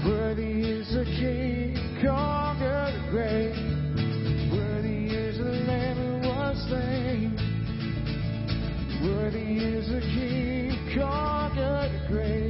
Worthy 0.06 0.70
is 0.70 0.93
the 0.93 1.06
King, 1.06 1.78
conquered 2.04 2.93
the 2.93 3.08
grave. 3.10 3.56
Worthy 4.51 5.08
is 5.16 5.38
the 5.38 5.45
Lamb 5.45 5.97
who 5.97 6.28
was 6.28 6.58
slain. 6.68 7.38
Worthy 9.01 9.64
is 9.64 9.88
the 9.88 10.01
King, 10.01 10.76
conquered 10.93 11.91
the 11.91 12.08
grave. 12.10 12.43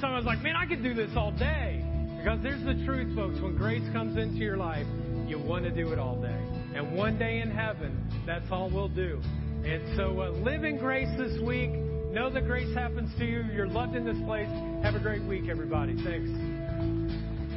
So 0.00 0.06
I 0.06 0.16
was 0.16 0.26
like, 0.26 0.42
man, 0.42 0.56
I 0.56 0.66
could 0.66 0.82
do 0.82 0.92
this 0.92 1.10
all 1.16 1.32
day. 1.32 1.82
Because 2.18 2.42
there's 2.42 2.62
the 2.64 2.84
truth, 2.84 3.14
folks. 3.16 3.40
When 3.40 3.56
grace 3.56 3.84
comes 3.92 4.18
into 4.18 4.38
your 4.38 4.56
life, 4.56 4.86
you 5.26 5.38
want 5.38 5.64
to 5.64 5.70
do 5.70 5.92
it 5.92 5.98
all 5.98 6.20
day. 6.20 6.38
And 6.74 6.96
one 6.96 7.18
day 7.18 7.40
in 7.40 7.50
heaven, 7.50 8.04
that's 8.26 8.44
all 8.50 8.68
we'll 8.68 8.88
do. 8.88 9.20
And 9.64 9.96
so 9.96 10.20
uh, 10.20 10.30
live 10.30 10.64
in 10.64 10.76
grace 10.78 11.08
this 11.16 11.40
week. 11.40 11.70
Know 11.70 12.28
that 12.30 12.46
grace 12.46 12.74
happens 12.74 13.10
to 13.18 13.24
you. 13.24 13.44
You're 13.54 13.68
loved 13.68 13.94
in 13.94 14.04
this 14.04 14.18
place. 14.26 14.48
Have 14.82 14.94
a 14.94 15.00
great 15.00 15.22
week, 15.22 15.48
everybody. 15.48 15.94
Thanks. 16.04 16.55